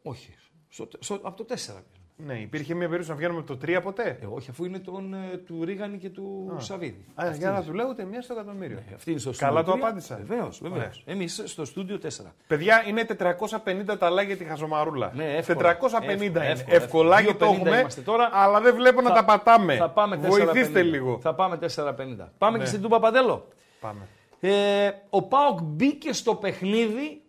[0.01, 0.35] Όχι.
[0.69, 1.81] Στο, στο, από το 4.
[2.25, 4.17] Ναι, υπήρχε μία περίπτωση να βγαίνουμε από το 3 ποτέ.
[4.21, 7.05] Ε, όχι, αφού είναι τον, ε, του Ρίγανη και του Σαββίδη.
[7.15, 7.65] Α, Αυτή για να είναι.
[7.65, 8.77] του λέω ούτε μία στο εκατομμύριο.
[8.91, 9.87] Ε, Αυτή είναι στο Καλά στούντιο το τρία.
[9.87, 10.19] απάντησα.
[10.25, 10.73] Βεβαίως, Ωραία.
[10.73, 10.89] βεβαίω.
[11.05, 12.07] Εμείς στο στούντιο 4.
[12.47, 15.11] Παιδιά, είναι 450 τα like για τη χαζομαρούλα.
[15.15, 15.77] Ναι, εύκολα.
[15.77, 16.51] 450 Εύκολα, είναι.
[16.51, 16.75] εύκολα.
[16.75, 17.77] Ευκολάκι το 250 έχουμε.
[17.79, 18.29] είμαστε τώρα.
[18.33, 19.75] Αλλά δεν βλέπω να τα πατάμε.
[19.75, 20.27] Θα πάμε 450.
[20.29, 21.19] Βοηθήστε λίγο.
[21.21, 22.31] Θα πάμε 450.
[22.37, 22.63] Πάμε Ναι.
[22.63, 23.47] και στην Τούμπα Παντέλο.
[23.79, 24.07] Πάμε.
[24.39, 27.21] Ε, ο Πάοκ μπήκε στο παιχνίδι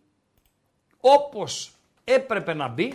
[1.00, 1.72] όπως
[2.04, 2.94] έπρεπε να μπει.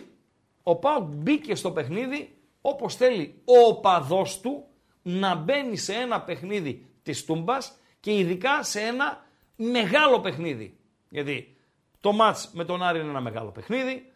[0.67, 4.65] Ο Πάοκ μπήκε στο παιχνίδι όπως θέλει ο οπαδός του
[5.01, 10.77] να μπαίνει σε ένα παιχνίδι της Τούμπας και ειδικά σε ένα μεγάλο παιχνίδι.
[11.09, 11.57] Γιατί
[11.99, 14.11] το μάτς με τον Άρη είναι ένα μεγάλο παιχνίδι,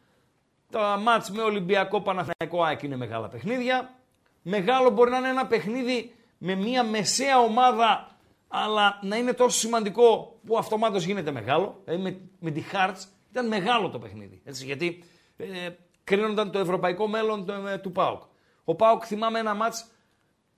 [0.70, 3.93] τα μάτς με Ολυμπιακό Παναθηναϊκό ΑΕΚ είναι μεγάλα παιχνίδια.
[4.41, 10.39] Μεγάλο μπορεί να είναι ένα παιχνίδι με μια μεσαία ομάδα, αλλά να είναι τόσο σημαντικό
[10.45, 11.82] που αυτομάτως γίνεται μεγάλο.
[11.84, 14.41] Δηλαδή με, με τη Hearts ήταν μεγάλο το παιχνίδι.
[14.43, 15.04] Έτσι, γιατί
[15.38, 15.70] ε,
[16.10, 18.22] κρίνονταν το ευρωπαϊκό μέλλον του, ε, του ΠΑΟΚ.
[18.64, 19.86] Ο ΠΑΟΚ θυμάμαι ένα μάτς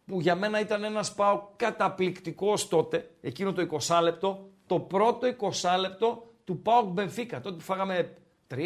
[0.06, 5.78] που για μένα ήταν ένας ΠΑΟΚ καταπληκτικός τότε, εκείνο το 20 λεπτό, το πρώτο 20
[5.80, 7.42] λεπτό του ΠΑΟΚ Μπενφίκα.
[7.42, 8.14] Τότε που φάγαμε
[8.48, 8.58] 3-4,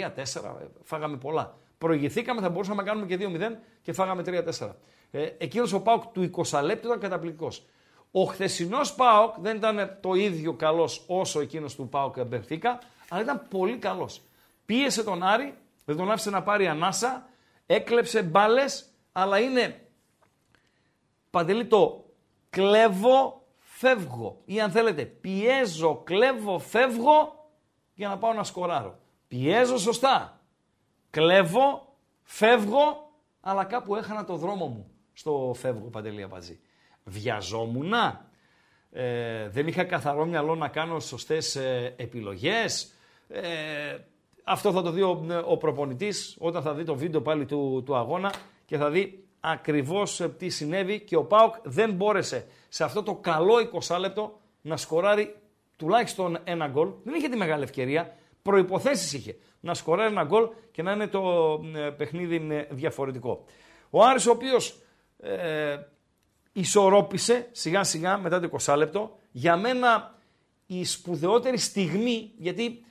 [0.83, 1.57] φάγαμε πολλά.
[1.77, 4.75] Προηγηθήκαμε, θα μπορούσαμε να κάνουμε και 2-0 και φάγαμε 3-4.
[5.11, 7.65] Ε, εκείνος ο ΠΑΟΚ του 20 λεπτού ήταν καταπληκτικός.
[8.11, 12.79] Ο χθεσινός ΠΑΟΚ δεν ήταν το ίδιο καλός όσο εκείνος του ΠΑΟΚ Μπενφίκα,
[13.09, 14.21] αλλά ήταν πολύ καλός.
[14.65, 15.53] Πίεσε τον Άρη,
[15.85, 17.29] δεν τον άφησε να πάρει ανάσα,
[17.65, 19.85] έκλεψε μπάλες, αλλά είναι
[21.35, 22.05] Παντελή το
[22.49, 24.41] κλέβω, φεύγω.
[24.45, 27.49] Ή αν θέλετε, πιέζω, κλέβω, φεύγω
[27.93, 28.99] για να πάω να σκοράρω.
[29.27, 30.41] Πιέζω σωστά.
[31.09, 33.11] Κλέβω, φεύγω,
[33.41, 36.59] αλλά κάπου έχανα το δρόμο μου στο φεύγω, Παντελή Αμπατζή.
[37.03, 38.29] Βιαζόμουνα.
[38.91, 42.93] ε, δεν είχα καθαρό μυαλό να κάνω σωστές ε, επιλογές.
[43.27, 43.97] Ε,
[44.47, 47.95] αυτό θα το δει ο, ο προπονητής όταν θα δει το βίντεο πάλι του, του
[47.95, 48.33] αγώνα
[48.65, 53.15] και θα δει ακριβώς ε, τι συνέβη και ο Πάοκ δεν μπόρεσε σε αυτό το
[53.15, 53.53] καλό
[53.87, 55.35] 20 λεπτό να σκοράρει
[55.77, 56.89] τουλάχιστον ένα γκολ.
[57.03, 61.21] Δεν είχε τη μεγάλη ευκαιρία, προϋποθέσεις είχε να σκοράρει ένα γκολ και να είναι το
[61.75, 63.45] ε, παιχνίδι ε, διαφορετικό.
[63.89, 64.81] Ο Άρης ο οποίος
[65.19, 65.77] ε,
[66.53, 69.17] ισορρόπησε σιγά σιγά μετά το 20 λεπτό.
[69.31, 70.19] Για μένα
[70.65, 72.85] η σπουδαιότερη στιγμή, γιατί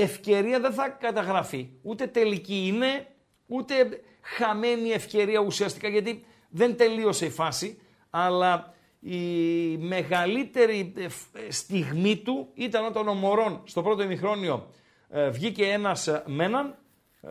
[0.00, 1.68] ευκαιρία δεν θα καταγραφεί.
[1.82, 3.06] Ούτε τελική είναι,
[3.46, 3.74] ούτε
[4.20, 7.78] χαμένη ευκαιρία ουσιαστικά, γιατί δεν τελείωσε η φάση,
[8.10, 11.06] αλλά η μεγαλύτερη ε,
[11.50, 14.70] στιγμή του ήταν όταν ο Μωρόν στο πρώτο ημιχρόνιο
[15.08, 16.76] ε, βγήκε ένας με έναν
[17.20, 17.28] ε,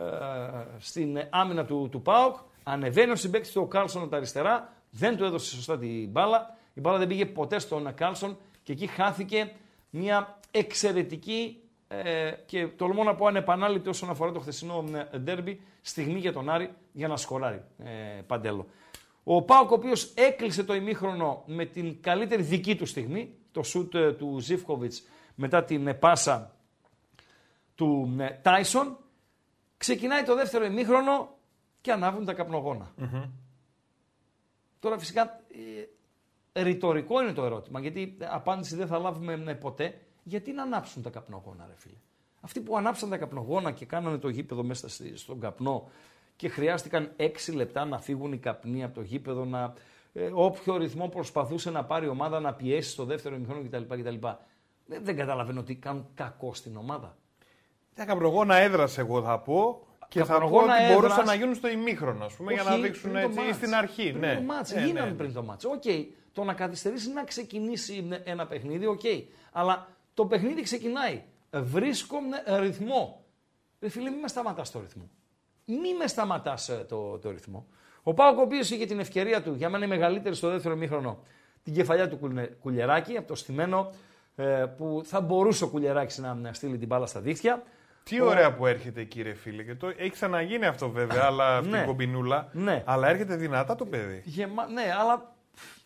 [0.78, 5.16] στην άμυνα του, του ΠΑΟΚ, ανεβαίνει ο συμπέκτης του ο Κάλσον από τα αριστερά, δεν
[5.16, 9.52] του έδωσε σωστά την μπάλα, η μπάλα δεν πήγε ποτέ στον Κάλσον και εκεί χάθηκε
[9.90, 14.84] μια εξαιρετική ε, και τολμώ να πω ανεπανάληπτη όσον αφορά το χθεσινό
[15.18, 18.66] ντέρμπι στιγμή για τον Άρη για να σκοράρει ε, Παντέλο.
[19.24, 23.94] Ο Πάοκ ο οποίος έκλεισε το ημίχρονο με την καλύτερη δική του στιγμή, το σούτ
[23.94, 25.02] ε, του Ζιφκοβιτς
[25.34, 26.56] μετά την πάσα
[27.74, 28.98] του Τάισον,
[29.76, 31.36] ξεκινάει το δεύτερο ημίχρονο
[31.80, 32.94] και ανάβουν τα καπνογονα
[34.78, 35.40] Τώρα φυσικά
[36.52, 40.05] ε, ρητορικό είναι το ερώτημα, γιατί απάντηση δεν θα λάβουμε ποτέ.
[40.28, 41.96] Γιατί να ανάψουν τα καπνογόνα, ρε φίλε;
[42.40, 45.90] Αυτοί που ανάψαν τα καπνογόνα και κάνανε το γήπεδο μέσα στον καπνό
[46.36, 49.74] και χρειάστηκαν 6 λεπτά να φύγουν οι καπνοί από το γήπεδο, να,
[50.12, 53.94] ε, όποιο ρυθμό προσπαθούσε να πάρει η ομάδα να πιέσει στο δεύτερο ημιχρόνο κτλ.
[53.94, 54.26] κτλ.
[54.86, 57.16] Δεν, δεν καταλαβαίνω ότι κάνουν κακό στην ομάδα.
[57.94, 59.86] Τα καπνογόνα έδρασε, εγώ θα πω.
[60.08, 60.94] Και θα πω ότι έδρας...
[60.94, 64.10] μπορούσαν να γίνουν στο ημίχρονο, ας πούμε, για να δείξουν έτσι ή στην αρχή.
[64.10, 64.34] Πριν ναι.
[64.34, 65.16] το μάτς, ναι, γίνανε ναι.
[65.16, 65.64] πριν το μάτς.
[65.64, 66.04] OK, okay.
[66.32, 69.00] το να καθυστερήσει να ξεκινήσει ένα παιχνίδι, OK.
[69.02, 69.22] Okay.
[69.52, 71.22] Αλλά το παιχνίδι ξεκινάει.
[71.50, 72.16] Βρίσκω
[72.60, 73.24] ρυθμό.
[73.80, 75.10] Ρε φίλε, μην με σταματάς το ρυθμό.
[75.64, 77.66] Μη με σταματάς το, το ρυθμό.
[78.02, 81.18] Ο ΠΑΟΚ, ο οποίος είχε την ευκαιρία του, για μένα η μεγαλύτερη στο δεύτερο ημίχρονο,
[81.62, 82.18] την κεφαλιά του
[82.60, 83.92] Κουλιεράκη, από το στημένο,
[84.36, 87.62] ε, που θα μπορούσε ο Κουλιεράκης να στείλει την μπάλα στα δίχτυα.
[88.02, 89.62] Τι ωραία που έρχεται εκεί, ρε φίλε.
[89.62, 89.88] Και το...
[89.88, 91.82] Έχει ξαναγίνει αυτό βέβαια, αλλά αυτή Ναι.
[91.82, 92.48] η κομπινούλα.
[92.52, 92.82] Ναι.
[92.86, 94.22] Αλλά έρχεται δυνατά το παιδί.
[94.24, 94.66] Γεμα...
[94.66, 95.34] Ναι, αλλά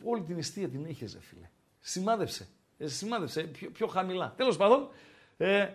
[0.05, 1.51] όλη την αιστεία την έχεις, ρε φίλε.
[1.81, 2.49] Σημάδεψε.
[2.81, 4.33] Ε, σημάδεψε πιο, πιο χαμηλά.
[4.37, 4.89] Τέλος πάντων,
[5.37, 5.67] ε,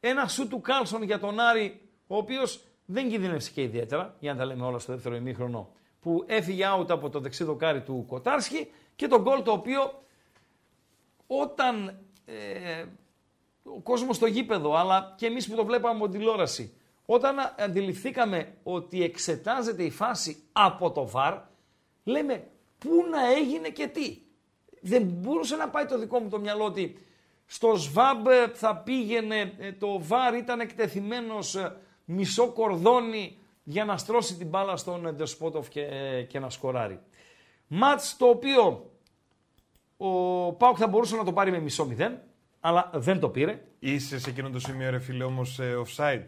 [0.00, 4.38] ένα σου του Κάλσον για τον Άρη, ο οποίος δεν κινδύνευσε και ιδιαίτερα, για να
[4.38, 8.70] τα λέμε όλα στο δεύτερο ημίχρονο, που έφυγε out από το δεξί δοκάρι του Κοτάρσκι
[8.96, 10.02] και τον γκολ το οποίο
[11.26, 12.84] όταν ε,
[13.62, 18.54] ο κόσμος στο γήπεδο, αλλά και εμείς που το βλέπαμε από την τηλεόραση, όταν αντιληφθήκαμε
[18.62, 21.38] ότι εξετάζεται η φάση από το ΒΑΡ,
[22.04, 22.46] λέμε
[22.78, 24.18] πού να έγινε και τι.
[24.84, 26.96] Δεν μπορούσε να πάει το δικό μου το μυαλό ότι
[27.46, 28.22] στο ΣΒΑΜ
[28.52, 34.76] θα πήγαινε, ε, το ΒΑΡ ήταν εκτεθειμένος ε, μισό κορδόνι για να στρώσει την μπάλα
[34.76, 35.86] στον ε, Ντεσπότοφ και,
[36.28, 37.00] και να σκοράρει.
[37.66, 38.90] Μάτς το οποίο
[39.96, 42.20] ο Πάουκ θα μπορούσε να το πάρει με μισό μηδέν,
[42.60, 43.62] αλλά δεν το πήρε.
[43.78, 46.22] Είσαι σε εκείνο το σημείο, ρε φίλε, όμως offside.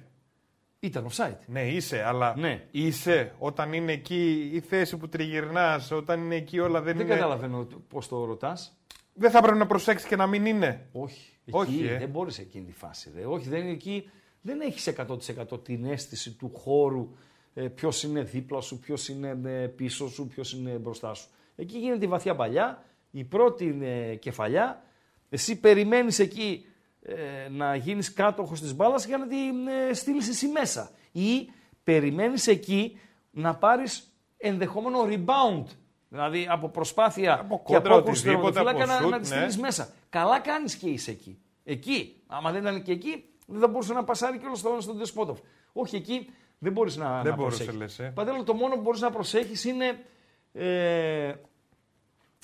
[0.86, 1.38] Ήταν offside.
[1.46, 2.64] Ναι, είσαι, αλλά Ναι.
[2.70, 7.14] είσαι όταν είναι εκεί η θέση που τριγυρνάς, όταν είναι εκεί όλα δεν, Δεν είναι.
[7.14, 8.78] καταλαβαίνω πώς το ρωτάς.
[9.14, 10.86] Δεν θα πρέπει να προσέξεις και να μην είναι.
[10.92, 11.32] Όχι.
[11.50, 11.98] Όχι, εκεί ε.
[11.98, 13.12] δεν μπορείς εκείνη τη φάση.
[13.16, 13.24] Ρε.
[13.26, 14.10] Όχι, δεν είναι εκεί.
[14.40, 17.08] Δεν έχεις 100% την αίσθηση του χώρου.
[17.54, 21.28] Ε, ποιος είναι δίπλα σου, ποιος είναι ε, πίσω σου, ποιος είναι μπροστά σου.
[21.56, 24.82] Εκεί γίνεται η βαθιά παλιά, η πρώτη ε, κεφαλιά.
[25.28, 26.66] Εσύ περιμένεις εκεί
[27.06, 30.90] ε, να γίνεις κάτοχος της μπάλας για να την ε, στείλεις εσύ μέσα.
[31.12, 31.50] Ή
[31.84, 33.00] περιμένεις εκεί
[33.30, 35.64] να πάρεις ενδεχόμενο rebound.
[36.08, 39.30] Δηλαδή από προσπάθεια Από και κόντρα, απόκρουση του οτιδήποτε, τερματοφύλακα από να, να σουτ, της
[39.30, 39.36] ναι.
[39.36, 39.92] στείλεις μέσα.
[40.08, 41.38] Καλά κάνεις και είσαι εκεί.
[41.64, 42.22] Εκεί.
[42.26, 45.38] Άμα δεν ήταν και εκεί, δεν θα μπορούσε να πασάρει και όλο στον, στον Δεσπότοφ.
[45.72, 47.80] Όχι εκεί, δεν μπορείς να, Δεν να μπορούσε, προσέχεις.
[47.80, 48.12] λες, ε.
[48.14, 50.04] Παντέλο, το μόνο που μπορείς να προσέχεις είναι
[50.52, 51.34] ε,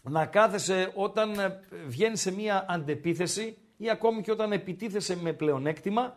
[0.03, 6.15] να κάθεσαι όταν ε, βγαίνεις σε μία αντεπίθεση ή ακόμη και όταν επιτίθεσαι με πλεονέκτημα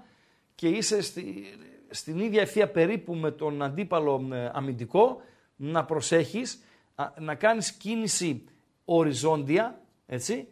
[0.55, 1.43] και είσαι στη,
[1.89, 5.21] στην ίδια ευθεία περίπου με τον αντίπαλο ε, αμυντικό,
[5.55, 6.63] να προσέχεις,
[6.95, 8.43] α, να κάνεις κίνηση
[8.85, 10.47] οριζόντια, έτσι,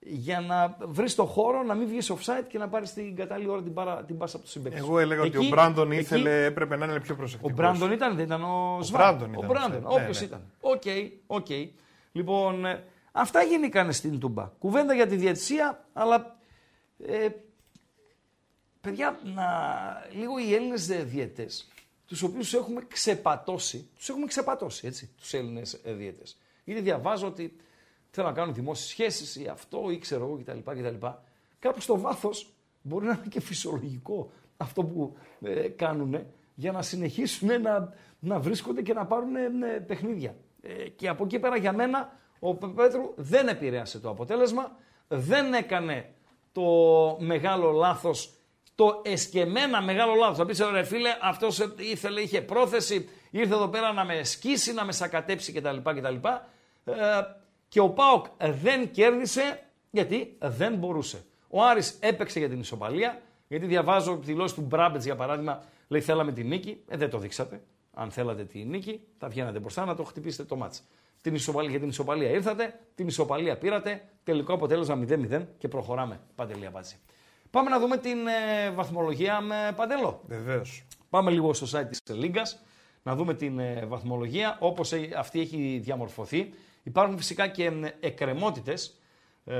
[0.00, 3.62] για να βρεις το χώρο, να μην βγεις offside και να πάρεις την κατάλληλη ώρα
[3.62, 4.78] την, παρα, την πάσα από το συμπέκτη.
[4.78, 7.52] Εγώ έλεγα ότι Εκεί- ο Μπράντον εκεί- ήθελε, έπρεπε να είναι πιο προσεκτικός.
[7.52, 10.26] ο Μπράντον ήταν, δεν ήταν ο Σβαμπ; Μπράντον Ο ήταν, Μπράντον, ναι, όποιος ναι.
[10.26, 10.52] ήταν.
[10.60, 10.82] OK,
[11.26, 11.46] OK.
[12.12, 14.44] Λοιπόν, ε, αυτά γινήκανε στην Τούμπα.
[14.58, 16.37] Κουβέντα για τη διαιτησία, αλλά
[17.06, 17.28] ε,
[18.80, 19.46] παιδιά, να,
[20.12, 21.68] λίγο οι Έλληνες διαιτητές,
[22.06, 26.36] τους οποίους έχουμε ξεπατώσει, τους έχουμε ξεπατώσει, έτσι, τους Έλληνες ε, διαιτητές.
[26.64, 27.56] Ήδη διαβάζω ότι
[28.10, 30.58] θέλουν να κάνουν δημόσιες σχέσεις ή αυτό ή ξέρω εγώ κτλ.
[30.70, 31.06] κτλ.
[31.58, 37.60] Κάπου στο βάθος μπορεί να είναι και φυσιολογικό αυτό που ε, κάνουν για να συνεχίσουν
[37.62, 40.36] να, να βρίσκονται και να πάρουν ε, παιχνίδια.
[40.62, 44.76] Ε, και από εκεί πέρα για μένα ο Πέτρου δεν επηρέασε το αποτέλεσμα,
[45.08, 46.12] δεν έκανε
[46.58, 48.30] το μεγάλο λάθος,
[48.74, 50.36] το εσκεμένα μεγάλο λάθος.
[50.36, 54.84] Θα πεις ρε φίλε αυτός ήθελε, είχε πρόθεση, ήρθε εδώ πέρα να με σκίσει, να
[54.84, 55.76] με σακατέψει κτλ.
[55.76, 56.14] κτλ.
[56.84, 56.94] Ε,
[57.68, 61.24] και ο Πάοκ δεν κέρδισε γιατί δεν μπορούσε.
[61.48, 66.32] Ο Άρης έπαιξε για την ισοπαλία, γιατί διαβάζω δηλώσεις του Μπράμπετς για παράδειγμα, λέει θέλαμε
[66.32, 67.62] την νίκη, ε, δεν το δείξατε.
[67.94, 70.82] Αν θέλατε τη νίκη, θα βγαίνατε μπροστά να το χτυπήσετε το μάτς.
[71.22, 76.20] Την ισοπαλία, για την ισοπαλία ήρθατε, την ισοπαλία πήρατε, τελικό αποτέλεσμα 0-0 και προχωράμε.
[76.34, 76.98] Παντελή Απάτση.
[77.50, 80.20] Πάμε να δούμε την ε, βαθμολογία με Παντελό.
[80.26, 80.86] Βεβαίως.
[81.10, 82.62] Πάμε λίγο στο site της Λίγκας
[83.02, 86.52] να δούμε την ε, βαθμολογία όπως ε, αυτή έχει διαμορφωθεί.
[86.82, 89.00] Υπάρχουν φυσικά και εκκρεμότητες
[89.44, 89.54] ε,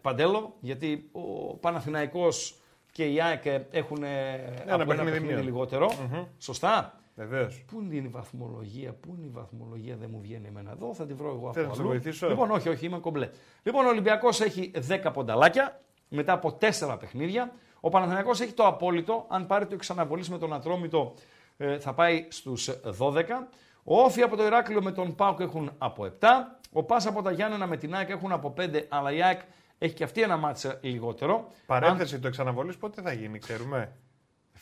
[0.00, 2.60] Παντέλο, γιατί ο Παναθηναϊκός
[2.92, 5.92] και η ΑΕΚ έχουν ένα, από ένα παιχνίδι λιγότερο.
[6.38, 7.00] Σωστά.
[7.16, 7.64] Βεβαίως.
[7.66, 11.14] Πού είναι η βαθμολογία, πού είναι η βαθμολογία, δεν μου βγαίνει εμένα εδώ, θα τη
[11.14, 11.88] βρω εγώ από αλλού.
[11.88, 13.30] βοηθήσω; Λοιπόν, όχι, όχι, είμαι κομπλέ.
[13.62, 17.52] Λοιπόν, ο Ολυμπιακός έχει 10 πονταλάκια μετά από 4 παιχνίδια.
[17.80, 19.24] Ο Παναθηναϊκός έχει το απόλυτο.
[19.28, 21.14] Αν πάρει το εξαναβολής με τον Ατρόμητο,
[21.56, 23.48] ε, θα πάει στους 12.
[23.84, 26.26] Ο Όφη από το Ηράκλειο με τον Πάουκ έχουν από 7.
[26.72, 29.40] Ο Πας από τα Γιάννενα με την ΑΕΚ έχουν από 5, αλλά η ΑΕΚ
[29.78, 31.48] έχει και αυτή ένα μάτσα λιγότερο.
[31.66, 32.20] Παρένθεση Αν...
[32.20, 33.92] το εξαναβολής πότε θα γίνει, ξέρουμε;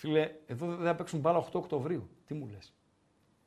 [0.05, 2.09] Φίλε, εδώ δεν θα παίξουν μπάλα 8 Οκτωβρίου.
[2.27, 2.73] Τι μου λες;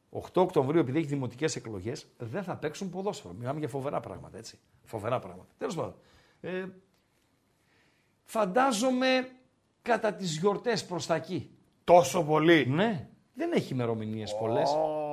[0.10, 3.34] 8 Οκτωβρίου, επειδή έχει δημοτικές εκλογές, δεν θα παίξουν ποδόσφαιρο.
[3.34, 4.60] Μιλάμε για φοβερά πράγματα, έτσι.
[4.84, 5.49] Φοβερά πράγματα.
[5.58, 5.95] Τέλος πάντων.
[6.41, 6.66] Ε,
[8.24, 9.30] φαντάζομαι
[9.82, 11.51] κατά τις γιορτές προς τα εκεί.
[11.84, 12.66] Τόσο πολύ.
[12.68, 13.10] Ναι.
[13.34, 14.39] Δεν έχει ημερομηνίες oh.
[14.39, 14.64] πολλέ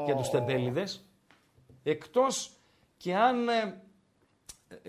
[0.04, 1.04] για τους τεμπέληδες.
[1.82, 2.52] Εκτός
[2.96, 3.82] και αν ε,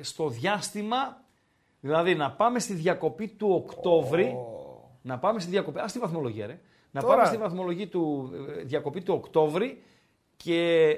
[0.02, 1.24] στο διάστημα,
[1.80, 4.36] δηλαδή να πάμε στη διακοπή του Οκτώβρη,
[5.06, 6.60] να πάμε στη διακοπή, ας τη βαθμολογία ρε,
[6.92, 9.82] να πάμε στη βαθμολογία του ε, διακοπή του Οκτώβρη
[10.38, 10.96] και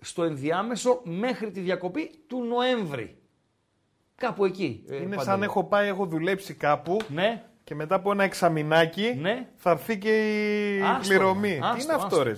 [0.00, 3.16] στο ενδιάμεσο μέχρι τη διακοπή του Νοέμβρη.
[4.14, 4.84] Κάπου εκεί.
[4.88, 6.96] Ε, Είναι σαν έχω πάει, έχω δουλέψει κάπου.
[7.08, 7.44] Ναι.
[7.64, 9.48] Και μετά από ένα εξαμηνάκι ναι.
[9.56, 10.36] θα έρθει και
[10.76, 11.60] η άστο, πληρωμή.
[11.62, 12.34] Άστο, Τι είναι αυτό, ρε.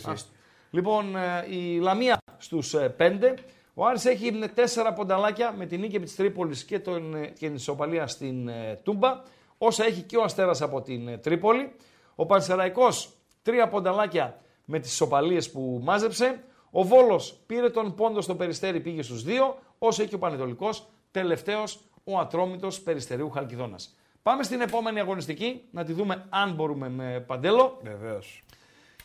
[0.71, 1.15] Λοιπόν,
[1.51, 3.35] η Λαμία στους 5.
[3.75, 8.07] Ο Άρης έχει 4 πονταλάκια με την νίκη της Τρίπολης και, τον, και την ισοπαλία
[8.07, 8.51] στην
[8.83, 9.23] Τούμπα
[9.65, 11.73] όσα έχει και ο Αστέρας από την ε, Τρίπολη.
[12.15, 16.45] Ο Πανσεραϊκός τρία πονταλάκια με τις ισοπαλίες που μάζεψε.
[16.71, 21.81] Ο Βόλος πήρε τον πόντο στο Περιστέρι, πήγε στους δύο, όσο έχει ο Πανετολικός, τελευταίος
[22.05, 23.97] ο Ατρόμητος Περιστερίου Χαλκιδόνας.
[24.23, 27.79] Πάμε στην επόμενη αγωνιστική, να τη δούμε αν μπορούμε με Παντέλο.
[27.83, 28.43] Βεβαίως.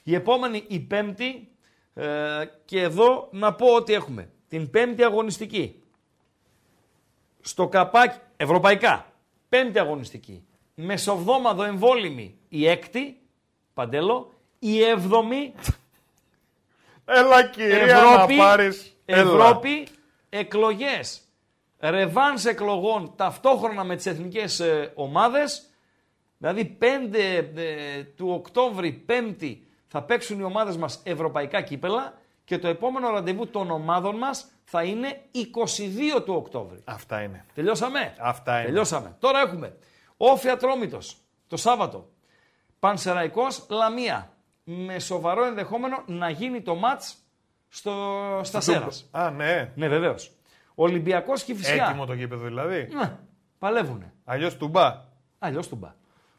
[0.03, 1.51] Η επόμενη, η πέμπτη,
[1.93, 2.05] ε,
[2.65, 5.83] και εδώ να πω ότι έχουμε την πέμπτη αγωνιστική.
[7.41, 9.13] Στο καπάκι, ευρωπαϊκά,
[9.49, 10.46] πέμπτη αγωνιστική.
[10.79, 13.21] Μεσοβδόμαδο εμβόλυμη η έκτη,
[13.73, 15.53] Παντέλο, η έβδομη.
[17.05, 18.97] Έλα κυρία Ευρώπη, να πάρεις.
[19.05, 19.87] Ευρώπη,
[20.29, 21.21] εκλογές.
[21.79, 25.69] Ρεβάνς εκλογών ταυτόχρονα με τις εθνικές ε, ομάδες.
[26.37, 32.13] Δηλαδή 5 ε, του Οκτώβρη, πέμπτη, θα παίξουν οι ομάδες μας ευρωπαϊκά κύπελα
[32.43, 35.21] και το επόμενο ραντεβού των ομάδων μας θα είναι
[36.17, 36.81] 22 του Οκτώβρη.
[36.85, 37.45] Αυτά είναι.
[37.53, 38.65] Τελειώσαμε; Αυτά είναι.
[38.65, 39.15] Τελειώσαμε.
[39.19, 39.75] Τώρα έχουμε
[40.17, 41.17] Όφη Ατρόμητος
[41.47, 42.09] το Σάββατο.
[42.79, 44.31] Πανσεραϊκός Λαμία.
[44.63, 47.17] Με σοβαρό ενδεχόμενο να γίνει το μάτς
[47.69, 47.93] στο,
[48.43, 49.09] στα Σέρας.
[49.11, 49.71] Α, ναι.
[49.75, 50.31] Ναι, βεβαίως.
[50.75, 51.87] Ολυμπιακός και φυσικά.
[51.87, 52.87] Έτοιμο το γήπεδο δηλαδή.
[52.91, 53.17] Ναι,
[53.59, 54.13] παλεύουνε.
[54.25, 55.05] Αλλιώς τουμπά.
[55.39, 55.95] Αλλιώς τουμπά.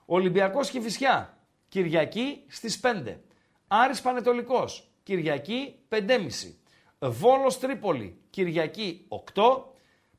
[0.06, 1.38] Ολυμπιακός και φυσιά.
[1.68, 3.20] Κυριακή στις 5.
[3.66, 4.90] Άρης Πανετολικός.
[5.02, 6.55] Κυριακή 5.30.
[6.98, 8.20] Βόλος Τρίπολη.
[8.30, 9.42] Κυριακή 8.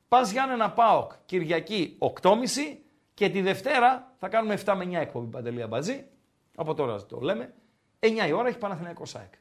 [0.07, 1.11] Πας Γιάννενα Πάοκ.
[1.25, 2.77] Κυριακή 8.30.
[3.19, 6.05] Και τη Δευτέρα θα κάνουμε 7 με 9 εκπομπή Παντελία Μπατζή.
[6.55, 7.53] Από τώρα το λέμε.
[7.99, 9.33] 9 η ώρα έχει Παναθηναϊκό ΣΑΕΚ.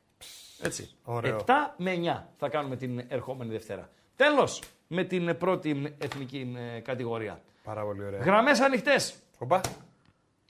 [0.62, 0.90] Έτσι.
[1.04, 1.44] Ωραίο.
[1.46, 3.90] 7 με 9 θα κάνουμε την ερχόμενη Δευτέρα.
[4.16, 7.42] Τέλος με την πρώτη εθνική ε, κατηγορία.
[7.64, 8.20] Πάρα πολύ ωραία.
[8.20, 9.14] Γραμμές ανοιχτές.
[9.38, 9.60] Οπα.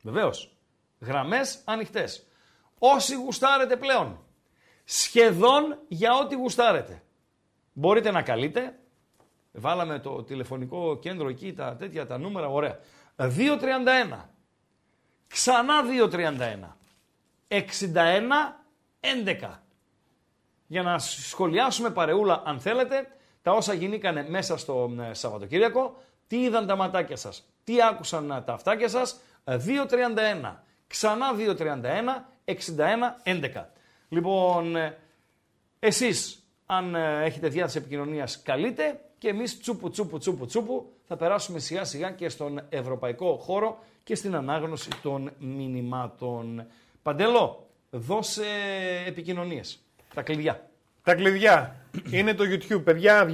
[0.03, 0.57] Βεβαίως.
[1.01, 2.27] Γραμμές ανοιχτές.
[2.79, 4.19] Όσοι γουστάρετε πλέον.
[4.85, 7.03] Σχεδόν για ό,τι γουστάρετε.
[7.73, 8.79] Μπορείτε να καλείτε.
[9.53, 12.79] Βάλαμε το τηλεφωνικό κέντρο εκεί, τα τέτοια, τα νούμερα, ωραία.
[13.19, 14.19] 2.31.
[15.29, 15.75] Ξανά
[16.11, 16.77] 2.31.
[17.49, 17.63] 61-11.
[20.67, 23.07] Για να σχολιάσουμε παρεούλα αν θέλετε
[23.43, 28.41] τα όσα γινήκανε μέσα στο ε, Σαββατοκύριακο, τι είδαν τα ματάκια σας, τι άκουσαν ε,
[28.41, 29.57] τα αυτάκια σας, 2.31.
[30.87, 32.55] Ξανά 2.31,
[33.25, 33.65] 61-11.
[34.09, 34.99] Λοιπόν, ε,
[35.79, 41.85] εσείς αν έχετε διάθεση επικοινωνίας καλείτε και εμείς τσούπου τσούπου τσούπου τσούπου θα περάσουμε σιγά
[41.85, 46.67] σιγά και στον ευρωπαϊκό χώρο και στην ανάγνωση των μηνυμάτων.
[47.03, 48.45] Παντέλο, δώσε
[49.07, 49.81] επικοινωνίες,
[50.15, 50.69] τα κλειδιά.
[51.03, 51.77] Τα κλειδιά
[52.11, 52.85] είναι το YouTube.
[52.85, 53.27] Παιδιά,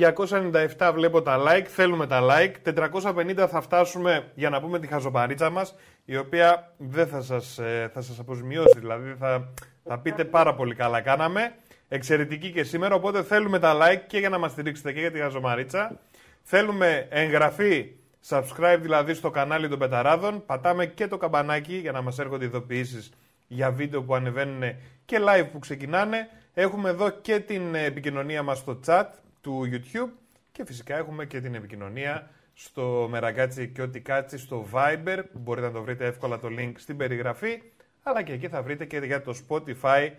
[0.79, 2.75] 297 βλέπω τα like, θέλουμε τα like.
[2.75, 5.75] 450 θα φτάσουμε για να πούμε τη χαζοπαρίτσα μας,
[6.05, 9.53] η οποία δεν θα σας, ε, θα σας αποζημιώσει, δηλαδή θα,
[9.85, 11.55] θα πείτε πάρα πολύ καλά κάναμε.
[11.89, 15.19] Εξαιρετική και σήμερα, οπότε θέλουμε τα like και για να μας στηρίξετε και για τη
[15.19, 16.01] χαζομαρίτσα.
[16.47, 17.91] Θέλουμε εγγραφή,
[18.29, 20.45] subscribe δηλαδή στο κανάλι των Πεταράδων.
[20.47, 23.12] Πατάμε και το καμπανάκι για να μας έρχονται ειδοποιήσεις
[23.47, 24.62] για βίντεο που ανεβαίνουν
[25.05, 26.29] και live που ξεκινάνε.
[26.55, 29.07] Έχουμε εδώ και την επικοινωνία μας στο chat
[29.41, 30.11] του YouTube
[30.53, 35.66] και φυσικά έχουμε και την επικοινωνία στο Μεραγκάτσι και ό,τι κάτσει στο Viber που μπορείτε
[35.66, 37.62] να το βρείτε εύκολα το link στην περιγραφή
[38.03, 40.11] αλλά και εκεί θα βρείτε και για το Spotify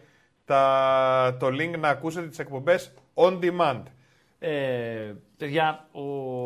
[0.45, 3.83] τα, το link να ακούσετε τις εκπομπές on demand.
[4.47, 6.03] Ε, παιδιά, ο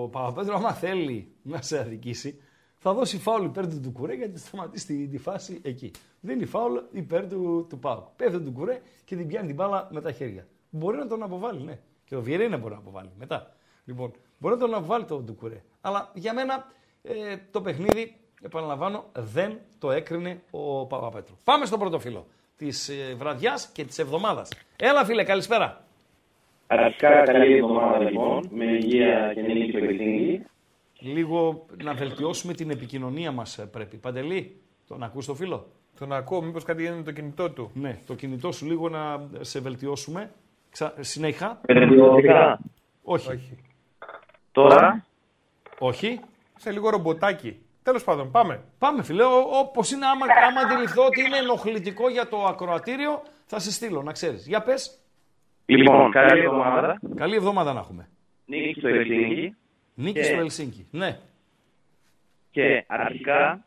[0.07, 2.41] Παπαπέτρο άμα θέλει να σε αδικήσει
[2.77, 5.91] θα δώσει φάουλ υπέρ του Ντουκουρέ γιατί θα σταματήσει τη, τη φάση εκεί.
[6.19, 8.11] Δίνει φάουλ υπέρ του, του Πάου.
[8.15, 10.47] Πέφτει τον Ντουκουρέ και την πιάνει την μπάλα με τα χέρια.
[10.69, 11.79] Μπορεί να τον αποβάλει, ναι.
[12.05, 13.55] Και ο Βιερίνε μπορεί να αποβάλει μετά.
[13.85, 15.63] Λοιπόν, μπορεί να τον αποβάλει τον Ντουκουρέ.
[15.81, 16.65] Αλλά για μένα
[17.01, 21.35] ε, το παιχνίδι, επαναλαμβάνω, δεν το έκρινε ο Παπαπέτρου.
[21.43, 24.49] Πάμε στο πρώτο φίλο της ε, βραδιάς και της εβδομάδας.
[24.75, 25.87] Έλα, φίλε, καλησπέρα.
[26.71, 29.79] Αρχικά καλή εβδομάδα λοιπόν, με υγεία και νίκη στο
[30.99, 33.97] Λίγο να βελτιώσουμε την επικοινωνία μας ε, πρέπει.
[33.97, 35.67] Παντελή, τον ακούς το φίλο;
[35.99, 39.27] Τον ακούω, μήπως κάτι γίνεται με το κινητό του; Ναι, το κινητό σου λίγο να
[39.39, 40.31] σε βελτιώσουμε.
[40.69, 40.93] Ξα...
[40.99, 41.61] Συνέχα.
[41.67, 42.59] Βελτιώθηκα.
[43.03, 43.29] Όχι.
[43.29, 43.57] Όχι.
[44.51, 45.05] Τώρα;
[45.79, 46.19] Όχι.
[46.57, 47.57] Σε λίγο ρομποτάκι.
[47.83, 48.61] Τέλος πάντων, πάμε.
[48.77, 49.23] Πάμε φίλε,
[49.59, 54.11] Όπως είναι άμα, άμα αντιληφθώ ότι είναι ενοχλητικό για το ακροατήριο, θα σε στείλω, να
[54.11, 54.47] ξέρεις.
[54.47, 54.98] Για πες.
[55.77, 56.99] Λοιπόν, καλή εβδομάδα.
[57.15, 58.07] Καλή εβδομάδα να έχουμε.
[58.45, 59.55] Νίκη στο Ελσίνκι.
[59.95, 60.87] Νίκη Και- στο Ελσίνκι.
[60.91, 61.17] Ναι.
[62.51, 63.65] Και αρχικά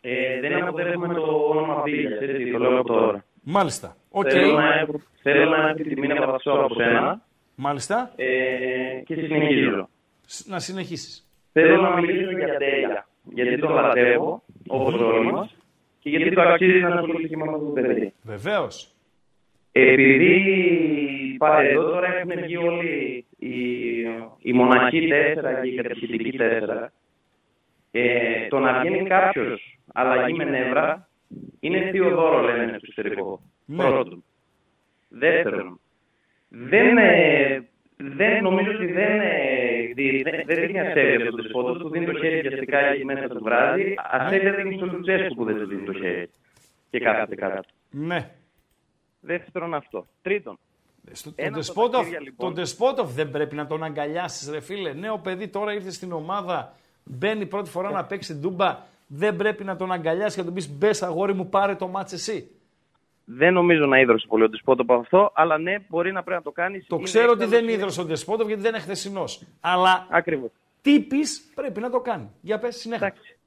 [0.00, 3.24] ε, δεν αποδέχομαι το όνομα Ντέλιας, έτσι το λέω από τώρα.
[3.42, 3.96] Μάλιστα.
[4.10, 4.26] Οκ.
[4.30, 4.86] Θέλω, να,
[5.22, 7.20] θέλω να έχω τη τιμή να πατήσω από σένα
[7.54, 8.12] Μάλιστα.
[8.16, 8.26] ε,
[9.04, 9.88] και συνεχίζω.
[10.26, 11.26] Σ- Να συνεχίσεις.
[11.52, 13.08] Θέλω να μιλήσω για Ντέλια.
[13.34, 15.56] Γιατί τον λατρεύω, όπως όλοι μας,
[15.98, 18.12] και γιατί το αξίζει να ασχοληθεί με αυτό το παιδί.
[18.22, 18.90] Βεβαίως.
[19.72, 20.44] Επειδή
[21.25, 21.25] πάει
[21.62, 23.54] εδώ τώρα έχουν βγει όλοι οι,
[24.38, 26.86] οι μοναχοί 4 και οι κατευθυντικοί 4,
[27.90, 31.08] ε, το να βγαίνει κάποιος αλλαγή με νεύρα
[31.60, 33.40] είναι θείο δώρο, λένε στο εξωτερικό.
[33.64, 33.76] Ναι.
[33.76, 34.24] Πρώτον.
[35.08, 35.80] Δεύτερον,
[36.48, 41.88] δεν, ε, δεν νομίζω ότι δεν, ε, δι- δεν, δεν δίνει ασέβεια στον δεσπότο, του
[41.90, 43.94] δίνει το χέρι βιαστικά εκεί μέσα το βράδυ.
[44.10, 46.30] Ασέβεια δίνει στον Λουτσέσκου που δεν του δίνει το χέρι.
[46.90, 47.60] Και κάθεται κάτω.
[47.90, 48.30] Ναι.
[49.20, 50.06] Δεύτερον αυτό.
[50.22, 50.58] Τρίτον,
[51.12, 52.46] Στο, Ένα τον, από τα Ντεσπότοφ, κύρια, λοιπόν.
[52.46, 54.92] τον Ντεσπότοφ δεν πρέπει να τον αγκαλιάσεις, ρε φίλε.
[54.92, 56.74] Νέο παιδί τώρα ήρθε στην ομάδα,
[57.04, 58.78] μπαίνει πρώτη φορά να παίξει ντούμπα.
[59.06, 62.12] Δεν πρέπει να τον αγκαλιάσεις και να τον πεις μπες αγόρι μου, πάρε το μάτς
[62.12, 62.50] εσύ.
[63.24, 66.44] Δεν νομίζω να ίδρωσε πολύ ο Ντεσπότο από αυτό, αλλά ναι, μπορεί να πρέπει να
[66.44, 66.86] το κάνεις.
[66.86, 69.42] Το ξέρω ότι δεν ίδρωσε ο Ντεσπότοφ γιατί δεν είναι χθεσινός.
[69.60, 70.50] Αλλά Ακριβώς.
[70.82, 72.30] τύπης πρέπει να το κάνει.
[72.40, 73.06] Για πες συνέχεια.
[73.06, 73.38] Εντάξει.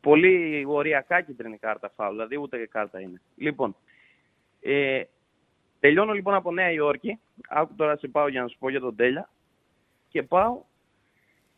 [0.00, 3.20] Πολύ οριακά κίτρινη κάρτα φάουλ, δηλαδή ούτε και κάρτα είναι.
[3.36, 3.76] Λοιπόν,
[4.60, 5.02] ε,
[5.80, 7.20] τελειώνω λοιπόν από Νέα Υόρκη.
[7.48, 9.30] Άκου τώρα σε πάω για να σου πω για τον Τέλια.
[10.08, 10.62] Και πάω,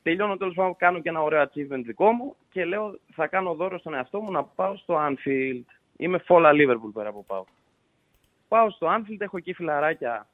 [0.02, 3.78] τελειώνω τέλος πάντων, κάνω και ένα ωραίο achievement δικό μου και λέω θα κάνω δώρο
[3.78, 5.64] στον εαυτό μου να πάω στο Anfield.
[5.96, 7.44] Είμαι φόλα Liverpool πέρα που πάω.
[8.48, 10.26] Πάω στο Anfield, έχω εκεί φιλαράκια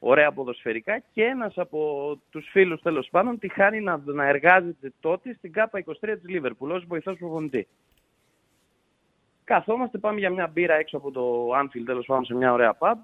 [0.00, 5.34] ωραία ποδοσφαιρικά και ένας από τους φίλους τέλος πάντων τη χάνει να, να εργάζεται τότε
[5.34, 7.66] στην ΚΑΠΑ 23 της Λίβερπουλ ως βοηθός προπονητή.
[9.44, 12.94] Καθόμαστε, πάμε για μια μπύρα έξω από το Anfield τέλος πάντων σε μια ωραία pub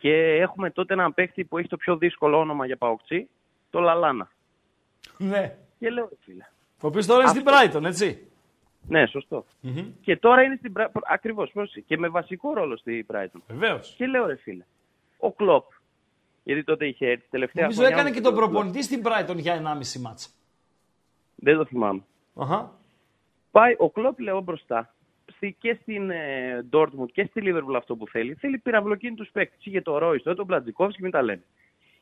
[0.00, 3.28] και έχουμε τότε έναν παίχτη που έχει το πιο δύσκολο όνομα για παοκτσί,
[3.70, 4.30] το Λαλάνα.
[5.18, 5.56] Ναι.
[5.78, 6.44] Και λέω, «Ρε φίλε,
[6.80, 8.28] Ο οποίος τώρα είναι στην Brighton, έτσι.
[8.88, 9.44] ναι, σωστό.
[10.00, 13.40] Και τώρα είναι στην Brighton, ακριβώς, πρόσεχε, και με βασικό ρόλο στη Brighton.
[13.48, 13.94] Βεβαίως.
[13.96, 14.64] Και λέω, ρε φίλε,
[15.18, 15.64] ο Κλόπ,
[16.42, 18.48] γιατί τότε είχε έρθει τελευταία Νομίζω χρονιά έκανε μου και το τον Klopp.
[18.50, 20.28] προπονητή στην Brighton για 1,5 μάτσα.
[21.34, 22.00] Δεν το θυμάμαι.
[22.36, 22.72] Αχα.
[23.50, 24.94] Πάει ο Κλόπ, λέω μπροστά.
[25.36, 28.34] Στη, και στην ε, Dortmund και στη Liverpool αυτό που θέλει.
[28.34, 29.64] Θέλει πυραυλοκίνητου παίκτες.
[29.64, 31.42] Είχε το Ρόις, τότε τον Μπλατζικόφσκι, μην τα λένε.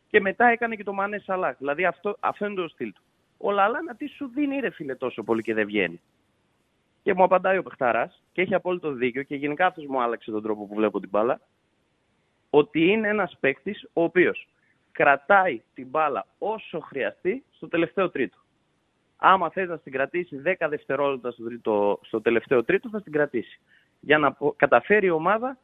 [0.09, 1.57] Και μετά έκανε και το Μανέ Σαλάχ.
[1.59, 3.03] Δηλαδή αυτό, αυτό είναι το στυλ του.
[3.39, 6.01] Ο Λαλάνα τι σου δίνει, ρε φίλε, τόσο πολύ και δεν βγαίνει.
[7.03, 10.43] Και μου απαντάει ο Πεχταρά και έχει απόλυτο δίκιο και γενικά αυτός μου άλλαξε τον
[10.43, 11.41] τρόπο που βλέπω την μπάλα.
[12.51, 14.49] Ότι είναι ένας παίκτης ο οποίος
[14.93, 18.37] κρατάει την μπάλα όσο χρειαστεί στο τελευταίο τρίτο.
[19.17, 23.61] Άμα θες να στην κρατήσει 10 δευτερόλεπτα στο, τρίτο, στο τελευταίο τρίτο, θα στην κρατήσει.
[24.01, 25.59] Για να πο- καταφέρει η ομάδα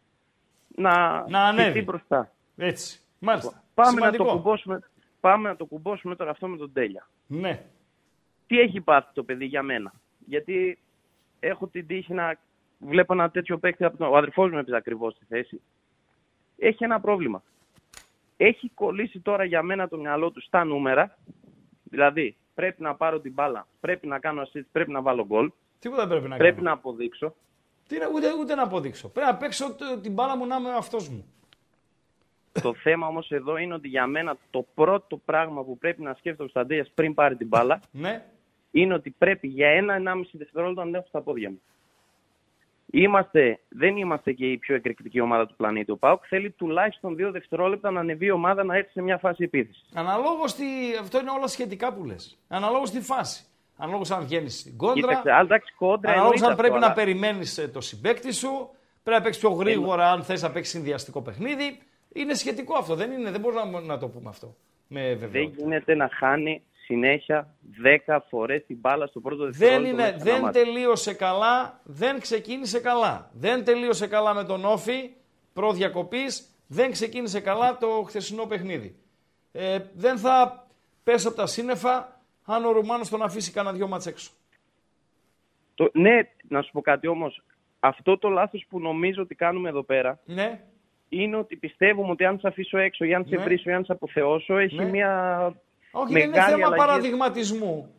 [0.77, 1.69] να, Να ανέβει.
[1.73, 2.33] χυθεί μπροστά.
[2.57, 3.01] Έτσι.
[3.19, 3.63] Μάλιστα.
[3.75, 4.25] Πάμε Σημαντικό.
[4.25, 4.81] να το κουμπώσουμε.
[5.21, 7.09] πάμε να το κουμπώσουμε τώρα αυτό με τον Τέλια.
[7.27, 7.63] Ναι.
[8.47, 9.93] Τι έχει πάθει το παιδί για μένα;
[10.27, 10.79] Γιατί
[11.41, 12.37] έχω την τύχη να
[12.79, 14.09] βλέπω ένα τέτοιο παίκτη από τον...
[14.13, 15.61] Ο αδερφός μου έπαιζε ακριβώς στη θέση.
[16.59, 17.43] Έχει ένα πρόβλημα.
[18.37, 21.19] Έχει κολλήσει τώρα για μένα το μυαλό του στα νούμερα.
[21.85, 26.09] Δηλαδή, πρέπει να πάρω την μπάλα, πρέπει να κάνω assist, πρέπει να βάλω γκολ, Τίποτα
[26.09, 26.69] πρέπει να πρέπει κάνω.
[26.69, 27.35] να αποδείξω.
[27.89, 29.09] Τι να- ούτε, ούτε να αποδείξω.
[29.09, 31.25] Πρέπει να παίξω το- την μπάλα μου να είμαι αυτό μου.
[32.63, 36.43] Το θέμα όμως εδώ είναι ότι για μένα το πρώτο πράγμα που πρέπει να σκέφτεται
[36.43, 38.25] ο Σταντέας πριν πάρει την μπάλα Ναι.
[38.71, 41.61] είναι ότι πρέπει για ένα-ενάμιση δευτερόλεπτο να την έχω στα πόδια μου.
[42.95, 45.91] Είμαστε, δεν είμαστε και η πιο εκρηκτική ομάδα του πλανήτη.
[45.91, 49.45] Ο Πάουκ θέλει τουλάχιστον δύο δευτερόλεπτα να ανεβεί η ομάδα να έρθει σε μια φάση
[49.45, 49.89] επίθεσης.
[49.95, 50.65] Αναλόγως τι.
[51.01, 52.39] Αυτό είναι όλα σχετικά που λες.
[52.49, 53.45] Αναλόγως τη φάση.
[53.77, 54.95] Αναλόγως αν βγαίνεις στην κόντρα.
[54.95, 58.71] Κοίταξε, αλλά εντάξει, κόντρα Αναλόγως εννοείται αν αυτό, πρέπει να αλλά περιμένεις το συμπέκτη σου.
[59.03, 61.79] Πρέπει να παίξεις πιο γρήγορα αν θες να παίξεις συνδυαστικό παιχνίδι.
[62.13, 62.95] Είναι σχετικό αυτό.
[62.95, 64.55] Δεν, είναι, δεν μπορούμε να, να το πούμε αυτό.
[64.89, 65.63] Με Δεν βεβαιότητα.
[65.63, 67.55] γίνεται να χάνει συνέχεια
[68.07, 69.89] 10 φορές την μπάλα στο πρώτο Δεν, δευτερόλεπτο.
[69.93, 70.59] είναι, μέσα σε ένα δεν μάτι.
[70.63, 73.31] τελείωσε καλά, δεν ξεκίνησε καλά.
[73.33, 75.11] Δεν τελείωσε καλά με τον Όφη,
[75.53, 78.97] προδιακοπής, δεν ξεκίνησε καλά το χθεσινό παιχνίδι.
[79.53, 80.67] Ε, δεν θα
[81.03, 84.31] πέσω από τα σύννεφα αν ο Ρουμάνος τον αφήσει κανένα δυο μάτς έξω.
[85.75, 87.43] Το, ναι, να σου πω κάτι όμως.
[87.81, 90.61] Αυτό το λάθος που νομίζω ότι κάνουμε εδώ πέρα Ναι,
[91.09, 93.43] είναι ότι πιστεύουμε ότι αν σε αφήσω έξω ή αν σε Ναι.
[93.43, 94.85] βρίσω ή αν σε αποθεώσω έχει Ναι.
[94.85, 95.55] μια
[95.93, 96.81] όχι δεν είναι μεγάλη θέμα αλλαγή.
[96.81, 97.95] παραδειγματισμού.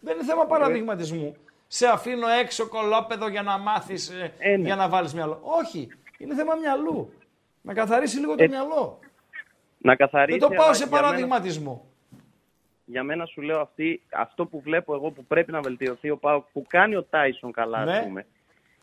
[0.00, 1.36] Δεν είναι θέμα παραδειγματισμού.
[1.66, 4.64] Σε αφήνω έξω κολόπεδο για να μάθεις, ε, Ε, ναι.
[4.66, 5.40] για να βάλεις μυαλό.
[5.42, 5.88] Όχι,
[6.18, 7.12] είναι θέμα μυαλού.
[7.62, 8.98] Να καθαρίσει λίγο το Ε, μυαλό.
[9.78, 10.38] Να καθαρίσει.
[10.38, 11.84] Δεν το πάω αλλά σε για μένα- παραδειγματισμό.
[12.84, 16.44] για μένα σου λέω αυτή, αυτό που βλέπω εγώ που πρέπει να βελτιωθεί ο Πάουκ,
[16.52, 17.92] που κάνει ο Τάισον καλά, Ναι.
[17.96, 18.26] ας πούμε,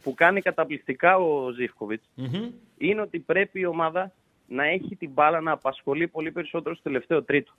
[0.03, 2.51] που κάνει καταπληκτικά ο ζιφκοβιτ Μμμ.
[2.77, 4.11] είναι ότι πρέπει η ομάδα
[4.47, 7.51] να έχει την μπάλα να απασχολεί πολύ περισσότερο στο τελευταίο τρίτο.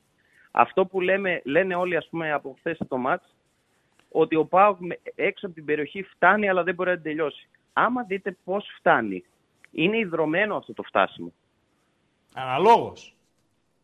[0.50, 3.34] Αυτό που λέμε, λένε όλοι ας πούμε από χθες το μάτς,
[4.10, 7.48] ότι ο Πάουκ με- έξω από την περιοχή φτάνει αλλά δεν μπορεί να την τελειώσει.
[7.72, 9.24] Άμα δείτε πώς φτάνει,
[9.70, 11.32] είναι ιδρωμένο αυτό το φτάσιμο.
[12.34, 13.14] Αναλόγως.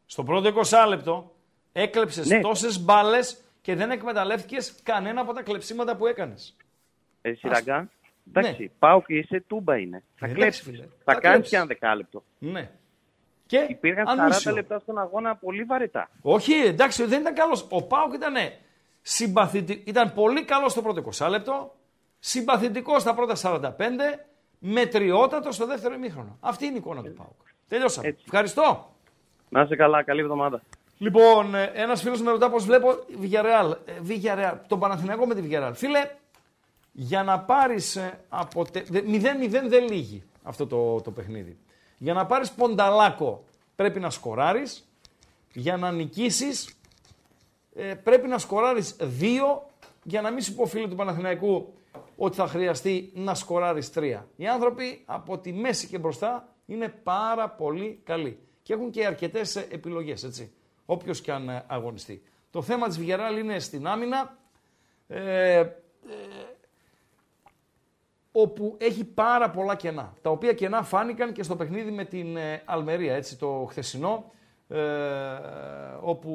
[0.06, 1.34] Στο πρώτο 20 λεπτό
[1.72, 2.40] έκλεψες Ναι.
[2.40, 6.56] τόσες μπάλες και δεν εκμεταλλεύτηκες κανένα από τα κλεψίματα που έκανες.
[7.22, 7.88] Ε, Σιραγκά, Ναι.
[8.40, 10.02] εντάξει, Πάουκ είσαι, τούμπα είναι.
[10.14, 10.62] Θα εντάξει, κλέψεις.
[10.64, 10.82] φίλε.
[10.82, 11.50] Θα Θα κάνεις κλέψεις.
[11.50, 12.24] και ένα δεκάλεπτο.
[12.38, 12.70] Ναι.
[13.54, 14.50] Και Υπήρχαν ανούσιο.
[14.50, 16.10] 40 λεπτά στον αγώνα πολύ βαρετά.
[16.22, 17.66] Όχι, εντάξει, δεν ήταν καλός.
[17.70, 18.34] Ο Πάουκ ήταν
[19.00, 19.82] συμπαθητικό.
[19.84, 21.74] Ήταν πολύ καλός στο πρώτο 20 λεπτό,
[22.18, 23.70] συμπαθητικός στα πρώτα 45,
[24.58, 26.36] μετριότατο στο δεύτερο ημίχρονο.
[26.40, 27.40] Αυτή είναι η εικόνα του Πάουκ.
[27.68, 28.08] Τελειώσαμε.
[28.08, 28.22] Έτσι.
[28.24, 28.94] Ευχαριστώ.
[29.48, 30.62] Να είσαι καλά, καλή εβδομάδα.
[30.98, 32.88] Λοιπόν, ένας φίλος με ρωτά πώς βλέπω
[33.22, 33.76] Villarreal.
[33.84, 35.72] Ε, Villarreal, τον Παναθηναϊκό με τη Villarreal.
[35.74, 36.10] Φίλε,
[36.92, 37.98] για να πάρεις
[38.28, 38.66] από.
[38.72, 41.58] 0-0 δεν λύγει αυτό το, το παιχνίδι.
[42.04, 43.44] Για να πάρεις πονταλάκο
[43.76, 44.88] πρέπει να σκοράρεις.
[45.52, 46.76] Για να νικήσεις
[47.74, 49.66] ε, πρέπει να σκοράρεις δύο
[50.02, 51.74] για να μην σου πω φίλε του Παναθηναϊκού
[52.16, 54.28] ότι θα χρειαστεί να σκοράρεις τρία.
[54.36, 59.56] Οι άνθρωποι από τη μέση και μπροστά είναι πάρα πολύ καλοί και έχουν και αρκετές
[59.56, 60.52] ε, επιλογές, έτσι,
[60.86, 62.22] όποιος και αν ε, αγωνιστεί.
[62.50, 64.36] Το θέμα της Βιγεράλ είναι στην άμυνα,
[65.08, 65.66] ε, ε,
[68.36, 72.62] όπου έχει πάρα πολλά κενά, τα οποία κενά φάνηκαν και στο παιχνίδι με την ε,
[72.64, 74.32] Αλμερία, έτσι, το χθεσινό,
[74.68, 74.78] ε,
[76.00, 76.30] όπου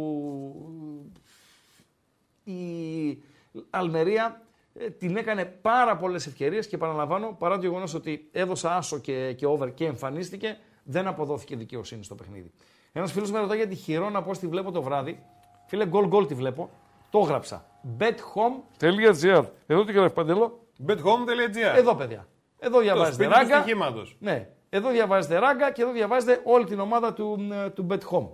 [2.43, 3.23] η
[3.69, 4.41] Αλμερία
[4.73, 9.33] ε, την έκανε πάρα πολλές ευκαιρίες και παραλαμβάνω, παρά το γεγονός ότι έδωσα άσο και,
[9.33, 12.51] και over και εμφανίστηκε, δεν αποδόθηκε δικαιοσύνη στο παιχνίδι.
[12.91, 15.23] Ένας φίλος με ρωτάει για τη Χιρόνα πώς τη βλέπω το βράδυ.
[15.65, 16.69] Φίλε, γκολ γκολ τη βλέπω.
[17.09, 17.65] Το έγραψα.
[17.99, 20.68] bethome.gr Εδώ τι γράφει Παντελό.
[20.87, 22.27] bethome.gr Εδώ παιδιά.
[22.59, 23.59] Εδώ Το διαβάζετε σπίτι του ράγκα.
[23.61, 24.15] στοιχήματος.
[24.19, 24.49] Ναι.
[24.69, 28.29] Εδώ διαβάζετε ράγκα και εδώ διαβάζετε όλη την ομάδα του, ε, του Bet Home.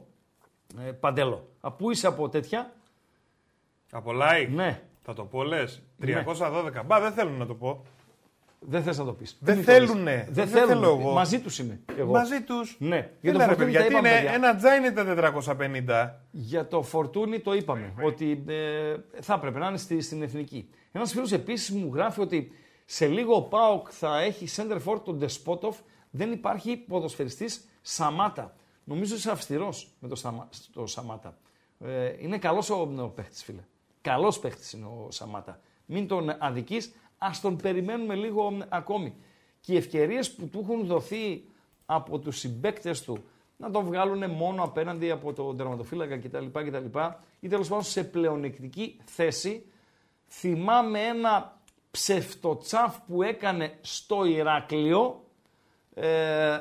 [0.88, 1.48] Ε, Παντέλο.
[1.62, 2.74] Α, Πού είσαι από τέτοια;
[3.92, 4.50] Από like.
[4.52, 4.82] Ναι.
[5.02, 5.84] Θα το πω λες.
[6.02, 6.84] 312.
[6.86, 7.86] Μπα, δεν θέλω να το πω.
[8.68, 9.38] Δεν θες να το πεις.
[9.40, 10.16] Δεν θέλουνε.
[10.26, 10.68] Δεν, Δεν θέλουν.
[10.68, 11.12] θέλω εγώ.
[11.14, 11.80] Μαζί τους είμαι.
[11.98, 12.12] Εγώ.
[12.12, 12.76] Μαζί τους.
[12.80, 13.10] Ναι.
[13.22, 14.34] Για το Για ρε Φορτούνι παιδιά, τα τι είπαμε, είναι, παιδιά.
[14.34, 16.20] ένα τζάι είναι τα 450.
[16.32, 17.94] Για το Φορτούνι το είπαμε.
[18.04, 20.70] Ότι ε, θα έπρεπε να είναι στη, στην εθνική.
[20.92, 22.52] Ένας φίλος επίσης μου γράφει ότι
[22.86, 25.78] σε λίγο ο Πάοκ θα έχει center for τον Ντεσπότοφ.
[26.10, 28.56] Δεν υπάρχει ποδοσφαιριστής Σαμάτα.
[28.84, 31.38] Νομίζω είσαι αυστηρός με το, Σαμα, το Σαμάτα.
[31.80, 33.62] Ε, είναι καλός ο, ο παίχτης, φίλε.
[34.02, 35.60] Καλός παίχτης είναι ο Σαμάτα.
[35.86, 36.78] Μην τον αδική.
[37.18, 39.16] Α τον περιμένουμε λίγο ακόμη.
[39.60, 41.46] Και οι ευκαιρίες που του έχουν δοθεί
[41.86, 43.24] από τους συμπαίκτες του
[43.58, 46.46] να το βγάλουν μόνο απέναντι από τον τερματοφύλακα κτλ.
[46.52, 47.00] κτλ
[47.40, 49.66] ή τέλος πάντων σε πλεονεκτική θέση.
[50.28, 51.60] Θυμάμαι ένα
[51.92, 55.24] ψευτοτσάφ που έκανε στο Ηράκλειο
[55.94, 56.58] ε,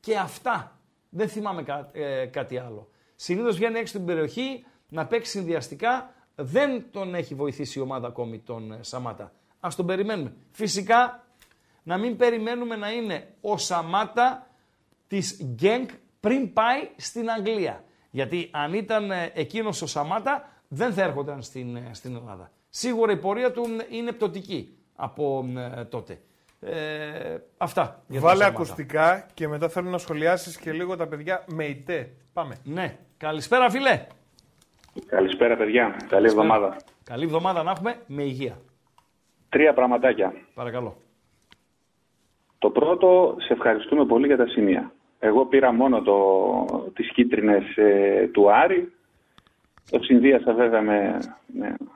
[0.00, 0.78] και αυτά.
[1.08, 2.88] Δεν θυμάμαι κά- ε, κάτι άλλο.
[3.16, 6.14] Συνήθως βγαίνει έξω στην περιοχή να παίξει συνδυαστικά.
[6.34, 9.32] Δεν τον έχει βοηθήσει η ομάδα ακόμη τον ε, Σαμάτα.
[9.66, 10.32] Α τον περιμένουμε.
[10.50, 11.24] Φυσικά
[11.82, 14.46] να μην περιμένουμε να είναι ο Σαμάτα
[15.06, 15.90] της Γκένκ
[16.20, 17.84] πριν πάει στην Αγγλία.
[18.10, 22.50] Γιατί αν ήταν ε, εκείνος ο Σαμάτα δεν θα έρχονταν στην, ε, στην Ελλάδα.
[22.68, 25.44] Σίγουρα η πορεία του είναι πτωτική από
[25.88, 26.20] τότε.
[26.60, 28.02] Ε, αυτά.
[28.06, 32.12] Για Βάλε ακουστικά και μετά θέλω να σχολιάσεις και λίγο τα παιδιά με ητέ.
[32.32, 32.56] Πάμε.
[32.64, 32.98] Ναι.
[33.16, 34.06] Καλησπέρα, φίλε.
[35.06, 35.96] Καλησπέρα, παιδιά.
[36.08, 36.76] Καλή εβδομάδα.
[37.04, 38.58] Καλή εβδομάδα να έχουμε με υγεία.
[39.56, 40.34] Τρία πραγματάκια.
[40.54, 40.96] Παρακαλώ.
[42.58, 44.92] Το πρώτο, σε ευχαριστούμε πολύ για τα σημεία.
[45.18, 48.92] Εγώ πήρα μόνο το, τις κίτρινες ε, του Άρη.
[49.90, 51.18] Το συνδύασα βέβαια με,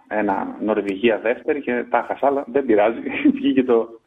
[0.09, 3.01] ένα Νορβηγία δεύτερη και τα χάσα, αλλά δεν πειράζει.
[3.39, 4.01] βγήκε, το,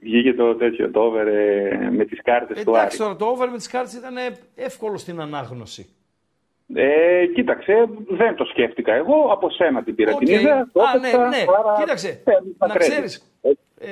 [0.00, 2.80] βγήκε το τέτοιο, το over ε, με τις κάρτες του Άρη.
[2.80, 4.14] Εντάξει τώρα, το over με τις κάρτες ήταν
[4.54, 5.88] εύκολο στην ανάγνωση.
[6.74, 9.28] Ε, κοίταξε, δεν το σκέφτηκα εγώ.
[9.32, 10.56] Από σένα την πήρα την ιδέα.
[10.56, 11.44] Α, ναι, ναι.
[11.78, 12.22] Κοίταξε,
[12.58, 13.32] να ξέρεις,
[13.78, 13.88] ε,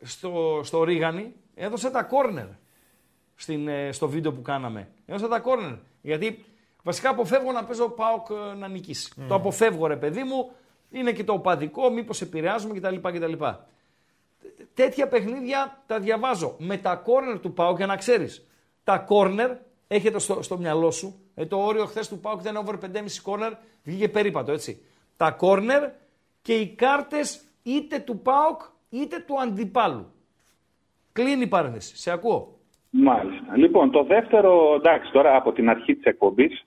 [0.00, 2.46] στο, στο Ρίγανη έδωσε τα κόρνερ
[3.34, 4.88] στην, ε, στο βίντεο που κάναμε.
[5.06, 5.72] Έδωσε τα κόρνερ.
[6.00, 6.44] Γιατί
[6.82, 9.12] βασικά αποφεύγω να παίζω ΠΑΟΚ ε, να νικήσεις.
[9.28, 10.50] Το αποφεύγω ρε παιδί μου.
[10.90, 12.96] Είναι και το οπαδικό, μήπως επηρεάζουμε κτλ.
[12.96, 13.44] κτλ.
[14.74, 16.54] Τέτοια παιχνίδια τα διαβάζω.
[16.58, 18.46] Με τα κόρνερ του ΠΑΟΚ, για να ξέρεις,
[18.84, 19.50] τα κόρνερ
[19.90, 21.14] έχετε στο, στο μυαλό σου.
[21.34, 22.78] Ε, το όριο χθες του Πάουκ ήταν over 5,5
[23.22, 23.52] κόρνερ,
[23.82, 24.82] βγήκε περίπατο έτσι.
[25.16, 25.82] Τα κόρνερ
[26.42, 28.60] και οι κάρτες είτε του Πάουκ
[28.90, 30.12] είτε του αντιπάλου.
[31.12, 31.96] Κλείνει η παρένθεση.
[31.96, 32.58] Σε ακούω.
[32.90, 33.56] Μάλιστα.
[33.56, 36.66] Λοιπόν, το δεύτερο, εντάξει, τώρα από την αρχή της εκπομπής,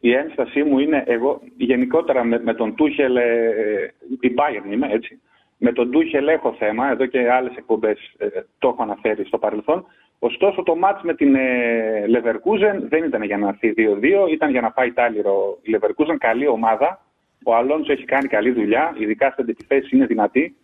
[0.00, 5.20] η ένστασή μου είναι εγώ γενικότερα με, με τον Τούχελ, ε, η Bayern είμαι έτσι,
[5.56, 8.26] με τον Τούχελ έχω θέμα, εδώ και άλλες εκπομπές ε,
[8.58, 9.86] το έχω αναφέρει στο παρελθόν,
[10.22, 14.60] Ωστόσο το μάτς με την ε, Leverkusen δεν ήταν για να έρθει 2-2, ήταν για
[14.60, 15.58] να πάει τάλιρο.
[15.62, 17.04] Η Leverkusen καλή ομάδα,
[17.44, 20.56] ο Αλόνσο έχει κάνει καλή δουλειά, ειδικά στην αντιπιθέση είναι δυνατή.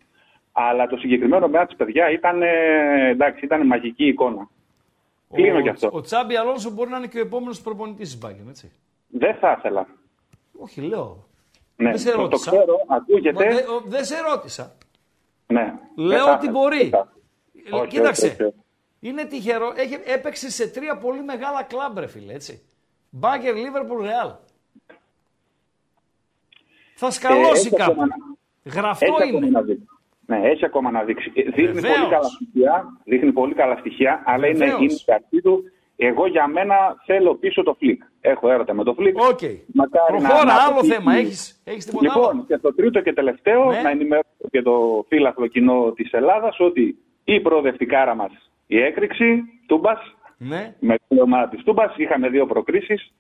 [0.53, 4.49] Αλλά το συγκεκριμένο μάτς, παιδιά, ήταν, ε, εντάξει, ήταν μαγική εικόνα.
[5.29, 5.91] Ο, Κλείνω κι αυτό.
[5.93, 8.73] Ο Τσάμπι Αλόνσο μπορεί να είναι και ο επόμενος προπονητής της Μπάγκεν, έτσι.
[9.09, 9.87] Δεν θα ήθελα.
[10.59, 11.27] Όχι, λέω.
[11.77, 12.51] Ναι, δεν σε ρώτησα.
[12.51, 13.45] Το ξέρω, ακούγεται.
[13.45, 14.77] Δεν δε σε ρώτησα.
[15.47, 15.75] Ναι.
[15.97, 16.91] Λέω ότι μπορεί.
[17.89, 18.55] Κοίταξε.
[19.07, 19.73] Είναι τυχερό.
[19.77, 22.63] Έχει, έπαιξε σε τρία πολύ μεγάλα κλαμπ, ρε φίλε, έτσι.
[23.11, 24.31] Μπάγερν, Λίβερπουλ, Ρεάλ.
[26.95, 28.03] Θα σκαλώσει ε, κάπου.
[28.65, 29.49] Γραφτό είναι.
[30.27, 31.33] Ναι, έχει ακόμα να δείξει.
[31.35, 35.65] Ε, δείχνει πολύ καλά στοιχεία, δείχνει πολύ καλά στοιχεία, αλλά είναι, είναι η αρχή του.
[35.97, 38.03] Εγώ για μένα θέλω πίσω το Φλικ.
[38.21, 39.17] Έχω έρωτα με το Φλικ.
[39.31, 39.57] Okay.
[40.07, 41.15] Προχώρα, να, άλλο θέμα.
[41.15, 43.81] Έχεις, έχεις τίποτα λοιπόν, άλλο; και το τρίτο και τελευταίο, ναι.
[43.81, 50.17] να ενημερώσω και το φύλαθλο κοινό της Ελλάδας ότι η προοδευτικάρα μας η έκρηξη Τούμπας.
[50.39, 50.75] Ναι.
[50.81, 53.13] Με την ομάδα της Τούμπας είχαμε δύο προκρίσεις.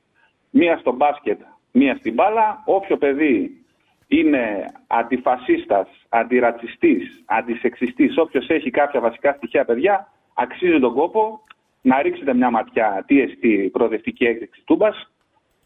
[0.50, 1.40] Μία στο μπάσκετ,
[1.72, 2.62] μία στην μπάλα.
[2.64, 3.64] Όποιο παιδί
[4.06, 11.40] είναι αντιφασίστας, αντιρατσιστής, αντισεξιστής, όποιος έχει κάποια βασικά στοιχεία παιδιά, αξίζει τον κόπο
[11.82, 15.10] να ρίξετε μια ματιά τι εστί προοδευτική έκρηξη Τούμπας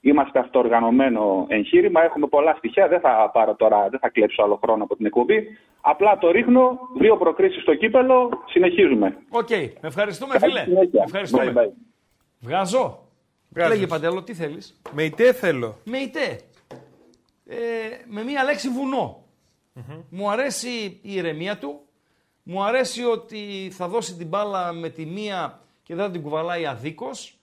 [0.01, 2.89] Είμαστε αυτοοργανωμένο εγχείρημα, έχουμε πολλά στοιχεία.
[2.89, 5.47] Δεν θα πάρω τώρα, δεν θα κλέψω άλλο χρόνο από την εκπομπή.
[5.81, 9.17] Απλά το ρίχνω, δύο προκρίσεις στο κύπελλο, συνεχίζουμε.
[9.29, 9.69] OK, okay.
[9.81, 10.65] ευχαριστούμε φίλε.
[11.05, 11.53] Ευχαριστούμε.
[11.57, 11.71] Bye, bye.
[12.41, 12.99] Βγάζω.
[13.49, 13.75] Βγάζεις.
[13.75, 15.77] Λέγε Παντέλο, τι θέλεις; Μεϊτέ θέλω.
[15.85, 16.41] Μεϊτέ.
[17.47, 17.57] Ε,
[18.07, 18.69] με μία λέξη
[20.11, 21.81] Μου αρέσει η ηρεμία του.
[22.43, 26.67] Μου αρέσει ότι θα δώσει την μπάλα με τη μία και δεν θα την κουβαλάει
[26.67, 27.40] αδίκως.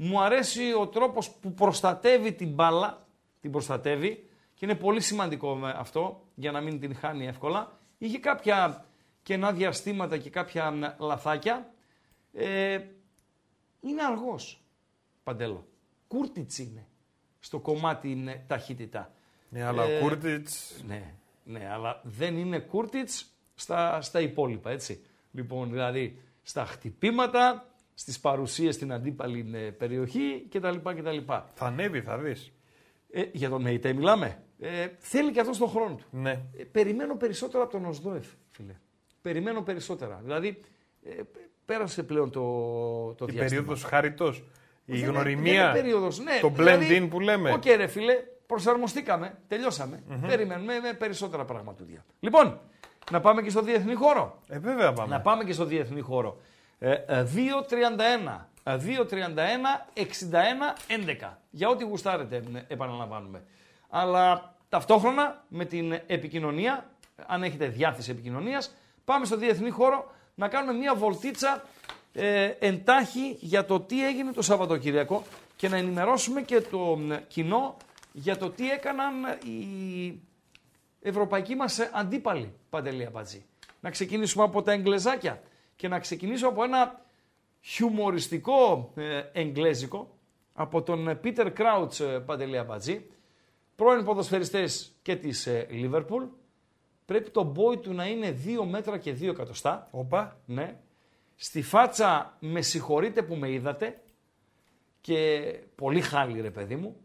[0.00, 3.06] Μου αρέσει ο τρόπος που προστατεύει την μπάλα,
[3.40, 7.78] την προστατεύει και είναι πολύ σημαντικό αυτό για να μην την χάνει εύκολα.
[7.98, 8.86] Είχε κάποια
[9.22, 11.72] κενά διαστήματα και κάποια λαθάκια.
[12.32, 12.80] Ε,
[13.80, 14.62] είναι αργός,
[15.22, 15.66] Παντέλο.
[16.08, 16.86] Κούρτιτς είναι
[17.40, 19.12] στο κομμάτι είναι ταχύτητα.
[19.48, 20.82] Ναι, αλλά ε, Κούρτιτς...
[20.86, 21.14] Ναι,
[21.44, 25.04] ναι, αλλά δεν είναι Κούρτιτς στα, στα υπόλοιπα, έτσι.
[25.32, 27.66] Λοιπόν, δηλαδή, στα χτυπήματα,
[27.98, 30.76] στις παρουσίες στην αντίπαλη ε, περιοχή κτλ.
[30.76, 31.18] κτλ.
[31.54, 32.52] Θα ανέβει, θα δεις.
[33.10, 34.42] Ε, για τον Μεϊτέ μιλάμε.
[34.58, 36.04] Ε, θέλει και αυτός τον χρόνο του.
[36.10, 36.30] Ναι.
[36.30, 38.74] Ε, περιμένω περισσότερα από τον Οζντόεφ, φίλε.
[39.22, 40.20] Περιμένω περισσότερα.
[40.22, 40.60] Δηλαδή,
[41.02, 41.10] ε,
[41.64, 42.40] πέρασε πλέον το,
[43.14, 43.44] το η διάστημα.
[43.44, 44.44] Η περίοδος χάριτος,
[44.84, 46.38] η γνωριμία, περίοδος, ναι.
[46.40, 47.52] το blend δηλαδή, in που λέμε.
[47.52, 48.14] Οκ okay, ρε φίλε,
[48.46, 50.02] προσαρμοστήκαμε, τελειώσαμε.
[50.08, 50.26] Mm-hmm.
[50.26, 52.04] Περιμένουμε με περισσότερα πραγματούδια.
[52.20, 52.60] Λοιπόν,
[53.10, 54.40] να πάμε και στο διεθνή χώρο.
[54.48, 55.14] Ε, βέβαια πάμε.
[55.14, 56.40] Να πάμε και στο διεθνή χώρο.
[56.80, 58.48] 2-31.
[58.76, 58.76] 2-31,
[59.94, 61.38] 61-11.
[61.50, 63.42] Για ό,τι γουστάρετε, επαναλαμβάνουμε.
[63.88, 66.90] Αλλά ταυτόχρονα με την επικοινωνία,
[67.26, 68.74] αν έχετε διάθεση επικοινωνίας,
[69.04, 71.64] πάμε στο διεθνή χώρο να κάνουμε μια βολτίτσα
[72.12, 75.22] ε, εντάχει για το τι έγινε το Σαββατοκύριακο
[75.56, 76.98] και να ενημερώσουμε και το
[77.28, 77.76] κοινό
[78.12, 79.12] για το τι έκαναν
[79.44, 80.20] οι
[81.00, 83.44] ευρωπαϊκοί μας αντίπαλοι, Παντελή Αμπατζή.
[83.80, 85.42] Να ξεκινήσουμε από τα εγγλεζάκια
[85.78, 87.04] και να ξεκινήσω από ένα
[87.60, 90.18] χιουμοριστικό ε, εγγλέζικο
[90.52, 93.06] από τον Πίτερ Κράουτς, Παντελή Αμπατζή,
[93.76, 96.24] πρώην ποδοσφαιριστές και της Λίβερπουλ.
[97.04, 99.88] Πρέπει το μπόι του να είναι 2 μέτρα και 2 εκατοστά.
[99.90, 100.40] Όπα.
[100.46, 100.76] Ναι.
[101.34, 104.02] Στη φάτσα με συγχωρείτε που με είδατε
[105.00, 105.42] και
[105.74, 106.96] πολύ χάλι ρε παιδί μου.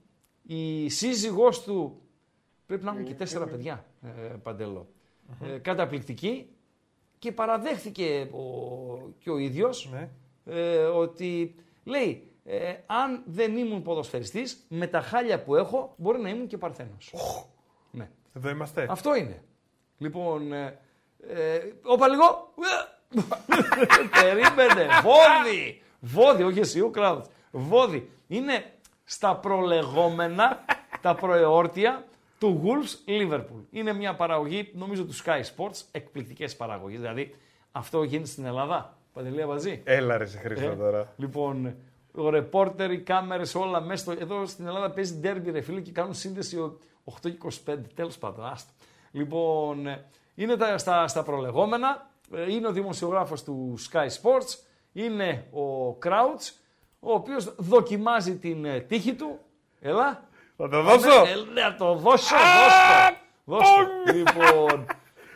[0.44, 2.02] Η σύζυγός του
[2.66, 4.10] πρέπει να έχουν και τέσσερα παιδιά, ε,
[4.44, 4.88] παντελο
[5.44, 6.53] Ε, καταπληκτική
[7.24, 8.44] και παραδέχθηκε ο,
[9.20, 10.10] και ο ίδιος Ναι.
[10.46, 16.30] ε, ότι λέει ε, αν δεν ήμουν ποδοσφαιριστής με τα χάλια που έχω μπορεί να
[16.30, 17.14] ήμουν και παρθένος.
[17.92, 18.10] Ναι.
[18.34, 18.88] Εδώ είμαστε.
[18.90, 19.44] Αυτό είναι.
[19.98, 20.80] Λοιπόν, ε,
[21.28, 22.54] ε, όπα λίγο.
[24.22, 24.88] Περίμενε.
[25.02, 25.82] Βόδι.
[26.00, 27.30] Βόδι, όχι εσύ, ο Κράουτς.
[27.52, 28.10] Βόδι.
[28.28, 28.74] Είναι
[29.04, 30.66] στα προλεγόμενα,
[31.02, 32.06] τα προεόρτια
[32.44, 33.64] του Wolves Liverpool.
[33.70, 37.00] Είναι μια παραγωγή, νομίζω, του Sky Sports, εκπληκτικές παραγωγές.
[37.00, 37.36] Δηλαδή,
[37.72, 38.98] αυτό γίνεται στην Ελλάδα.
[39.14, 39.82] Παντελία Βαζή.
[39.84, 41.14] Έλα ρε σε Χρήστο Ε, τώρα.
[41.18, 41.76] Λοιπόν,
[42.12, 44.04] ο ρεπόρτερ, οι κάμερες, όλα μέσα.
[44.12, 44.22] Στο...
[44.24, 47.78] Εδώ στην Ελλάδα παίζει ντέρμπι, ρε φίλε, και κάνουν σύνδεση ο 8 και 25.
[47.94, 48.72] Τέλος πάντων, άστο.
[49.12, 50.06] Λοιπόν, ε,
[50.36, 52.10] είναι τα, στα, στα προλεγόμενα.
[52.36, 54.60] Ε, Είναι ο δημοσιογράφος του Sky Sports.
[54.94, 56.54] Είναι ο Crouch,
[57.00, 59.40] ο οποίος δοκιμάζει την ε, τύχη του.
[59.80, 60.32] Έλα.
[60.58, 61.22] Θα το δώσω.
[61.54, 63.16] Ναι, ε, να το δώσω, δώσ' το.
[63.46, 64.14] Δώσ' το.
[64.14, 64.86] Λοιπόν,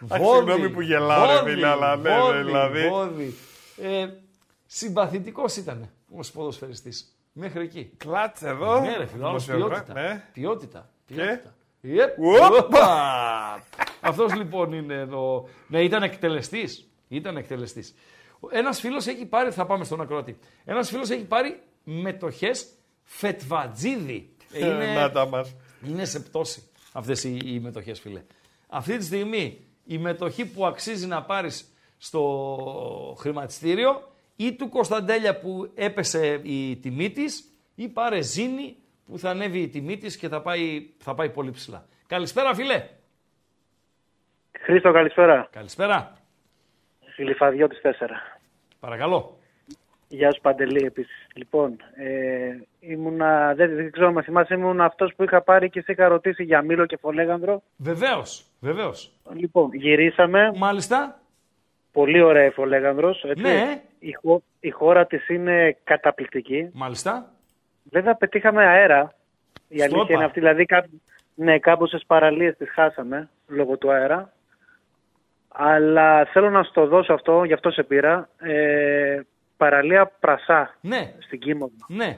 [0.10, 2.88] Αχ, βόδι, συγγνώμη που γελάω, ρε βόδι, φίλε, αλλά ναι, ναι, βόδι, δηλαδή.
[2.89, 3.35] βόδι.
[3.81, 4.07] Ε,
[4.65, 7.11] συμπαθητικός ήταν ως ποδοσφαιριστής.
[7.34, 7.91] Μέχρι εκεί.
[7.98, 8.80] Κλάτς εδώ.
[8.80, 10.02] Ναι, ρε φίλε, άλλος Δημοσιογράφ, ποιότητα.
[10.02, 10.23] ναι.
[10.34, 10.89] Ποιότητα.
[11.06, 11.53] ποιότητα.
[11.84, 12.41] Yep.
[12.44, 12.57] Οπα!
[12.57, 13.64] Οπα!
[14.02, 15.48] Αυτός λοιπόν είναι εδώ.
[15.68, 16.88] Ναι, ήταν εκτελεστής.
[17.07, 17.95] Ήταν εκτελεστής.
[18.49, 20.38] Ένας φίλος έχει πάρει, θα πάμε στον ακροατή.
[20.65, 22.68] Ένας φίλος έχει πάρει μετοχές
[23.03, 24.30] φετβατζίδι.
[24.53, 25.56] Ε, είναι, Να τα μας.
[25.88, 26.64] είναι σε πτώση
[26.94, 28.22] αυτές οι, οι μετοχές, φίλε.
[28.68, 35.72] Αυτή τη στιγμή η μετοχή που αξίζει να πάρεις στο χρηματιστήριο ή του Κωνσταντέλια που
[35.76, 38.76] έπεσε η τιμή της ή πάρε ζήνη
[39.06, 41.86] που θα ανέβει η τιμή της και θα πάει, θα πάει πολύ ψηλά.
[42.07, 42.88] Καλησπέρα φίλε.
[44.60, 45.48] Χρήστο, καλησπέρα.
[45.52, 46.18] Καλησπέρα.
[47.18, 47.90] Ηλιφαδιώτης 4.
[48.80, 49.36] Παρακαλώ.
[50.09, 51.27] Γεια σου Παντελή επίσης.
[51.35, 55.91] Λοιπόν, ε, ήμουνα, δεν, δεν ξέρω αν θυμάσαι, ήμουν αυτός που είχα πάρει και σε
[55.91, 57.61] είχα ρωτήσει για Μήλο και Φολέγανδρο.
[57.77, 59.11] Βεβαίως, βεβαίως.
[59.34, 60.51] Λοιπόν, γυρίσαμε.
[60.55, 61.19] Μάλιστα.
[61.91, 63.23] Πολύ ωραία η Φολέγανδρος.
[63.23, 63.41] Έτσι.
[63.43, 63.81] Ναι.
[63.99, 66.69] Η, χω- η χώρα της είναι καταπληκτική.
[66.73, 67.31] Μάλιστα.
[67.84, 69.13] Βέβαια πετύχαμε αέρα.
[69.67, 70.13] Η Στο αλήθεια είπα.
[70.13, 70.39] είναι αυτή.
[70.39, 70.85] Δηλαδή, κά,
[71.35, 74.31] ναι, κάμποσες παραλίες τις χάσαμε λόγω του αέρα.
[75.47, 78.29] Αλλά θέλω να σου το δώσω αυτό, γι' αυτό σε πήρα.
[78.38, 79.19] Ε,
[79.57, 81.71] παραλία Πρασά Ναι, στην Κίμωνα.
[81.88, 82.17] ναι.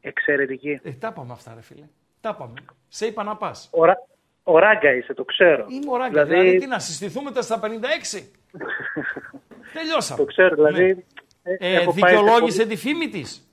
[0.00, 0.80] Εξαιρετική.
[0.82, 1.84] Ε, τα πάμε αυτά ρε φίλε.
[2.20, 2.54] Τα πάμε.
[2.88, 3.68] Σε είπα να πας.
[3.72, 3.94] Ωρα...
[4.42, 5.66] Ο Ράγκα είσαι, το ξέρω.
[5.68, 6.58] Είμαι ο Ράγκας, Δηλαδή- δηλαδή...
[6.58, 7.66] τι να συστηθούμε τα στα 56.
[9.72, 10.18] Τελειώσαμε.
[10.20, 11.04] Το ξέρω, δηλαδή.
[11.42, 13.48] ε, Ε, έχω πάει σε δικαιολόγησε πολύ- τη φήμη της;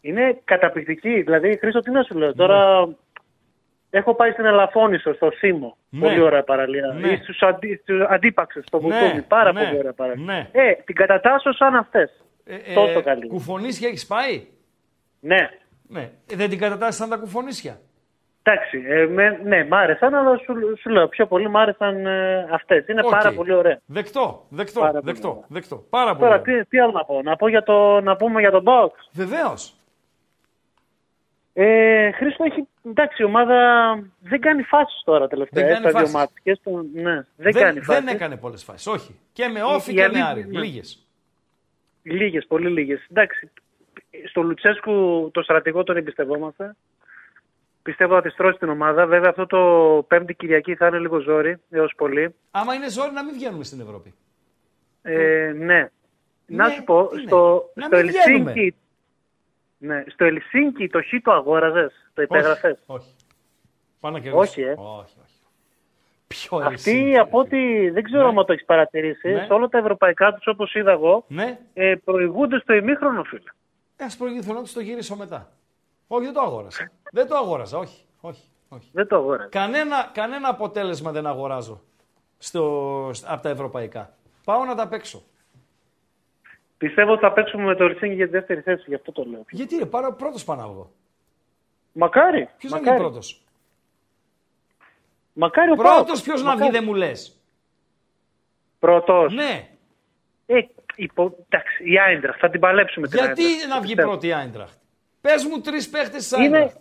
[0.00, 1.22] Είναι καταπληκτική.
[1.22, 2.34] Δηλαδή, Χρήστο, τι να σου λέω.
[2.34, 2.88] Τώρα
[3.96, 5.76] έχω πάει στην Ελαφώνησο, στο Σίμο.
[5.88, 6.00] Ναι.
[6.00, 6.86] Πολύ ωραία παραλία.
[7.00, 7.08] Ναι.
[7.08, 9.22] Ή στους, αντί, στους αντίπαξες, στο Ναι, Βουκούμι.
[9.22, 10.24] Πάρα ναι, πολύ ωραία παραλία.
[10.24, 10.48] ναι.
[10.52, 12.24] Ε, την κατατάσσω σαν αυτές.
[12.44, 13.26] Ε, ε, Τόσο καλή.
[13.26, 14.46] Κουφονίσια έχεις πάει;
[15.20, 15.50] Ναι.
[15.88, 16.10] Ναι.
[16.32, 17.78] Ε, δεν την κατατάσσεις σαν τα κουφονίσια;
[18.42, 22.48] Εντάξει, ε, με, ναι, μ' άρεσαν, αλλά σου, σου λέω πιο πολύ μ' άρεσαν ε,
[22.52, 22.86] αυτές.
[22.88, 23.10] Είναι Οκ.
[23.10, 23.80] πάρα πολύ ωραία.
[23.86, 25.44] Δεκτό, δεκτό, Πάρα πολύ δεκτό, ωραία.
[25.48, 25.76] δεκτό.
[25.90, 26.20] Πάρα πολύ.
[26.30, 26.58] Τώρα, ωραία.
[26.62, 28.90] τι, τι άλλο να πω; Να, πω για το, να πούμε για τον Box.
[29.12, 29.75] Βεβαίως.
[31.58, 33.58] Ε, Χρήστο, έχει, εντάξει, η ομάδα
[34.20, 35.64] δεν κάνει φάσεις τώρα τελευταία.
[35.64, 36.14] Δεν ε, κάνει στα δύο φάσεις.
[36.14, 36.40] μάτια.
[36.42, 38.04] Και στο- ναι, δεν, Δεν, κάνει φάσεις.
[38.04, 39.18] δεν έκανε πολλές φάσεις, όχι.
[39.32, 40.40] Και με ΟΦΗ η και με αλήθεια Άρη.
[40.40, 41.06] είναι- Λίγες.
[42.02, 43.06] Λίγες, πολύ λίγες.
[43.10, 43.50] Εντάξει,
[44.28, 46.76] στο Λουτσέσκου το στρατηγό τον εμπιστευόμαστε.
[47.82, 49.06] Πιστεύω θα τη στρώσει την ομάδα.
[49.06, 52.34] Βέβαια αυτό το πέμπτη Κυριακή θα είναι λίγο ζόρι, έως πολύ.
[52.50, 54.14] Άμα είναι ζόρι να μην βγαίνουμε στην Ευρώπη.
[55.02, 55.88] Ε, ναι.
[56.46, 57.22] Να Ναι, σου πω, τι ναι.
[57.22, 58.50] στο, Να στο μην βγαίνουμε.
[58.50, 58.76] Ελσίνκι...
[59.78, 63.00] Ναι, στο Ελσίνκι το χ το αγόραζες, το υπέγραφες; Όχι.
[63.06, 63.14] όχι.
[64.00, 64.42] Πάνε να κερδίσει.
[64.42, 64.74] Όχι, ε.
[64.78, 65.34] όχι, όχι.
[66.26, 67.62] Ποιο Αυτή Ελσίνκι, από ρε φίλε.
[67.82, 68.38] ό,τι δεν ξέρω Ναι.
[68.38, 69.44] αν το έχεις παρατηρήσει, Ναι.
[69.44, 73.50] σε όλα τα ευρωπαϊκά τους όπως είδα εγώ, Ναι, ε, προηγούνται στο ημίχρονο, φίλε.
[73.96, 75.52] ε, ας προηγηθούν να τους το γυρίσω μετά.
[76.06, 76.90] Όχι, δεν το αγόρασα.
[77.12, 78.04] δεν το αγόρασα, όχι.
[78.20, 78.88] όχι, όχι.
[78.92, 79.48] Δεν το αγόραζε.
[79.48, 81.80] Κανένα, κανένα αποτέλεσμα δεν αγοράζω
[82.38, 82.62] στο,
[83.26, 84.14] από τα ευρωπαϊκά.
[84.44, 85.22] Πάω να τα παίξω.
[86.78, 89.44] Πιστεύω ότι θα παίξουμε με το Ελσίνκι για τη δεύτερη θέση, γι' αυτό το λέω.
[89.50, 90.90] Γιατί ρε, πάρω πρώτος πάνω εγώ.
[91.92, 92.48] Μακάρι.
[92.58, 92.96] Ποιος να μακάρι.
[92.98, 93.40] βγει πρώτος;
[95.32, 97.36] Μακάρι ο Πρώτος ποιος να βγει δεν μου λες;
[98.78, 99.34] Πρώτος.
[99.34, 99.68] Ναι.
[100.46, 100.58] Ε,
[100.96, 101.36] υπο...
[101.48, 103.68] Εντάξει, η Άιντραχτ θα την παλέψουμε την Γιατί Άιντραχτ.
[103.68, 104.08] να βγει Πιστεύω.
[104.08, 104.78] πρώτη η Άιντραχτ;
[105.20, 106.72] Πες μου τρεις παίχτες της Είναι,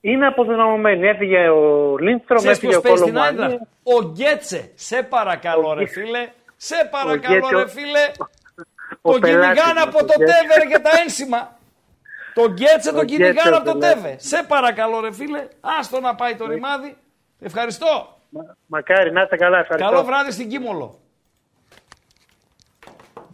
[0.00, 1.06] είναι αποδυναμωμένη.
[1.06, 3.40] Έφυγε ο Λίντστρομ, Ξέρεις έφυγε ο πώς παίζει την Κολομάνι.
[3.42, 4.70] Άιντραχτ; Ο Γκέτσε.
[4.74, 6.28] Σε παρακαλώ Ο ρε Γκέ- φίλε.
[6.56, 8.10] Σε παρακαλώ Γκέτσε, ρε ο- φίλε.
[9.02, 10.34] Ο Τον πελάτης κυνηγάνε μας, από ο το Γκέτσε.
[10.48, 11.56] τέβερ και τα ένσημα.
[12.34, 14.02] Τον Γκέτσε τον Ο Γκέτσε, κυνηγάνε ο από το πελάτης.
[14.02, 14.16] τέβε.
[14.18, 15.48] Σε παρακαλώ ρε φίλε.
[15.60, 16.96] Άστο να πάει το ρημάδι.
[17.40, 18.18] Ευχαριστώ.
[18.30, 19.58] Μα- Μακάρι, να είστε καλά.
[19.58, 19.90] Ευχαριστώ.
[19.90, 21.00] Καλό βράδυ στην Κίμολο.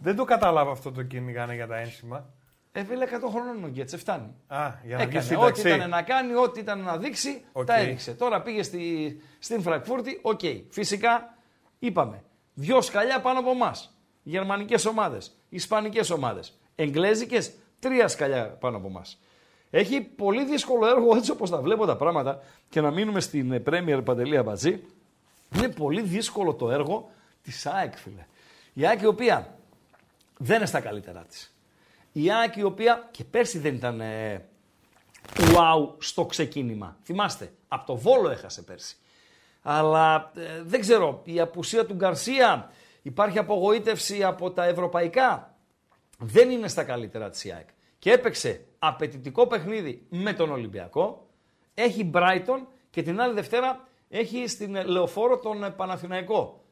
[0.01, 2.25] Δεν το κατάλαβα αυτό το κυνηγάνε για τα ένσημα.
[2.71, 4.35] Ε, φίλε, 100 χρόνων ο Γκέτσε, φτάνει.
[4.47, 5.69] Α, για να βγει Έκανε ό,τι σύνταξη.
[5.75, 7.65] ήταν να κάνει, ό,τι ήταν να δείξει, Οκ.
[7.65, 8.13] τα έδειξε.
[8.13, 10.39] Τώρα πήγε στη, στην Φραγκφούρτη, οκ.
[10.69, 11.33] Φυσικά,
[11.79, 12.23] είπαμε,
[12.53, 13.94] δυο σκαλιά πάνω από εμάς.
[14.27, 19.01] Γερμανικές ομάδες, Ισπανικές ομάδες, Εγγλέζικες, τρία σκαλιά πάνω από εμάς.
[19.69, 23.63] Έχει πολύ δύσκολο έργο έτσι όπως τα βλέπω τα πράγματα και να μείνουμε στην ε,
[23.65, 24.83] Premier Παντελία Μπατζή.
[25.55, 27.09] Είναι πολύ δύσκολο το έργο
[27.43, 28.25] της ΑΕΚ, φίλε.
[28.73, 29.57] Η ΑΕΚ η οποία
[30.37, 31.55] δεν είναι στα καλύτερά της.
[32.11, 34.45] Η ΑΕΚ η οποία και πέρσι δεν ήταν ε,
[35.37, 36.97] wow στο ξεκίνημα.
[37.03, 38.95] Θυμάστε, από το Βόλο έχασε πέρσι.
[39.61, 42.71] Αλλά ε, δεν ξέρω, η απουσία του Γκαρσία,
[43.05, 45.57] υπάρχει απογοήτευση από τα ευρωπαϊκά;
[46.17, 47.67] Δεν είναι στα καλύτερα της η ΑΕΚ.
[47.99, 51.27] Και έπαιξε απαιτητικό παιχνίδι με τον Ολυμπιακό.
[51.73, 52.59] Έχει Brighton
[52.89, 56.63] και την άλλη Δευτέρα έχει στην ε, Λεωφόρο τον ε, Παναθηναϊκό.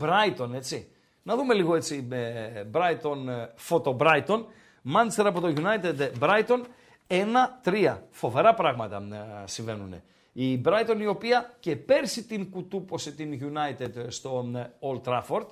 [0.00, 0.92] Brighton, έτσι.
[1.22, 4.44] Να δούμε λίγο έτσι ε, Brighton, ε, φωτο Brighton.
[4.94, 6.62] Manchester από το United ε, Brighton
[7.64, 7.96] 1-3.
[8.10, 10.02] Φοβερά πράγματα ε, συμβαίνουν.
[10.40, 15.46] Η Brighton η οποία και πέρσι την κουτούπωσε την United ε, στον ε, Old Trafford.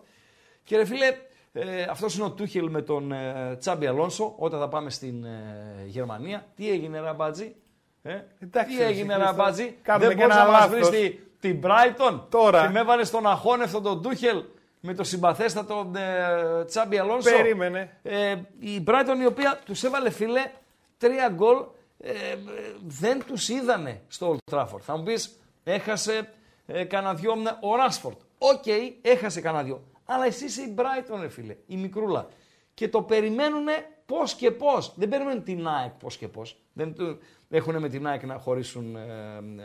[0.66, 1.06] Και ρε φίλε,
[1.52, 5.84] ε, αυτός είναι ο Τούχελ με τον ε, Τσάμπι Αλόνσο όταν θα πάμε στην ε,
[5.86, 6.46] Γερμανία.
[6.56, 7.54] Τι έγινε Ραμπάτζη,
[8.02, 10.88] ε; Εντάξει, τι ρε, έγινε Χρήστο, Ραμπάτζη, κάνουμε δεν και μπορείς ένα να μας λάθος.
[10.88, 12.62] βρεις τη- την Brighton Τώρα.
[12.66, 14.44] και με έβαλε στον αχώνευτο τον Τούχελ
[14.80, 17.30] με το συμπαθέστατο ε, Τσάμπι Αλόνσο.
[17.36, 17.96] Περίμενε.
[18.02, 20.50] Ε, η Brighton η οποία τους έβαλε φίλε
[20.98, 21.56] τρία γκολ
[22.00, 22.14] ε, ε,
[22.86, 24.80] δεν τους είδανε στο Old Trafford.
[24.80, 26.32] Θα μου πεις έχασε
[26.66, 28.16] ε, κανένα δυο ο Ράσφορντ.
[28.38, 28.64] Οκ,
[29.02, 29.82] έχασε κανένα δυο.
[30.06, 32.28] Αλλά εσύ είσαι η Brighton ρε φίλε, η μικρούλα.
[32.74, 33.72] Και το περιμένουνε
[34.06, 34.92] πώς και πώς.
[34.96, 36.60] Δεν περιμένουν την ΑΕΚ πώς και πώς.
[36.72, 37.18] Δεν του-
[37.48, 39.62] έχουν με την ΑΕΚ να χωρίσουν ε, ε,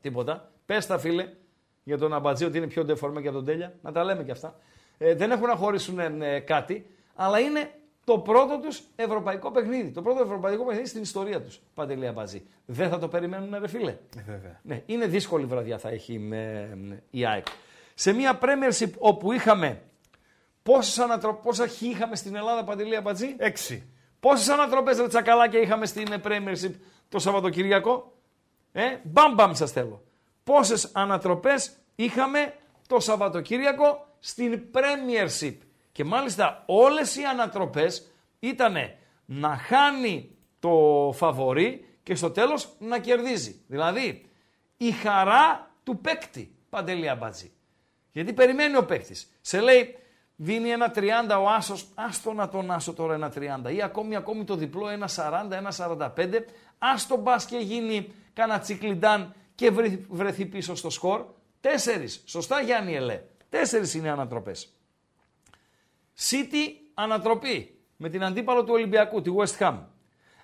[0.00, 0.50] τίποτα.
[0.66, 1.28] Πες τα φίλε,
[1.82, 3.74] για τον Αμπατζή ότι είναι πιο ντεφορμέ και από τον Ντέλια.
[3.82, 4.58] Να τα λέμε κι αυτά.
[4.98, 7.70] Ε, δεν έχουν να χωρίσουν ε, κάτι, αλλά είναι
[8.04, 9.90] το πρώτο τους ευρωπαϊκό παιχνίδι.
[9.90, 11.60] Το πρώτο ευρωπαϊκό παιχνίδι στην ιστορία τους.
[11.74, 12.42] Παντελή Αμπατζή.
[12.66, 13.96] Δεν θα το περιμένουν, ρε φίλε.
[14.26, 14.60] βέβαια.
[14.62, 17.46] Ναι, είναι δύσκολη βραδιά θα έχει με, με η ΑΕΚ.
[17.94, 19.82] Σε μια Premiership όπου είχαμε
[20.62, 21.34] πόσες ανατρο...
[21.34, 23.92] πόσα χ είχαμε στην Ελλάδα, Παντελή Αμπατζή; Έξι.
[24.20, 26.72] Πόσες ανατροπές ρε τσακαλάκια είχαμε στην ε, Premiership
[27.08, 28.12] το Σαββατοκυριακό;
[28.72, 30.04] Ε, μπαμ μπαμ σας θέλω.
[30.44, 32.54] Πόσες ανατροπές είχαμε
[32.86, 35.56] το Σαββατοκύριακο στην Premiership;
[35.92, 38.76] Και μάλιστα όλες οι ανατροπές ήταν
[39.24, 43.64] να χάνει το φαβορί και στο τέλος να κερδίζει.
[43.66, 44.26] Δηλαδή
[44.76, 47.52] η χαρά του παίκτη, Παντελή Αμπάτζη.
[48.12, 49.30] Γιατί περιμένει ο παίκτης.
[49.40, 49.96] Σε λέει,
[50.36, 53.32] δίνει ένα 30 ο άσος, άστο να τον άσο τώρα ένα
[53.64, 53.70] 30.
[53.74, 56.44] Ή ακόμη, ακόμη το διπλό, ένα 40, ένα 45.
[56.78, 61.24] Άστο μπα και γίνει κάνα τσικλιντάν και βρει- βρεθεί πίσω στο σκορ.
[61.60, 62.22] Τέσσερις.
[62.26, 63.20] Σωστά, Γιάννη Ελέ.
[63.48, 64.72] Τέσσερις είναι οι ανατροπές.
[66.30, 69.78] City ανατροπή με την αντίπαλο του Ολυμπιακού, τη West Ham.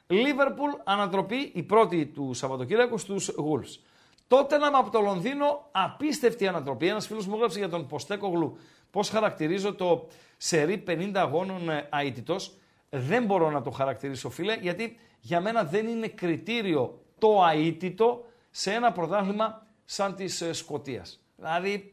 [0.07, 3.81] Liverpool ανατροπή, η πρώτη του Σαββατοκύριακου στους Wolves.
[4.29, 6.87] Τότεναμ από το Λονδίνο, απίστευτη ανατροπή.
[6.87, 8.59] Ένας φίλος μου έγραψε για τον Ποστέκογλου
[8.91, 12.57] πώς χαρακτηρίζω το σερί 50 αγώνων ε, αίτητος.
[12.91, 18.73] Δεν μπορώ να το χαρακτηρίσω φίλε, γιατί για μένα δεν είναι κριτήριο το αίτητο σε
[18.73, 21.21] ένα πρωτάθλημα σαν της ε, Σκοτίας.
[21.37, 21.91] Δηλαδή,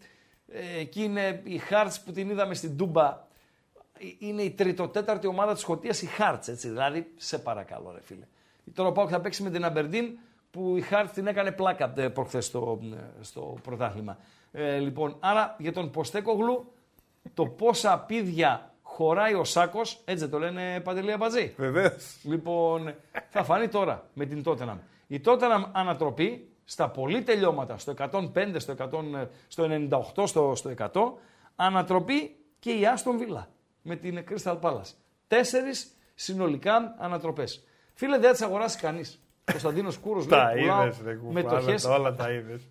[0.48, 3.24] ε, εκεί είναι η Hearts που την είδαμε στην Τούμπα
[4.20, 6.48] είναι η τριτοτέταρτη ομάδα της Σκωτίας, η Χάρτ.
[6.48, 6.68] Έτσι.
[6.68, 8.28] Δηλαδή, σε παρακαλώ, ρε φίλε.
[8.74, 10.18] Τώρα ο Πάουκ θα παίξει με την Αμπερντίν
[10.56, 14.18] που η Χάρτ την έκανε πλάκα ε, προχθές στο, ε, στο πρωτάθλημα.
[14.52, 16.72] Ε, λοιπόν, άρα για τον Ποστέκογλου,
[17.34, 21.54] το πόσα πίδια χωράει ο Σάκος, έτσι δεν το λένε Παντελή Αμπατζή.
[21.58, 22.20] Βεβαίως.
[22.24, 22.96] Λοιπόν,
[23.30, 24.78] θα φανεί τώρα με την Τότεναμ.
[25.08, 29.68] Η Τότεναμ ανατροπή στα πολλή τελειώματα, στο 105, στο, 100, ε, στο
[30.16, 30.88] 98, στο, στο 100,
[31.56, 33.48] ανατροπή και η Άστον Βίλα
[33.82, 34.94] με την Crystal Palace.
[35.28, 37.64] Τέσσερις συνολικά ανατροπές.
[37.94, 39.25] Φίλε, δεν θα τις αγοράσει κανείς.
[39.52, 42.62] Κωνσταντίνος Κούρος Τα λέει: πουλάω είδες, ρε μετοχές, κουφάλα, όλα τα είδες.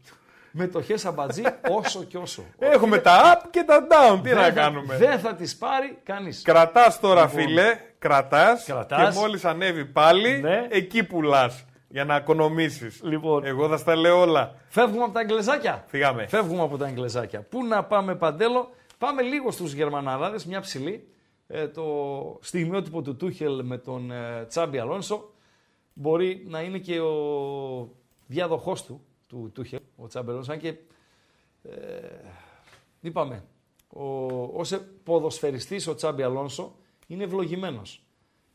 [0.51, 2.45] μετοχές αμπατζή όσο και όσο.
[2.59, 4.21] Έχουμε τα up και τα down.
[4.23, 6.43] Τι Δεν να θα- κάνουμε; Δεν θα τις πάρει κανείς.
[6.43, 7.79] Κρατάς τώρα, Λοιπόν, φίλε.
[7.99, 8.65] Κρατάς.
[8.65, 9.15] κρατάς.
[9.15, 10.67] Και μόλις ανέβει πάλι, Ναι.
[10.71, 11.65] εκεί πουλάς.
[11.89, 13.01] Για να οικονομήσεις.
[13.03, 13.45] Λοιπόν.
[13.45, 14.55] Εγώ θα στα λέω όλα.
[14.69, 15.85] Φεύγουμε από τα εγγλεζάκια.
[15.87, 16.27] Φύγαμε.
[16.27, 17.41] Φεύγουμε από τα εγγλεζάκια.
[17.41, 21.09] Πού να πάμε παντέλο; Πάμε λίγο στους Γερμαναράδες, μια ψηλή.
[21.47, 21.85] Ε, το
[22.43, 25.34] στιγμιότυπο του Τούχελ με τον ε, Τσάμπι Αλόνσο.
[25.95, 27.89] Μπορεί να είναι και ο
[28.27, 30.69] διάδοχός του, του Τούχελ, ο Τσάμπερος, αν και
[31.63, 31.73] ε,
[33.01, 33.45] είπαμε,
[33.89, 34.27] ο,
[34.59, 36.77] ως ποδοσφαιριστής ο Τσάμπι Αλόνσο
[37.07, 38.07] είναι ευλογημένος.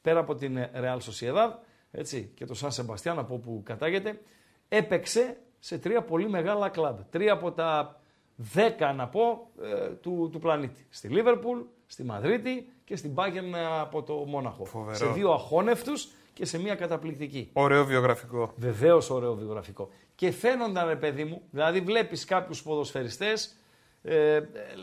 [0.02, 1.52] Πέρα από την Real Sociedad
[1.91, 4.22] έτσι, και το Σαν Σεμπαστιάν από όπου κατάγεται,
[4.68, 6.99] έπαιξε σε τρία πολύ μεγάλα κλαμπ.
[7.10, 8.02] Τρία από τα
[8.36, 10.88] δέκα, να πω, ε, του, του πλανήτη.
[10.90, 14.66] Στη Λίβερπουλ, στη Μαδρίτη και στην Bayern από το Μόναχο.
[14.66, 14.98] Φοβερό.
[14.98, 16.07] Σε δύο αχώνευτους
[16.40, 17.49] και σε μία καταπληκτική.
[17.53, 18.53] Ωραίο βιογραφικό.
[18.56, 19.90] Βεβαίως ωραίο βιογραφικό.
[20.16, 23.56] Και φαίνονταν, ρε παιδί μου, δηλαδή βλέπεις κάποιους ποδοσφαιριστές,
[24.02, 24.40] ε,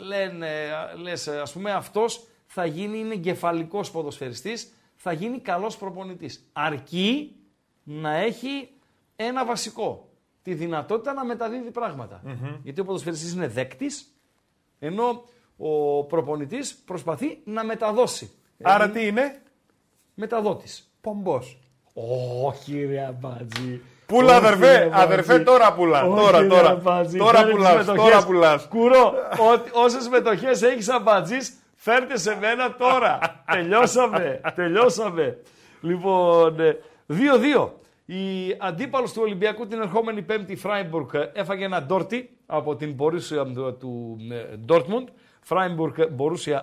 [0.07, 0.49] λένε,
[0.97, 6.49] λες, ας πούμε, αυτός θα γίνει, είναι εγκεφαλικός ποδοσφαιριστής, θα γίνει καλός προπονητής.
[6.53, 7.37] Αρκεί
[7.83, 8.69] να έχει
[9.17, 10.09] ένα βασικό.
[10.43, 12.23] Τη δυνατότητα να μεταδίδει πράγματα.
[12.63, 14.15] Γιατί ο ποδοσφαιριστής είναι δέκτης,
[14.79, 15.25] ενώ
[15.57, 18.31] ο προπονητής προσπαθεί να μεταδώσει.
[18.63, 19.41] Άρα Ε, τι είναι,
[20.19, 20.86] Μεταδότης.
[21.07, 21.59] Πομπός.
[22.45, 23.81] Όχι ρε αμπάτζι.
[24.07, 25.03] Πούλα, Όχι, αδερφέ, ρε, αμπάτζι.
[25.05, 26.03] αδερφέ, τώρα πουλάς.
[26.03, 26.69] Όχι, Τώρα, ρε, τώρα.
[26.71, 27.19] αμπάτζι.
[27.19, 28.03] Τώρα Κάνε τις πουλάς, μετοχές.
[28.03, 28.67] τώρα πουλάς.
[28.69, 29.13] Κουρό,
[29.73, 33.19] όσες μετοχές έχεις αμπατζής, φέρτε σε μένα τώρα.
[33.53, 35.39] τελειώσαμε, τελειώσαμε.
[35.81, 36.77] Λοιπόν, ε,
[37.07, 37.71] 2-2.
[38.07, 44.17] Η αντίπαλος του Ολυμπιακού την ερχόμενη Πέμπτη Φράιμπουργκ έφαγε ένα ντόρτι από την Borussia του
[44.31, 45.05] ε, Dortmund.
[45.41, 46.61] Φράιμπουργκ Borussia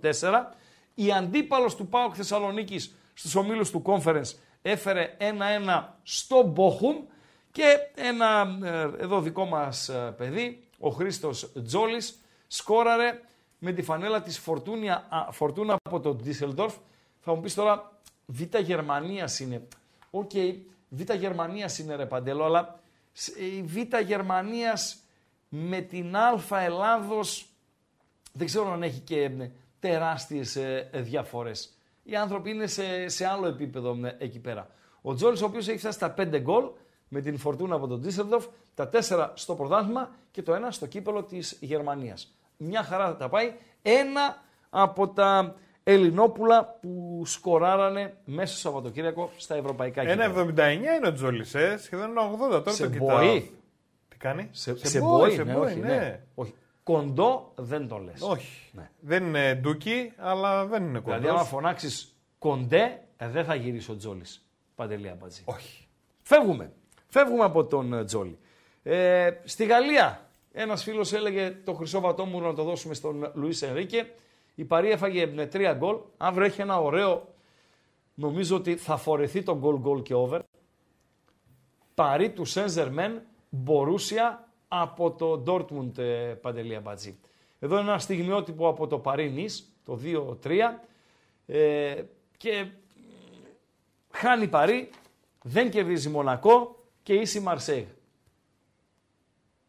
[0.00, 0.54] 2-4.
[0.94, 4.32] Η αντίπαλος του ΠΑΟΚ Θεσσαλονίκης στους ομίλους του Conference
[4.62, 6.96] έφερε 1-1 στο Μπόχουμ
[7.52, 7.64] και
[7.94, 13.20] ένα ε, εδώ δικό μας ε, παιδί, ο Χρήστος Τζόλης, σκόραρε
[13.58, 16.74] με τη φανέλα της Φορτούνα, α, Φορτούνα από το Ντίσελντορφ.
[17.20, 17.92] Θα μου πεις τώρα,
[18.26, 19.68] Β' Γερμανίας είναι.
[20.10, 20.30] Οκ,
[20.88, 22.80] Β' Γερμανίας είναι ρε Παντέλο, αλλά
[23.12, 24.96] σ- η Β' Γερμανίας
[25.48, 27.46] με την Α Ελλάδος
[28.32, 31.76] δεν ξέρω αν έχει και ε, τεράστιες ε, ε, διαφορές.
[32.02, 34.66] Οι άνθρωποι είναι σε, σε άλλο επίπεδο ε, εκεί πέρα.
[35.02, 36.64] Ο Τζόλης ο οποίος έχει φτάσει στα 5 γκολ
[37.08, 41.22] με την Φορτούνα από τον Ντίσσελντορφ, τα 4 στο πρωτάθλημα και το 1 στο κύπελο
[41.22, 42.34] της Γερμανίας.
[42.56, 43.54] Μια χαρά τα πάει.
[43.82, 45.54] Ένα από τα
[45.84, 50.68] Ελληνόπουλα που σκοράρανε μέσα στο Σαββατοκύριακο στα ευρωπαϊκά Ένα κύπελα.
[50.68, 51.76] 79 είναι ο Τζόλη, ε.
[51.76, 52.50] σχεδόν ένα 80.
[52.50, 53.06] Τώρα Σε το κοιτάω.
[53.06, 53.54] μπορεί.
[54.08, 55.86] Τι κάνει; Σε, σε, σε μπορεί, σε ναι, μπορεί, όχι, ναι.
[55.88, 56.20] ναι.
[56.34, 56.54] όχι.
[56.82, 58.20] Κοντό δεν το λες.
[58.20, 58.70] Όχι.
[58.72, 58.90] Ναι.
[59.00, 61.20] Δεν είναι ντούκι, αλλά δεν είναι κοντός.
[61.20, 64.46] Δηλαδή, άμα φωνάξεις κοντέ, ε, δεν θα γυρίσει ο Τζόλης.
[64.74, 65.42] Παντελή Αμπατζή.
[65.44, 65.86] Όχι.
[66.22, 66.72] Φεύγουμε.
[67.08, 68.38] Φεύγουμε από τον ε, Τζόλη.
[68.82, 74.12] Ε, στη Γαλλία, ένας φίλος έλεγε το χρυσό βατόμουρο να το δώσουμε στον Λουίς Ενρίκε.
[74.54, 75.96] Η Παρή έφαγε με τρία γκολ.
[76.16, 77.34] Αύριο έχει ένα ωραίο.
[78.14, 80.38] Νομίζω ότι θα φορεθεί το γκολ γκολ και over.
[81.94, 87.18] Παρή του Σενζερμέν, Μπορούσια από το Dortmund ε, Παντελή Αμπατζή.
[87.58, 90.58] Εδώ είναι ένα στιγμιότυπο από το Παρί Νις, το 2-3.
[91.46, 92.02] Ε,
[92.36, 92.66] και
[94.10, 94.90] χάνει Παρί,
[95.42, 97.84] δεν κερδίζει Μονακό και ίση Μαρσέγ.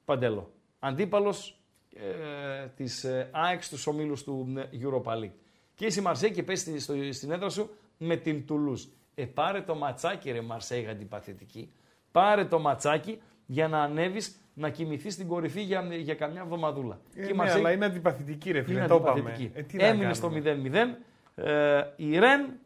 [0.06, 0.52] Παντέλο.
[0.80, 1.60] Αντίπαλος
[1.96, 5.32] ε, της ε, ΑΕΚ στους ομίλους του ε, Europa League.
[5.76, 8.84] Και ίση Μαρσέγ και πέσει στη- στο- στην έδρα σου με την Τουλούζ.
[9.16, 11.72] Ε, πάρε το ματσάκι ρε Μαρσέγ αντιπαθητική.
[12.12, 17.00] Πάρε το ματσάκι για να ανέβεις να κοιμηθείς στην κορυφή για, για καμιά εβδομαδούλα.
[17.16, 18.78] Ε, Και η ναι, Μαρσέγ αλλά είναι αντιπαθητική, ρε φίλε.
[18.78, 19.12] είναι το είπαμε.
[19.12, 19.52] αντιπαθητική.
[19.54, 21.00] Ε, τι να Έμεινε στο κάνουμε.
[21.36, 21.44] 0-0.
[21.44, 22.60] Ε, η Ρεν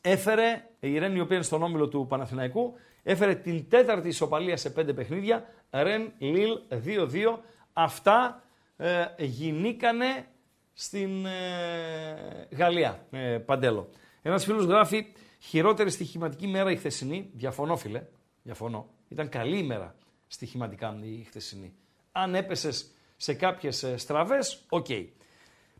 [0.00, 4.70] έφερε, η Ρεν η οποία είναι στον όμιλο του Παναθηναϊκού, έφερε την τέταρτη ισοπαλία σε
[4.70, 5.44] πέντε παιχνίδια.
[5.70, 7.38] Ρεν Λίλ 2-2.
[7.72, 8.42] Αυτά
[8.76, 10.26] ε, γινήκανε
[10.72, 13.88] στην ε, Γαλλία, ε, Παντέλο.
[14.22, 15.06] Ένας φίλος γράφει
[15.38, 17.30] χειρότερη στοιχηματική μέρα η χθεσινή.
[17.32, 18.02] Διαφωνώ φίλε,
[18.42, 18.88] διαφωνώ.
[19.08, 19.94] Ήταν καλή ημέρα
[20.32, 21.72] στοιχηματικά η χθεσινή.
[22.12, 24.86] Αν έπεσες σε κάποιες ε, στραβές, οκ.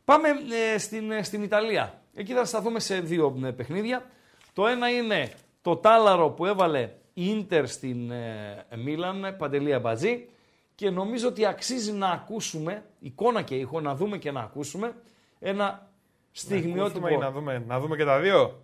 [0.05, 0.29] Πάμε
[0.74, 2.03] ε, στην, ε, στην Ιταλία.
[2.15, 4.07] Εκεί θα σταθούμε σε δύο ε, παιχνίδια.
[4.53, 10.28] Το ένα είναι το τάλαρο που έβαλε η Ίντερ στην ε, Μίλαν, ε, Παντελή Αμπατζή.
[10.74, 14.95] Και νομίζω ότι αξίζει να ακούσουμε, εικόνα και ήχο, να δούμε και να ακούσουμε
[15.39, 15.91] ένα
[16.33, 17.07] στιγμιότυπο.
[17.07, 18.62] Ακούσουμε ή να δούμε, να δούμε και τα δύο.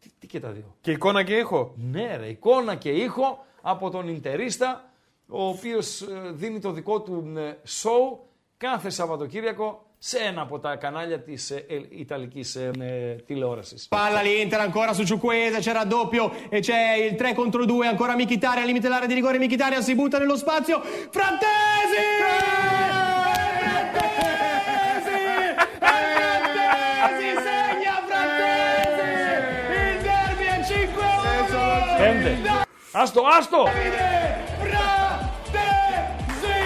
[0.00, 0.76] Τι, τι και τα δύο.
[0.80, 1.74] Και εικόνα και ήχο.
[1.76, 4.91] Ναι ρε, εικόνα και ήχο από τον Ιντερίστα,
[5.27, 8.17] ο οποίος ε, δίνει το δικό του ε, show
[8.57, 13.87] κάθε Σαββατοκύριακο σε ένα από τα κανάλια της ε, ε, Ιταλικής ε, ε, τηλεόρασης.
[13.89, 18.61] Palla l'Inter ancora su Ciuqueza, c'è raddoppio e c'è il 3 contro 2, ancora Michitarian,
[18.61, 20.81] al limite dell'area di rigore, Michitarian si butta nello spazio,
[21.15, 22.03] Frattesi!
[25.87, 29.07] Frattesi segna Frattesi!
[29.79, 31.97] Il derby è 5-1!
[31.97, 32.62] Πέντε.
[32.96, 33.58] Άστο, άστο!
[34.62, 36.60] Frattesi!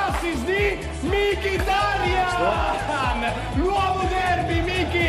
[0.00, 0.64] Assist di
[1.12, 3.20] Michitarian!
[3.62, 5.08] Nuovo derby, Miki!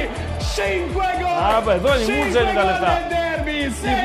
[0.55, 1.69] 5 gol!
[1.69, 2.99] Α, εδώ είναι η Μούτζα είναι τα λεφτά.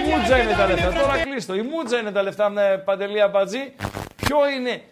[0.06, 0.92] Η Μούτζα είναι τα λεφτά.
[0.92, 1.54] Τώρα κλείστο.
[1.54, 3.74] Η Μούτζα είναι τα λεφτά με παντελή αμπατζή.
[4.16, 4.82] Ποιο είναι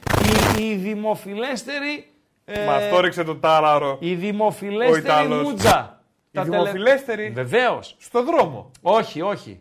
[0.58, 2.06] η, η δημοφιλέστερη.
[2.44, 3.96] ε, Μα αυτό ρίξε το τάραρο.
[4.00, 5.42] η Ο δημοφιλέστερη Ιταλός.
[5.42, 6.00] Μούτζα.
[6.30, 7.30] Η δημοφιλέστερη.
[7.34, 7.96] Βεβαίως.
[7.98, 8.70] Στο δρόμο.
[8.82, 9.60] Όχι, όχι.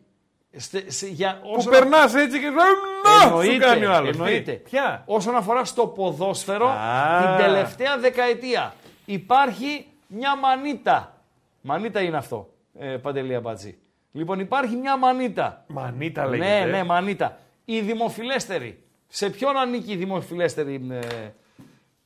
[0.60, 2.50] Στε- σε- για, Που όσον- περνάς έτσι και.
[2.50, 3.42] Να!
[3.44, 4.10] Σου κάνει ο άλλος.
[4.10, 4.52] εννοείται.
[4.52, 7.18] Ποια; Όσον αφορά στο ποδόσφαιρο, Α.
[7.36, 8.74] την τελευταία δεκαετία
[9.06, 11.22] υπάρχει μια μανίτα.
[11.62, 13.78] Μανίτα είναι αυτό, ε, Παντελή Αμπατζή.
[14.12, 15.64] Λοιπόν, υπάρχει μια μανίτα.
[15.68, 16.60] Μανίτα λέγεται.
[16.66, 17.38] Ναι, ναι, μανίτα.
[17.66, 18.84] Η δημοφιλέστερη.
[19.08, 20.88] Σε ποιον ανήκει η δημοφιλέστερη.
[20.92, 21.30] Ε,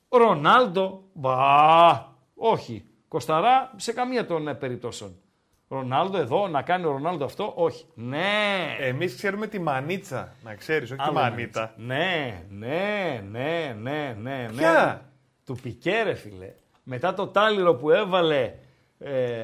[0.10, 2.06] Ρονάλντο; Μπα.
[2.36, 2.86] Όχι.
[3.08, 5.16] Κοσταρά σε καμία των ε, περιπτώσεων.
[5.72, 7.86] Ρονάλντο εδώ, να κάνει ο Ρονάλντο αυτό, όχι.
[7.94, 8.76] Ναι.
[8.80, 10.36] Εμείς ξέρουμε τη μανίτσα.
[10.44, 11.74] Να ξέρεις, όχι τη Άλλο μανίτα.
[11.78, 14.48] Ναι, ναι, ναι, ναι, ναι.
[14.48, 14.50] ναι.
[14.58, 15.12] Ποια;
[15.46, 16.54] Του Πικέ, ρε φίλε.
[16.84, 18.54] Μετά το τάλιρο που έβαλε
[19.00, 19.44] ε,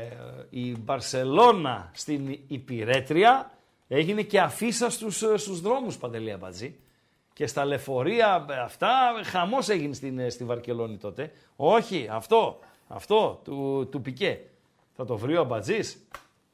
[0.50, 3.52] η Μπαρσελώνα στην υπηρέτρια,
[3.88, 6.80] έγινε και αφίσα στους, ε, στους δρόμους, Παντελή Αμπατζή.
[7.34, 8.90] Και στα λεωφορεία ε, αυτά,
[9.24, 11.32] χαμός έγινε στην, ε, στη Βαρκελόνη τότε.
[11.56, 14.40] Όχι, αυτό, αυτό, του, του Πικέ.
[15.00, 16.08] Θα το βρει ο Αμπατζής;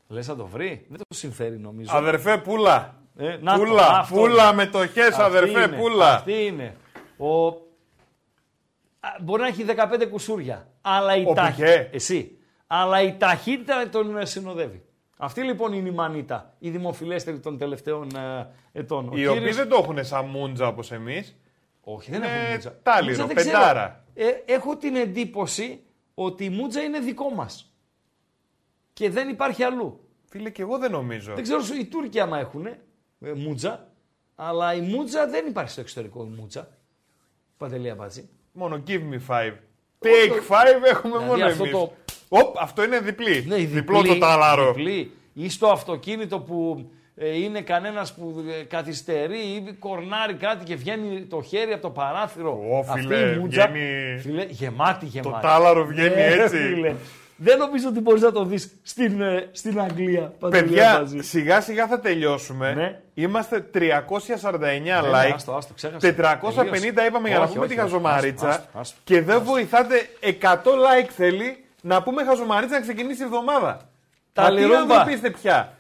[0.08, 1.96] Λες θα το βρει; Δεν το συμφέρει νομίζω.
[1.96, 2.96] Αδερφέ πουλα.
[3.18, 4.54] Ε, να το, πουλα, αυτό πουλα είναι.
[4.56, 6.14] με το χες, Αυτή αδερφέ, είναι, πουλα.
[6.14, 6.76] Αυτή είναι.
[7.18, 7.48] Ο...
[9.00, 10.68] Α, Μπορεί να έχει 15 κουσούρια.
[10.82, 11.90] Αλλά η, Ο ταχ- Πικέ.
[11.92, 12.38] Εσύ.
[12.68, 14.84] Αλλά η ταχύτητα τον ε, συνοδεύει.
[15.18, 19.10] Αυτή λοιπόν είναι η μανίτα, η δημοφιλέστερη των τελευταίων ε, ετών.
[19.10, 21.36] Ο Οι οποίοι κύριος- δεν το έχουν σαν μούντζα όπως εμείς.
[21.82, 22.76] Όχι, δεν είναι έχουν μούτζα.
[22.84, 23.58] τάλιρο, Μούτζα δεν ξέρω.
[23.60, 24.04] πεντάρα.
[24.14, 25.84] Ε, έχω την εντύπωση
[26.14, 27.73] ότι η μούτζα είναι δικό μας.
[28.94, 30.00] Και δεν υπάρχει αλλού.
[30.30, 31.34] Φίλε, και εγώ δεν νομίζω.
[31.34, 32.78] Δεν ξέρω οι Τούρκοι άμα έχουν ε,
[33.36, 33.88] μούτζα,
[34.36, 36.68] αλλά η μούτζα δεν υπάρχει στο εξωτερικό η μούτζα.
[37.58, 38.30] Παντελή Αμπατζή.
[38.52, 39.54] Μόνο give me five.
[40.00, 41.76] Take five έχουμε Δηλαδή μόνο αυτό εμείς.
[41.76, 41.94] το-
[42.30, 43.46] Οπ, αυτό είναι διπλή.
[43.48, 44.74] Ναι, η Διπλό διπλή- το τάλαρο.
[44.74, 45.12] διπλή.
[45.34, 51.22] Ή στο αυτοκίνητο που ε, είναι κανένας που ε, καθυστερεί ή κορνάρει κάτι και βγαίνει
[51.26, 52.60] το χέρι από το παράθυρο.
[52.72, 55.42] Ω, Αυτή φίλε, η μούτζα, βγαίνει- φίλε, γεμάτη, γεμάτη.
[55.48, 56.58] τάλαρο βγαίνει Ναι, έτσι.
[56.58, 56.96] φίλε.
[57.36, 60.34] Δεν νομίζω ότι μπορείς να το δεις στην, ε, στην Αγγλία.
[60.40, 61.22] Παντελή Παιδιά, Αμπατζή.
[61.22, 62.74] σιγά σιγά θα τελειώσουμε.
[62.74, 63.00] Ναι.
[63.14, 65.32] Είμαστε 349 Ναι, like.
[65.34, 66.00] άστο, άστο, ξέχασα.
[66.00, 67.08] 450 Τελείωσε.
[67.08, 67.90] είπαμε για να Όχι, πούμε όχι, τη όχι.
[67.90, 68.48] χαζομαρίτσα.
[68.48, 68.98] Άστο, άστο, άστο.
[69.04, 73.90] Και δεν βοηθάτε 100 like θέλει να πούμε χαζομαρίτσα να ξεκινήσει η εβδομάδα.
[74.34, 74.80] Τα Μα τι λιρούμπα.
[74.80, 75.74] άνθρωποι είστε πια.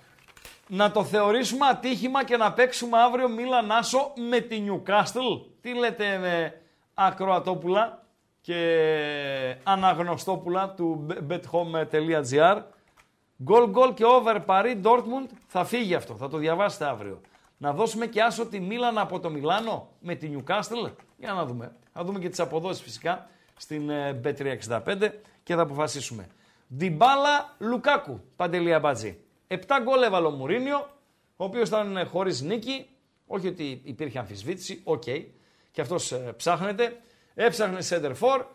[0.68, 5.42] να το θεωρήσουμε ατύχημα και να παίξουμε αύριο Μίλαν Άσο με τη Newcastle.
[5.62, 6.54] Τι λέτε με
[6.94, 8.03] ακροατόπουλα;
[8.44, 12.62] Και αναγνωστόπουλα του bethome.gr.
[13.44, 17.22] Γκολ γκολ και over Παρί Dortmund θα φύγει αυτό, θα το διαβάσετε αύριο.
[17.58, 20.92] Να δώσουμε και άσο τη Μίλαν από το Μιλάνο με τη Newcastle.
[21.18, 21.76] Για να δούμε.
[21.94, 25.10] Θα δούμε και τις αποδόσεις φυσικά στην ε, B365
[25.44, 26.28] και θα αποφασίσουμε.
[26.68, 29.18] Ντιμπάλα Λουκάκου, Παντελή Αμπατζή.
[29.48, 30.78] 7 γκολ έβαλε ο Μουρίνιο,
[31.36, 32.88] ο οποίος ήταν ε, χωρίς νίκη.
[33.28, 35.04] Όχι ότι υπήρχε αμφισβήτηση, οκ.
[35.72, 37.02] Και αυτός ε, ψάχνεται.
[37.36, 38.46] Έψαχνε σέντερ φορ.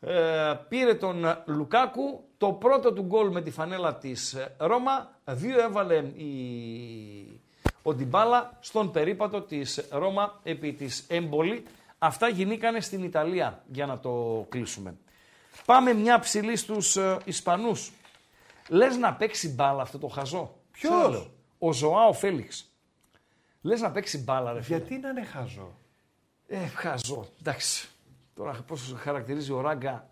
[0.00, 2.24] Ε, πήρε τον ε, Λουκάκου.
[2.38, 5.10] Το πρώτο του γκολ με τη φανέλα της ε, Ρώμα.
[5.24, 7.40] Δύο έβαλε η...
[7.82, 11.64] ο Ντιμπάλα στον περίπατο της Ρώμα επί της έμπολη.
[11.98, 14.94] Αυτά γινήκανε στην Ιταλία για να το κλείσουμε.
[15.64, 17.92] Πάμε μια ψηλή στους ε, Ισπανούς.
[18.68, 21.30] Λες να παίξει μπάλα αυτό το χαζό; Ποιος; Ξέρω, λέω.
[21.58, 22.70] Ο Ζωάο Φέληξ.
[23.62, 24.76] Λες να παίξει μπάλα ρε φίλε.
[24.76, 25.72] Γιατί να είναι χαζό;
[26.46, 27.28] Ε, χαζό.
[27.40, 27.88] Εντάξει.
[28.36, 30.10] Τώρα πώς χαρακτηρίζει ο Ράγκα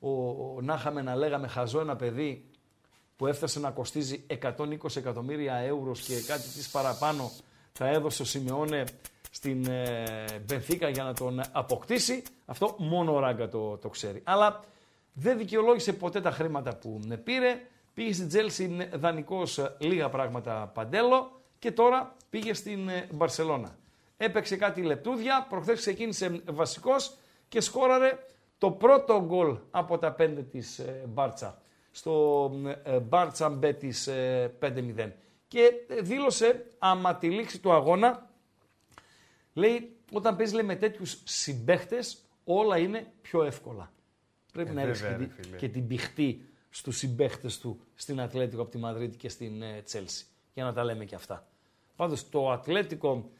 [0.00, 2.50] ο, ο, να είχαμε να λέγαμε χαζό ένα παιδί
[3.16, 7.30] που έφτασε να κοστίζει 120 εκατομμύρια ευρώ και κάτι της παραπάνω
[7.72, 8.84] θα έδωσε ο Σιμεώνε
[9.30, 12.22] στην ε, Μπενθήκα για να τον αποκτήσει.
[12.46, 14.20] Αυτό μόνο ο Ράγκα το, το ξέρει.
[14.24, 14.60] Αλλά
[15.12, 17.60] δεν δικαιολόγησε ποτέ τα χρήματα που ε, πήρε.
[17.94, 23.76] Πήγε στην Τζέλσι δανεικός ε, λίγα πράγματα παντέλο και τώρα πήγε στην ε, Μπαρσελώνα.
[24.16, 27.16] Έπαιξε κάτι λεπτούδια, προχθές ξεκίνησε βασικός
[27.54, 28.18] και σκόραρε
[28.58, 32.50] το πρώτο γκολ από τα πέντε της ε, Μπάρτσα στο
[32.84, 35.10] ε, Μπάρτσα Μπέ της ε, 5-0.
[35.48, 38.30] Και ε, δήλωσε άμα τη λήξη του αγώνα,
[39.52, 43.92] λέει όταν παίζει λέει, με τέτοιους συμπαίχτες όλα είναι πιο εύκολα.
[44.52, 45.56] Πρέπει να έριξει και, βέβαια, ρε τη- φίλε.
[45.56, 50.26] και την πηχτή στους συμπαίχτες του στην Ατλέτικο από τη Μαδρίτη και στην ε, Τσέλσι.
[50.54, 51.46] Για να τα λέμε και αυτά.
[51.96, 53.38] Πάντως το Ατλέτικο ε,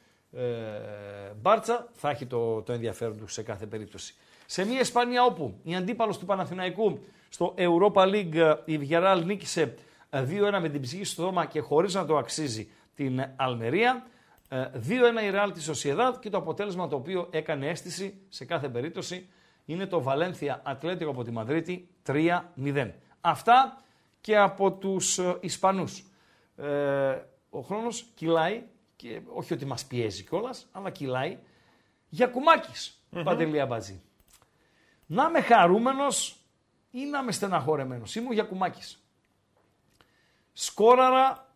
[1.41, 4.15] Μπάρτσα θα έχει το, το ενδιαφέρον του σε κάθε περίπτωση.
[4.47, 6.99] Σε μια Ισπανία όπου η αντίπαλος του Παναθηναϊκού
[7.29, 9.75] στο Europa League ε, η Villarreal νίκησε
[10.11, 14.07] ε, 2-1 με την ψυχή στο δώμα και χωρίς να το αξίζει την Αλμερία.
[14.49, 14.81] Ε, 2-1
[15.23, 19.29] η Real της Sociedad και το αποτέλεσμα το οποίο έκανε αίσθηση σε κάθε περίπτωση
[19.65, 22.91] είναι το Βαλένθια Ατλέτικο από τη Μαδρίτη 3-0.
[23.21, 23.83] Αυτά
[24.21, 26.05] και από τους ε, Ισπανούς.
[26.57, 26.67] Ε,
[27.51, 28.63] ο χρόνος κυλάει
[28.97, 31.39] και όχι ότι μας πιέζει κιόλας, αλλά κυλάει.
[32.09, 34.03] Για κουμάκης, Παντελή Αμπατζή.
[35.07, 36.37] Να είμαι χαρούμενος
[36.91, 39.05] ή να είμαι στεναχωρεμένος; Ήμουν για κουμάκης.
[40.53, 41.55] Σκόραρα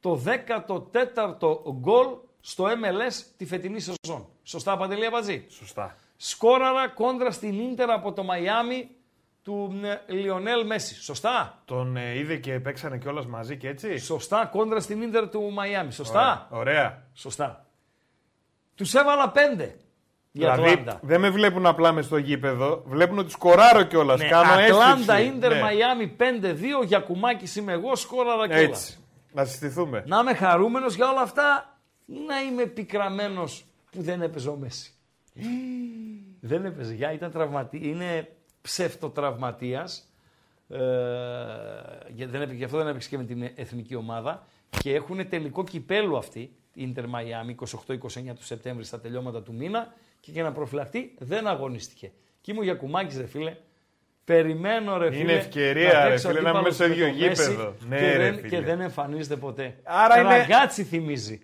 [0.00, 4.28] το 14ο γκολ στο MLS τη φετινή σεζόν.
[4.42, 5.96] Σωστά, Παντελή Αμπατζή; Σωστά.
[6.16, 8.96] Σκόραρα κόντρα στην Ίντερ από το Μαϊάμι
[9.42, 11.02] του ε, Λιονέλ Μέση.
[11.02, 15.50] Σωστά; Τον ε, είδε και παίξανε κιόλας μαζί και έτσι; Σωστά, κόντρα στην Ίντερ του
[15.52, 15.92] Μαϊάμι.
[15.92, 16.60] Σωστά; Ωραία.
[16.60, 17.02] Ωραία.
[17.14, 17.66] Σωστά.
[18.74, 19.76] Τους έβαλα πέντε.
[20.34, 20.98] Για Δηλαδή Ατλάντα.
[21.02, 24.20] δεν με βλέπουν απλά μες στο γήπεδο, βλέπουν ότι σκοράρω κιόλας.
[24.20, 25.34] Ναι, κάνω Ατλάντα, αίσθηση.
[25.36, 25.60] Ίντερ, Ναι.
[25.60, 26.84] Μαϊάμι 5-2.
[26.86, 28.68] Για κουμάκι είμαι εγώ, σκόραρα κιόλας.
[28.68, 28.98] Έτσι.
[29.32, 30.04] Να συστηθούμε.
[30.06, 34.92] Να είμαι χαρούμενος για όλα αυτά ή να είμαι πικραμένος που δεν έπαιζε ο Μέση.
[36.40, 36.94] δεν έπαιζε.
[36.94, 37.88] Για, ήταν τραυματί...
[37.88, 38.28] Είναι
[38.62, 40.06] ψευτοτραυματίας.
[40.68, 40.76] Ε,
[42.08, 44.46] για- δεν έπαιξε- γι' αυτό δεν έπαιξε και με την εθνική ομάδα.
[44.82, 49.94] Και έχουν τελικό κυπέλου αυτή, Ίντερ Μαϊάμι, 28-29 του Σεπτέμβρη στα τελειώματα του μήνα.
[50.20, 52.12] Και για να προφυλαχτεί δεν αγωνίστηκε.
[52.40, 53.56] Και ήμουν για κουμάκι, ρε φίλε.
[54.24, 55.32] Περιμένω, ρε Είναι φίλε.
[55.32, 57.74] ευκαιρία, να ρε παίξω φίλε, να αντίπαλος είμαι στο με ίδιο το Μέση γήπεδο.
[57.88, 58.48] Ναι, και, ρε δεν, φίλε.
[58.48, 59.76] και δεν εμφανίζεται ποτέ.
[59.82, 61.40] Άρα είναι- Ραγκάτσι θυμίζει.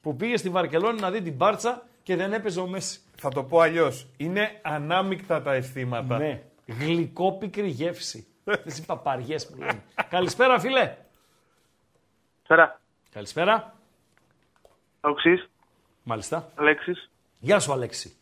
[0.00, 3.00] Που πήγε στη Βαρκελόνη να δει την Μπάρτσα και δεν έπαιζε ο Μέση.
[3.16, 4.06] Θα το πω αλλιώς.
[4.16, 6.18] Είναι ανάμεικτα τα αισθήματα.
[6.18, 6.42] Ναι.
[6.78, 8.26] Γλυκόπικρη γεύση.
[8.44, 9.82] Τι οι παπαριές που λένε.
[10.08, 10.96] Καλησπέρα, φίλε.
[12.46, 12.80] Σέρα.
[13.10, 13.74] Καλησπέρα.
[15.00, 15.48] Οξύ,
[16.02, 16.52] Μάλιστα.
[16.56, 17.10] Αλέξης.
[17.38, 18.16] Γεια σου, Αλέξη.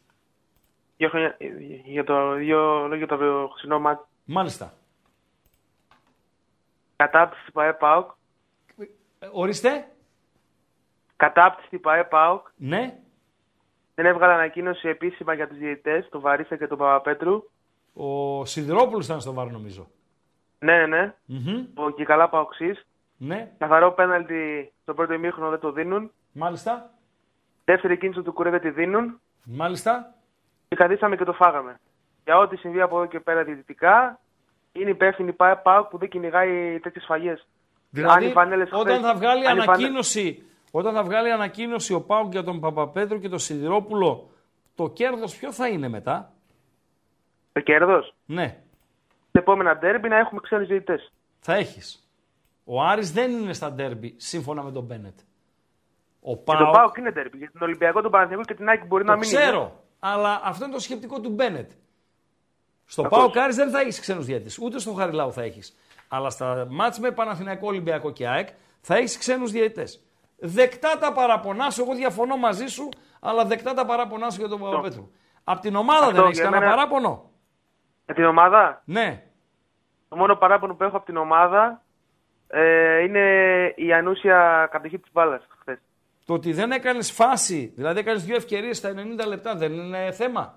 [0.97, 1.37] Για, χρόνια-
[1.85, 4.03] για το δύο λόγια για το χθεσινό μάτι.
[4.25, 4.73] Μάλιστα.
[6.97, 8.11] Κατάπτυστη ΠαΕ ΠΑΟΚ.
[9.19, 9.89] Ε, ορίστε.
[11.17, 12.47] Κατάπτυστη ΠαΕ ΠΑΟΚ.
[12.57, 12.99] Ναι.
[13.95, 17.43] Δεν έβγαλε ανακοίνωση επίσημα για τους διαιτητές, τον Βαρίστα και τον Παπαπέτρου.
[17.93, 19.87] Ο Σιδηρόπουλος ήταν στο βάρο, νομίζω.
[20.59, 21.15] Ναι, ναι, ναι.
[21.25, 21.67] Μμμ.
[21.75, 22.87] Ο και καλά Παοξής.
[23.17, 23.53] Ναι.
[23.59, 26.11] Καθαρό πέναλτι στο πρώτο ημίχρονο δεν το δίνουν.
[26.33, 26.91] Μάλιστα.
[27.65, 29.21] Δεύτερη κίνηση του Κουρέ δεν τη δίνουν.
[29.45, 30.15] Μάλιστα.
[30.69, 31.81] Και καθίσαμε και το φάγαμε.
[32.25, 34.21] Για ό,τι συμβεί από εδώ και πέρα διαιτητικά,
[34.73, 37.47] είναι υπεύθυνη η ΠαΕ ΠΑΟΚ που δεν κυνηγάει τέτοιες φαγές.
[37.91, 38.53] Δηλαδή, όταν
[38.87, 42.61] χθες- θα βγάλει αν οι φανε- ανακοίνωση, όταν θα βγάλει ανακοίνωση ο Πάουκ για τον
[42.61, 44.31] Παπαπέτρου και τον Σιδηρόπουλο,
[44.75, 46.33] το κέρδος ποιο θα είναι μετά;
[47.53, 48.57] Το κέρδος; Ναι,
[49.33, 50.99] Τα επόμενα ντέρμπι να έχουμε ξένου διαιτητέ.
[51.41, 52.09] θα έχεις.
[52.65, 55.19] Ο Άρης δεν είναι στα ντέρμπι, σύμφωνα με τον Μπένετ.
[56.21, 57.37] Ο Και το Πάουκ, ΠΑΟΚ είναι ντέρμπι.
[57.39, 59.73] Για τον Ολυμπιακό, τον Παναθηναϊκό και την Άκη μπορεί το να μην ξέρω, είναι.
[59.99, 61.71] αλλά αυτό είναι το σκεπτικό του Μπένετ.
[62.85, 63.19] Στο Σαφώς.
[63.19, 65.77] Πάουκ Άρης δεν θα έχεις ξένους διαιτητές, ούτε στο Χαριλάου θα έχεις.
[66.09, 68.49] Αλλά στα μάτς με Παναθηναϊκό, Ολυμπιακό και ΑΕΚ
[68.81, 70.03] θα έχεις ξένους διαιτητές.
[70.39, 72.89] Δεκτά τα παραπονά σου, εγώ διαφωνώ μαζί σου,
[73.21, 75.11] αλλά δεκτά τα παραπονά σου για τον Παπαπέτρου.
[75.45, 77.28] Απ' την ομάδα Αυτό δεν έχεις για κανένα μένα- παράπονο.
[78.09, 79.23] Για την ομάδα, Ναι.
[80.09, 81.83] το μόνο παράπονο που έχω από την ομάδα
[82.49, 83.25] ε, είναι
[83.77, 85.79] η ανούσια κατοχή της μπάλας χθες.
[86.27, 90.55] Το ότι δεν έκανες φάση, δηλαδή έκανες δύο ευκαιρίες στα 90 λεπτά, δεν είναι θέμα;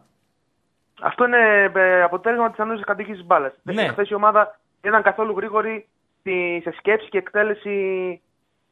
[1.02, 3.54] Αυτό είναι ε, αποτέλεσμα της ανούσιας κατοχής της μπάλας.
[3.64, 3.88] Ναι.
[3.88, 5.88] Χθες η ομάδα δεν ήταν καθόλου γρήγορη
[6.20, 7.72] στη- σε σκέψη και εκτέλεση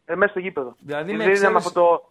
[0.05, 0.75] ε, μέσα στο γήπεδο.
[0.79, 2.09] Δηλαδή, Και με δεν είδαμε εξαίρεση- από το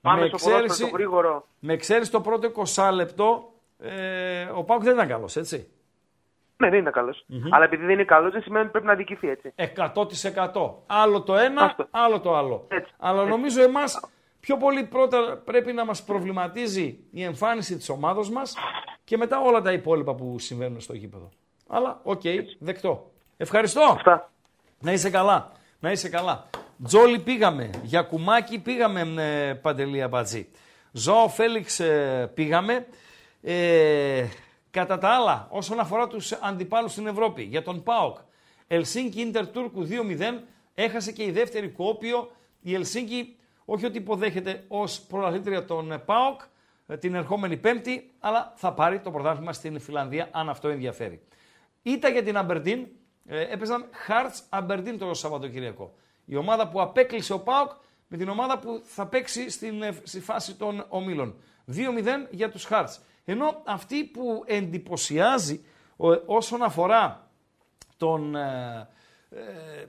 [0.00, 1.46] με άμεσο ποδόσφαιρο εξαίρεση- το γρήγορο.
[1.58, 5.68] Με εξαίρεση το πρώτο 20 λεπτό, ε, ο Πάουκ δεν ήταν καλός, έτσι.
[6.56, 7.26] Ναι, δεν είναι καλός.
[7.50, 9.52] Αλλά επειδή δεν είναι καλός, δεν σημαίνει ότι πρέπει να δικηθεί έτσι.
[9.56, 10.70] 100%.
[10.86, 11.86] Άλλο το ένα, Αυτό.
[11.90, 12.64] άλλο το άλλο.
[12.68, 12.92] Έτσι.
[12.98, 13.30] Αλλά Έτσι.
[13.30, 14.00] νομίζω εμάς
[14.40, 18.54] πιο πολύ πρώτα πρέπει να μας προβληματίζει η εμφάνιση της ομάδος μας
[19.04, 21.28] και μετά όλα τα υπόλοιπα που συμβαίνουν στο γήπεδο.
[21.68, 22.22] Αλλά, οκ,
[22.58, 23.10] δεκτό.
[23.36, 23.82] Ευχαριστώ.
[23.82, 24.30] Αυτά.
[24.80, 25.52] Να είσαι καλά.
[25.80, 26.46] Να είσαι καλά.
[26.84, 27.70] Τζόλη πήγαμε.
[27.82, 30.48] Γιακουμάκη πήγαμε, ε, Παντελή Αμπατζή.
[30.92, 32.86] Ζοάο Φέλιξ ε, πήγαμε.
[33.42, 34.24] Ε,
[34.74, 38.16] κατά τα άλλα, όσον αφορά τους αντιπάλους στην Ευρώπη, για τον ΠΑΟΚ.
[38.66, 40.42] Ελσίνκι Ίντερ Τούρκου 2-0.
[40.74, 42.30] Έχασε και η δεύτερη κόπιο.
[42.60, 46.40] Η Ελσίνκι όχι ότι υποδέχεται ως προλαλήτρια τον ε, ΠΑΟΚ
[46.86, 51.22] ε, την ερχόμενη Πέμπτη, αλλά θα πάρει το πρωτάθλημα στην Φιλανδία, αν αυτό ενδιαφέρει.
[51.82, 52.86] Ήτα για την Αμπερντίν,
[53.26, 55.94] ε, έπαιζαν Hearts Αμπερντίν το Σαββατοκυριακό.
[56.24, 57.70] Η ομάδα που απέκλεισε ο Πάοκ
[58.08, 61.34] με την ομάδα που θα παίξει στην, ε, στη φάση των ομίλων.
[61.66, 62.98] 2-0 για τους Hearts.
[63.24, 65.64] Ενώ αυτή που εντυπωσιάζει
[65.96, 67.30] ο- όσον αφορά
[67.96, 68.88] τον, ε,
[69.30, 69.84] ε,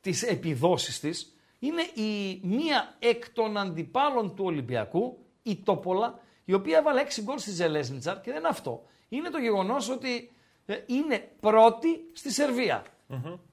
[0.00, 6.78] τις επιδόσεις της είναι η μία εκ των αντιπάλων του Ολυμπιακού, η Τόπολα, η οποία
[6.78, 8.82] έβαλε 6 γκολ στη Ζελέσνιτσαρ και δεν είναι αυτό.
[9.08, 10.32] Είναι το γεγονός ότι
[10.66, 12.82] ε, είναι πρώτη στη σερβια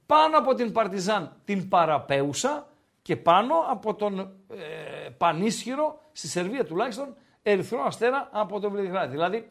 [0.05, 2.67] Πάνω από την Παρτιζάν την παραπέουσα
[3.01, 9.11] και πάνω από τον ε, πανίσχυρο, στη Σερβία τουλάχιστον, Ερυθρό Αστέρα από το Βελιγράδι.
[9.11, 9.47] Δηλαδή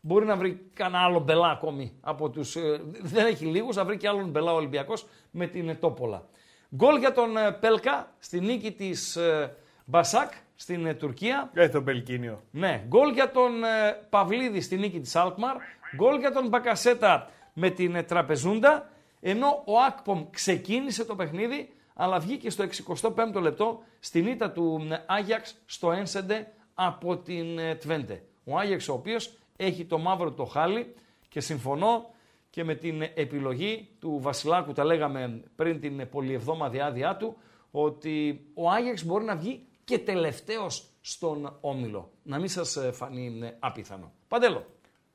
[0.00, 2.56] μπορεί να βρει κανένα άλλο μπελά ακόμη από τους...
[2.56, 6.28] ε, δεν έχει λίγους, να βρει και άλλον μπελά ο Ολυμπιακός με την Τόπολα.
[6.74, 11.50] Γκολ για τον ε, Πέλκα στη νίκη της ε, Μπασάκ στην ε, Τουρκία.
[11.54, 12.42] Ε, το Πελκίνιο.
[12.50, 15.56] Ναι, γκολ για τον ε, Παυλίδη στη νίκη της Αλκμαρ,
[15.96, 18.90] γκολ για τον Μπακασέτα με την ε, Τραπεζούντα,
[19.20, 22.64] ενώ ο Ακπομ ξεκίνησε το παιχνίδι, αλλά βγήκε στο
[23.02, 28.22] 65ο λεπτό στην ήττα του ε, Άγιαξ στο Ένσεντε από την ε, Τβέντε.
[28.44, 30.94] Ο Άγιαξ ο οποίος έχει το μαύρο το χάλι
[31.28, 32.10] και συμφωνώ
[32.50, 37.36] και με την επιλογή του Βασιλάκου, τα λέγαμε πριν την πολυεβδόμαδη άδειά του,
[37.70, 42.10] ότι ο Άγιαξ μπορεί να βγει και τελευταίος στον Όμιλο.
[42.22, 44.12] Να μην σας ε, φανεί ε, απίθανο.
[44.28, 44.66] Παντέλο.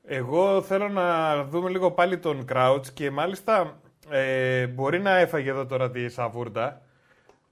[0.04, 5.66] Εγώ θέλω να δούμε λίγο πάλι τον Κράουτς και μάλιστα ε, μπορεί να έφαγε εδώ
[5.66, 6.82] τώρα τη σαβούρτα,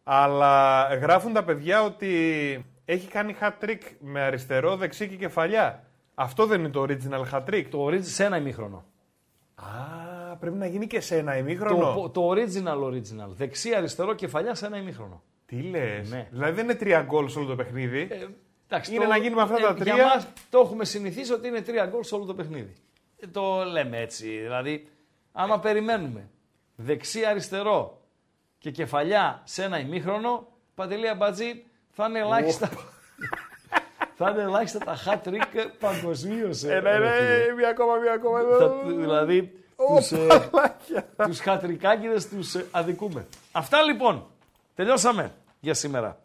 [0.05, 5.85] αλλά γράφουν τα παιδιά ότι έχει κάνει hat-trick με αριστερό, δεξί και κεφαλιά.
[6.15, 7.65] Αυτό δεν είναι το original hat-trick.
[7.71, 8.85] Το original σε ένα ημίχρονο.
[9.55, 11.95] Α, πρέπει να γίνει και σε ένα ημίχρονο.
[11.95, 13.29] Το, το original original.
[13.29, 15.23] Δεξί, αριστερό, κεφαλιά σε ένα ημίχρονο.
[15.47, 16.29] Τι λες; Ναι.
[16.31, 18.09] Δηλαδή δεν είναι τρία γκολ σε όλο το παιχνίδι.
[18.11, 18.27] Ε,
[18.67, 19.95] εντάξει, Είναι να γίνει με αυτά τα τρία.
[19.95, 22.73] Για μας το έχουμε συνηθίσει ότι είναι τρία γκολ σε όλο το παιχνίδι.
[23.21, 24.29] Ε, το λέμε έτσι.
[24.29, 24.89] Δηλαδή,
[25.33, 26.29] άμα περιμένουμε
[26.77, 28.01] δεξί, αριστερό
[28.59, 31.65] και κεφαλιά σε ένα ημίχρονο, Παντελία Μπατζή
[31.97, 32.71] θα είναι ελάχιστα.
[34.17, 36.63] θα είναι ελάχιστα τα hat trick παγκοσμίως.
[36.65, 37.11] Ένα, ένα,
[37.57, 38.39] μία ακόμα, μία ακόμα.
[38.41, 38.83] εδώ.
[38.97, 40.17] δηλαδή, Ω, τους, ε,
[40.51, 41.07] παλάκια.
[41.25, 43.27] τους χατρικάκιδες τους ε, αδικούμε.
[43.53, 44.27] Αυτά λοιπόν.
[44.75, 46.19] Τελειώσαμε για σήμερα.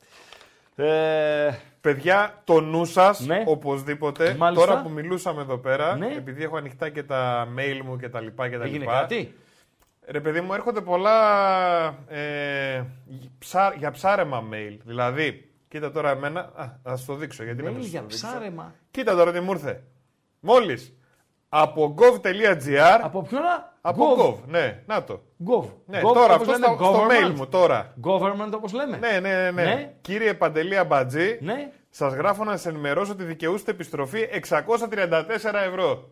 [0.76, 1.50] Ε,
[1.82, 3.44] Παιδιά, το νου σας, Ναι.
[3.46, 4.36] οπωσδήποτε.
[4.38, 4.66] Μάλιστα.
[4.66, 6.14] Τώρα που μιλούσαμε εδώ πέρα, Ναι.
[6.18, 8.92] επειδή έχω ανοιχτά και τα mail μου και τα λοιπά και τα έγινε λοιπά.
[9.00, 9.36] κάτι.
[10.08, 11.18] Ρε παιδί μου, έρχονται πολλά
[12.08, 12.84] ε,
[13.40, 14.78] ψά- για ψάρεμα mail.
[14.84, 18.06] Δηλαδή, κοίτα τώρα εμένα, α, θα σου το δείξω γιατί Mail να σου για το
[18.08, 18.28] δείξω.
[18.28, 18.74] ψάρεμα.
[18.92, 19.84] Κοίτα τώρα τι μου ήρθε.
[20.40, 20.94] Μόλις,
[21.50, 24.50] από gov.gr, Από ποιον να; από gov.
[24.50, 25.22] ναι, να το.
[25.48, 25.66] Gov.
[25.86, 27.28] Ναι, Gov, τώρα όπως αυτό λένε, στο, στο government.
[27.32, 27.94] mail μου τώρα.
[28.04, 28.98] Government όπως λέμε.
[28.98, 29.52] Ναι, ναι, ναι.
[29.52, 29.64] ναι.
[29.64, 29.94] Ναι.
[30.02, 31.72] Κύριε Παντελία Μπατζή, Ναι.
[31.90, 36.10] Σας γράφω να σας ενημερώσω ότι δικαιούστε επιστροφή 634 ευρώ.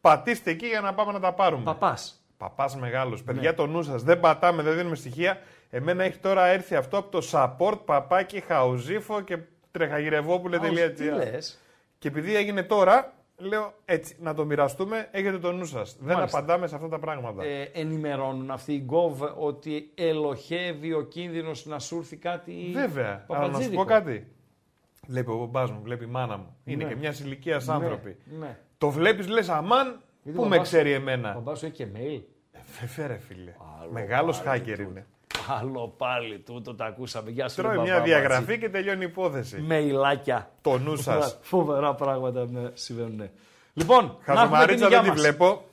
[0.00, 1.62] Πατήστε εκεί για να πάμε να τα πάρουμε.
[1.64, 2.24] Παπάς.
[2.36, 3.24] Παπάς μεγάλος.
[3.24, 3.32] Ναι.
[3.32, 4.02] Παιδιά, το νου σας.
[4.02, 5.38] Δεν πατάμε, δεν δίνουμε στοιχεία.
[5.70, 11.14] Εμένα έχει τώρα έρθει αυτό από το support παπάκι χαουζίφο και Τι τρεχαγυρευόπουλε.gr.
[11.16, 11.60] λες.
[11.98, 15.96] Και επειδή έγινε τώρα, λέω έτσι, να το μοιραστούμε, έχετε το νου σας.
[16.00, 16.38] Δεν Μάλιστα.
[16.38, 17.44] απαντάμε σε αυτά τα πράγματα.
[17.44, 23.24] Ε, ενημερώνουν αυτοί οι Gov ότι ελοχεύει ο κίνδυνος να σου έρθει κάτι Βέβαια.
[23.28, 23.82] Αλλά να σου παπατζίδικο.
[23.82, 24.26] πω κάτι.
[25.06, 26.56] Βλέπει ο μπαμπάς μου, βλέπει η μάνα μου.
[26.64, 26.90] Είναι Ναι.
[26.90, 28.16] και μιας ηλικίας άνθρωποι.
[28.38, 28.58] Ναι.
[28.78, 31.32] Το βλέπεις, λες αμάν, Γιατί πού ο με μπαμπάς- ξέρει Ο εμένα.
[31.32, 32.22] μπαμπάς σου έχει και mail.
[32.80, 33.54] Βέβαια, ρε φίλε.
[33.82, 34.82] Άλλο Μεγάλος πάλι hacker του.
[34.82, 35.06] είναι.
[35.48, 37.30] Άλλο πάλι τούτο το ακούσαμε.
[37.30, 38.58] Γεια σου, Τρώει ρε μια μπαμπά, διαγραφή μπατζή.
[38.58, 39.60] και τελειώνει η υπόθεση.
[39.60, 40.50] Μεϊλάκια.
[40.62, 41.38] Το νου σας.
[41.40, 43.30] Φοβερά πράγματα ναι, συμβαίνουν.
[43.74, 45.20] Λοιπόν, να έχουμε την Χαζομαρίτσα υγειά δεν τη μας.
[45.20, 45.64] βλέπω.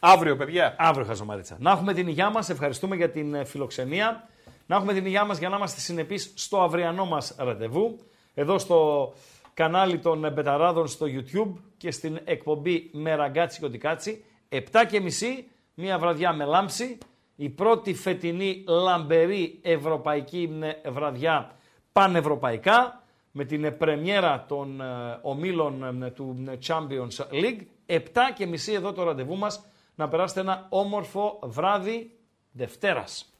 [0.00, 0.74] Αύριο, παιδιά.
[0.78, 1.56] Αύριο Χαζομαρίτσα.
[1.60, 4.28] Να έχουμε την υγειά μας, ευχαριστούμε για την ε, φιλοξενία.
[4.66, 7.98] Να έχουμε την υγειά μας για να είμαστε συνεπείς στο αυριανό μας ραντεβού.
[8.34, 9.12] Εδώ στο
[9.54, 14.24] κανάλι των ε, Μπεταράδων στο YouTube και στην εκπομπή με ραγκάτσι και οτικάτσι.
[14.50, 16.98] 7 και μισή, μια βραδιά με λάμψη.
[17.40, 21.50] Η πρώτη φετινή λαμπερή ευρωπαϊκή ε, βραδιά
[21.92, 27.60] πανευρωπαϊκά με την ε, πρεμιέρα των ε, ομίλων ε, του ε, Champions League.
[27.86, 27.98] 7
[28.34, 32.18] και μισή εδώ το ραντεβού μας να περάσετε ένα όμορφο βράδυ
[32.52, 33.32] Δευτέρας.